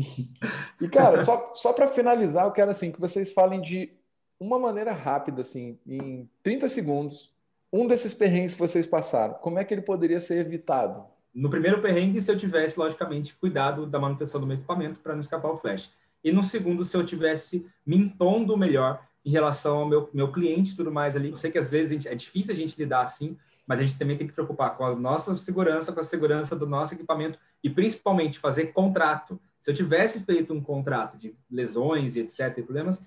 e, 0.80 0.88
cara, 0.88 1.22
só, 1.22 1.52
só 1.52 1.74
para 1.74 1.88
finalizar, 1.88 2.46
eu 2.46 2.52
quero 2.52 2.70
assim 2.70 2.90
que 2.90 3.00
vocês 3.00 3.30
falem 3.30 3.60
de 3.60 3.92
uma 4.40 4.58
maneira 4.58 4.92
rápida, 4.92 5.42
assim, 5.42 5.78
em 5.86 6.26
30 6.42 6.70
segundos, 6.70 7.30
um 7.70 7.86
desses 7.86 8.14
perrengues 8.14 8.54
que 8.54 8.60
vocês 8.60 8.86
passaram, 8.86 9.34
como 9.34 9.58
é 9.58 9.64
que 9.64 9.74
ele 9.74 9.82
poderia 9.82 10.18
ser 10.20 10.38
evitado? 10.38 11.04
No 11.32 11.48
primeiro 11.48 11.80
perrengue, 11.80 12.20
se 12.20 12.30
eu 12.30 12.36
tivesse, 12.36 12.78
logicamente, 12.78 13.34
cuidado 13.34 13.86
da 13.86 13.98
manutenção 13.98 14.40
do 14.40 14.46
meu 14.46 14.56
equipamento 14.56 14.98
para 15.00 15.12
não 15.12 15.20
escapar 15.20 15.50
o 15.50 15.56
flash. 15.56 15.92
E 16.22 16.32
no 16.32 16.42
segundo, 16.42 16.84
se 16.84 16.96
eu 16.96 17.04
tivesse 17.04 17.66
me 17.86 17.96
impondo 17.96 18.56
melhor 18.56 19.00
em 19.24 19.30
relação 19.30 19.78
ao 19.78 19.88
meu, 19.88 20.10
meu 20.12 20.32
cliente 20.32 20.72
e 20.72 20.76
tudo 20.76 20.90
mais 20.90 21.16
ali. 21.16 21.30
Eu 21.30 21.36
sei 21.36 21.50
que 21.50 21.58
às 21.58 21.70
vezes 21.70 21.90
gente, 21.90 22.08
é 22.08 22.14
difícil 22.14 22.54
a 22.54 22.56
gente 22.56 22.76
lidar 22.78 23.02
assim, 23.02 23.36
mas 23.66 23.78
a 23.78 23.82
gente 23.82 23.98
também 23.98 24.16
tem 24.16 24.26
que 24.26 24.32
preocupar 24.32 24.76
com 24.76 24.84
a 24.84 24.96
nossa 24.96 25.36
segurança, 25.36 25.92
com 25.92 26.00
a 26.00 26.04
segurança 26.04 26.56
do 26.56 26.66
nosso 26.66 26.94
equipamento 26.94 27.38
e 27.62 27.70
principalmente 27.70 28.38
fazer 28.38 28.68
contrato. 28.68 29.40
Se 29.60 29.70
eu 29.70 29.74
tivesse 29.74 30.20
feito 30.20 30.52
um 30.52 30.60
contrato 30.60 31.18
de 31.18 31.34
lesões 31.50 32.16
e 32.16 32.20
etc, 32.20 32.58
e 32.58 32.62
problemas, 32.62 33.04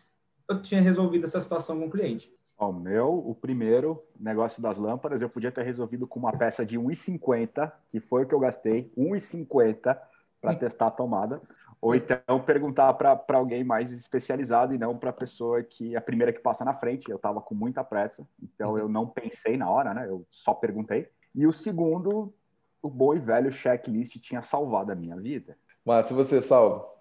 eu 0.48 0.62
tinha 0.62 0.82
resolvido 0.82 1.26
essa 1.26 1.40
situação 1.40 1.80
com 1.80 1.88
o 1.88 1.92
cliente. 1.92 2.32
O 2.60 2.72
meu, 2.72 3.14
o 3.14 3.36
primeiro 3.36 4.04
negócio 4.20 4.62
das 4.62 4.78
lâmpadas, 4.78 5.22
eu 5.22 5.30
podia 5.30 5.52
ter 5.52 5.64
resolvido 5.64 6.08
com 6.08 6.20
uma 6.20 6.32
peça 6.32 6.66
de 6.66 6.78
1,50, 6.78 7.72
que 7.90 8.00
foi 8.00 8.24
o 8.24 8.28
que 8.28 8.34
eu 8.34 8.40
gastei, 8.40 8.92
1,50 8.98 9.98
para 10.40 10.56
testar 10.56 10.88
a 10.88 10.92
tomada. 10.92 11.42
Ou 11.82 11.94
então 11.94 12.40
perguntar 12.46 12.94
para 12.94 13.38
alguém 13.38 13.62
mais 13.62 13.92
especializado 13.92 14.74
e 14.74 14.78
não 14.78 14.98
para 14.98 15.10
a 15.10 15.14
pessoa 15.14 15.62
que 15.62 15.96
é 15.96 15.98
a 15.98 16.02
primeira 16.02 16.32
que 16.32 16.40
passa 16.40 16.64
na 16.64 16.74
frente. 16.74 17.10
Eu 17.10 17.18
estava 17.18 17.42
com 17.42 17.54
muita 17.54 17.84
pressa, 17.84 18.26
então 18.42 18.78
eu 18.78 18.88
não 18.88 19.06
pensei 19.06 19.58
na 19.58 19.70
hora, 19.70 19.94
né? 19.94 20.08
Eu 20.08 20.26
só 20.32 20.54
perguntei. 20.54 21.10
E 21.36 21.46
o 21.46 21.52
segundo, 21.52 22.34
o 22.82 22.90
bom 22.90 23.14
e 23.14 23.20
velho 23.20 23.52
checklist 23.52 24.18
tinha 24.20 24.42
salvado 24.42 24.94
a 24.94 24.96
minha 24.96 25.18
vida. 25.18 25.58
Mas 25.84 26.06
se 26.06 26.14
você 26.14 26.42
salva? 26.42 26.93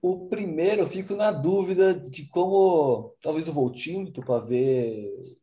O 0.00 0.28
primeiro, 0.28 0.82
eu 0.82 0.86
fico 0.86 1.14
na 1.14 1.32
dúvida 1.32 1.92
de 1.92 2.26
como 2.26 3.14
talvez 3.20 3.48
o 3.48 3.52
voltímetro 3.52 4.24
para 4.24 4.44
ver 4.44 5.36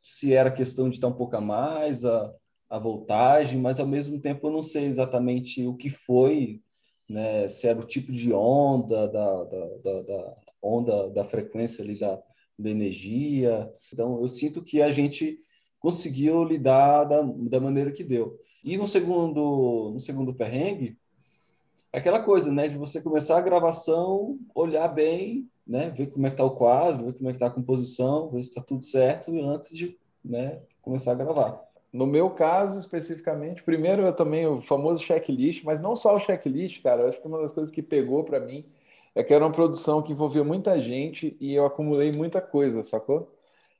se 0.00 0.32
era 0.32 0.52
questão 0.52 0.88
de 0.88 0.96
estar 0.96 1.08
um 1.08 1.12
pouco 1.12 1.36
a 1.36 1.40
mais 1.40 2.04
a, 2.04 2.32
a 2.70 2.78
voltagem, 2.78 3.60
mas 3.60 3.80
ao 3.80 3.86
mesmo 3.86 4.20
tempo 4.20 4.46
eu 4.46 4.52
não 4.52 4.62
sei 4.62 4.84
exatamente 4.84 5.66
o 5.66 5.74
que 5.74 5.90
foi 5.90 6.62
né, 7.10 7.48
se 7.48 7.66
era 7.66 7.78
o 7.78 7.86
tipo 7.86 8.12
de 8.12 8.32
onda 8.32 9.08
da, 9.08 9.44
da, 9.44 9.66
da, 9.82 10.02
da 10.02 10.36
onda 10.62 11.08
da 11.10 11.24
frequência 11.24 11.82
ali 11.82 11.98
da, 11.98 12.20
da 12.58 12.70
energia. 12.70 13.70
Então, 13.92 14.20
eu 14.20 14.28
sinto 14.28 14.62
que 14.62 14.82
a 14.82 14.90
gente 14.90 15.38
conseguiu 15.78 16.44
lidar 16.44 17.04
da, 17.04 17.22
da 17.22 17.60
maneira 17.60 17.92
que 17.92 18.04
deu. 18.04 18.38
E 18.64 18.76
no 18.76 18.88
segundo, 18.88 19.90
no 19.92 20.00
segundo 20.00 20.34
perrengue, 20.34 20.98
aquela 21.98 22.20
coisa, 22.20 22.52
né, 22.52 22.68
de 22.68 22.76
você 22.76 23.00
começar 23.00 23.38
a 23.38 23.42
gravação, 23.42 24.38
olhar 24.54 24.88
bem, 24.88 25.48
né, 25.66 25.90
ver 25.90 26.08
como 26.08 26.26
é 26.26 26.30
que 26.30 26.34
está 26.34 26.44
o 26.44 26.50
quadro, 26.50 27.06
ver 27.06 27.12
como 27.14 27.28
é 27.28 27.32
que 27.32 27.36
está 27.36 27.46
a 27.46 27.50
composição, 27.50 28.28
ver 28.28 28.42
se 28.42 28.50
está 28.50 28.60
tudo 28.60 28.84
certo 28.84 29.32
antes 29.48 29.76
de, 29.76 29.98
né, 30.24 30.60
começar 30.82 31.12
a 31.12 31.14
gravar. 31.14 31.66
No 31.92 32.06
meu 32.06 32.30
caso, 32.30 32.78
especificamente, 32.78 33.62
primeiro 33.62 34.04
é 34.04 34.12
também 34.12 34.46
o 34.46 34.60
famoso 34.60 35.02
checklist, 35.02 35.64
mas 35.64 35.80
não 35.80 35.96
só 35.96 36.14
o 36.14 36.20
checklist, 36.20 36.82
cara. 36.82 37.02
Eu 37.02 37.08
acho 37.08 37.20
que 37.20 37.26
uma 37.26 37.40
das 37.40 37.52
coisas 37.52 37.72
que 37.72 37.82
pegou 37.82 38.22
para 38.22 38.38
mim 38.38 38.66
é 39.14 39.24
que 39.24 39.32
era 39.32 39.42
uma 39.44 39.52
produção 39.52 40.02
que 40.02 40.12
envolvia 40.12 40.44
muita 40.44 40.78
gente 40.78 41.34
e 41.40 41.54
eu 41.54 41.64
acumulei 41.64 42.12
muita 42.12 42.40
coisa, 42.40 42.82
sacou? 42.82 43.32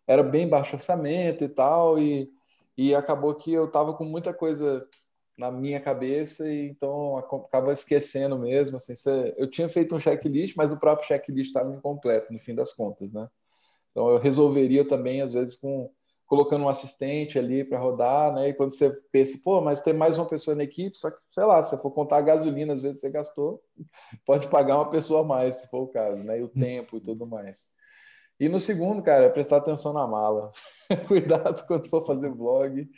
Era 0.07 0.23
bem 0.23 0.49
baixo 0.49 0.77
orçamento 0.77 1.45
e 1.45 1.49
tal, 1.49 1.99
e, 1.99 2.33
e 2.77 2.95
acabou 2.95 3.35
que 3.35 3.53
eu 3.53 3.71
tava 3.71 3.93
com 3.93 4.05
muita 4.05 4.33
coisa 4.33 4.89
na 5.37 5.51
minha 5.51 5.81
cabeça 5.81 6.51
e 6.51 6.69
então 6.69 7.17
acaba 7.17 7.73
esquecendo 7.73 8.39
mesmo, 8.39 8.77
assim, 8.77 8.95
eu 9.37 9.49
tinha 9.49 9.69
feito 9.69 9.95
um 9.95 10.01
checklist, 10.01 10.57
mas 10.57 10.73
o 10.73 10.79
próprio 10.79 11.07
checklist 11.07 11.49
estava 11.49 11.75
incompleto 11.75 12.33
no 12.33 12.39
fim 12.39 12.55
das 12.55 12.73
contas, 12.73 13.13
né? 13.13 13.29
Então 13.91 14.09
eu 14.09 14.19
resolveria 14.19 14.87
também 14.87 15.21
às 15.23 15.33
vezes 15.33 15.55
com 15.55 15.91
colocando 16.27 16.65
um 16.65 16.69
assistente 16.69 17.39
ali 17.39 17.65
para 17.65 17.79
rodar, 17.79 18.35
né? 18.35 18.49
E 18.49 18.55
quando 18.55 18.73
você 18.73 18.91
pensa, 19.13 19.39
pô, 19.45 19.61
mas 19.61 19.81
tem 19.81 19.95
mais 19.95 20.19
uma 20.19 20.27
pessoa 20.27 20.57
na 20.57 20.65
equipe, 20.65 20.99
só 20.99 21.11
que, 21.11 21.19
sei 21.31 21.45
lá, 21.45 21.63
se 21.63 21.81
for 21.81 21.91
contar 21.93 22.19
a 22.19 22.23
gasolina, 22.23 22.73
às 22.73 22.81
vezes 22.81 23.01
você 23.01 23.09
gastou, 23.11 23.63
pode 24.27 24.49
pagar 24.49 24.77
uma 24.77 24.91
pessoa 24.91 25.21
a 25.21 25.25
mais, 25.25 25.57
se 25.57 25.69
for 25.69 25.83
o 25.83 25.89
caso, 25.89 26.25
né? 26.25 26.41
E 26.41 26.43
o 26.43 26.49
tempo 26.49 26.97
e 26.97 27.01
tudo 27.01 27.27
mais. 27.27 27.69
E 28.39 28.49
no 28.49 28.59
segundo, 28.59 29.03
cara, 29.03 29.25
é 29.25 29.29
prestar 29.29 29.57
atenção 29.59 29.93
na 29.93 30.07
mala. 30.07 30.51
Cuidado 31.09 31.67
quando 31.67 31.89
for 31.89 32.05
fazer 32.05 32.31
vlog. 32.31 32.89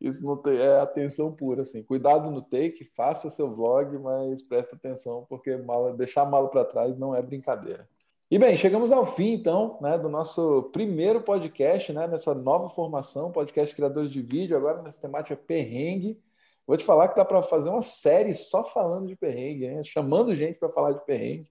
Isso 0.00 0.24
não 0.24 0.36
tem, 0.36 0.56
é 0.56 0.80
atenção 0.80 1.32
pura, 1.32 1.62
assim. 1.62 1.82
Cuidado 1.82 2.30
no 2.30 2.42
take, 2.42 2.84
faça 2.96 3.30
seu 3.30 3.54
vlog, 3.54 3.98
mas 3.98 4.42
presta 4.42 4.76
atenção, 4.76 5.26
porque 5.28 5.56
mala, 5.56 5.94
deixar 5.94 6.22
a 6.22 6.26
mala 6.26 6.48
para 6.48 6.64
trás 6.64 6.96
não 6.98 7.14
é 7.14 7.22
brincadeira. 7.22 7.88
E 8.30 8.38
bem, 8.38 8.56
chegamos 8.56 8.90
ao 8.90 9.04
fim, 9.04 9.34
então, 9.34 9.78
né, 9.80 9.98
do 9.98 10.08
nosso 10.08 10.64
primeiro 10.72 11.20
podcast, 11.20 11.92
né, 11.92 12.06
nessa 12.06 12.34
nova 12.34 12.68
formação, 12.68 13.30
podcast 13.30 13.74
Criadores 13.74 14.10
de 14.10 14.22
Vídeo, 14.22 14.56
agora 14.56 14.82
nessa 14.82 15.00
temática 15.00 15.36
perrengue. 15.36 16.18
Vou 16.66 16.76
te 16.76 16.84
falar 16.84 17.08
que 17.08 17.16
dá 17.16 17.24
para 17.24 17.42
fazer 17.42 17.68
uma 17.68 17.82
série 17.82 18.32
só 18.32 18.64
falando 18.64 19.06
de 19.06 19.14
perrengue, 19.14 19.66
hein? 19.66 19.82
chamando 19.82 20.34
gente 20.34 20.58
para 20.58 20.70
falar 20.70 20.92
de 20.92 21.04
perrengue, 21.04 21.48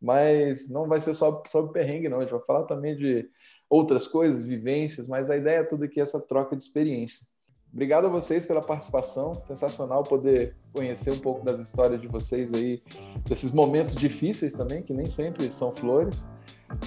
mas 0.00 0.68
não 0.68 0.86
vai 0.86 1.00
ser 1.00 1.14
só 1.14 1.42
sobre 1.46 1.72
perrengue, 1.72 2.08
não. 2.08 2.18
A 2.18 2.22
gente 2.22 2.32
vai 2.32 2.44
falar 2.44 2.64
também 2.64 2.96
de 2.96 3.28
outras 3.68 4.06
coisas, 4.06 4.42
vivências, 4.42 5.08
mas 5.08 5.30
a 5.30 5.36
ideia 5.36 5.58
é 5.58 5.64
tudo 5.64 5.84
aqui 5.84 6.00
essa 6.00 6.20
troca 6.20 6.56
de 6.56 6.62
experiência. 6.62 7.26
Obrigado 7.72 8.06
a 8.06 8.10
vocês 8.10 8.46
pela 8.46 8.60
participação. 8.60 9.34
Sensacional 9.44 10.02
poder 10.02 10.56
conhecer 10.72 11.10
um 11.10 11.18
pouco 11.18 11.44
das 11.44 11.60
histórias 11.60 12.00
de 12.00 12.08
vocês 12.08 12.52
aí, 12.54 12.82
desses 13.28 13.50
momentos 13.50 13.94
difíceis 13.94 14.54
também, 14.54 14.82
que 14.82 14.94
nem 14.94 15.10
sempre 15.10 15.50
são 15.50 15.72
flores. 15.72 16.26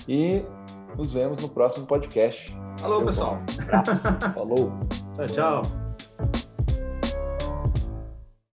E 0.08 0.42
nos 0.98 1.12
vemos 1.12 1.42
no 1.42 1.50
próximo 1.50 1.86
podcast. 1.86 2.56
Falou, 2.80 3.06
pessoal. 3.06 3.38
Falou. 4.34 4.72
Tchau, 5.16 5.26
tchau. 5.28 5.89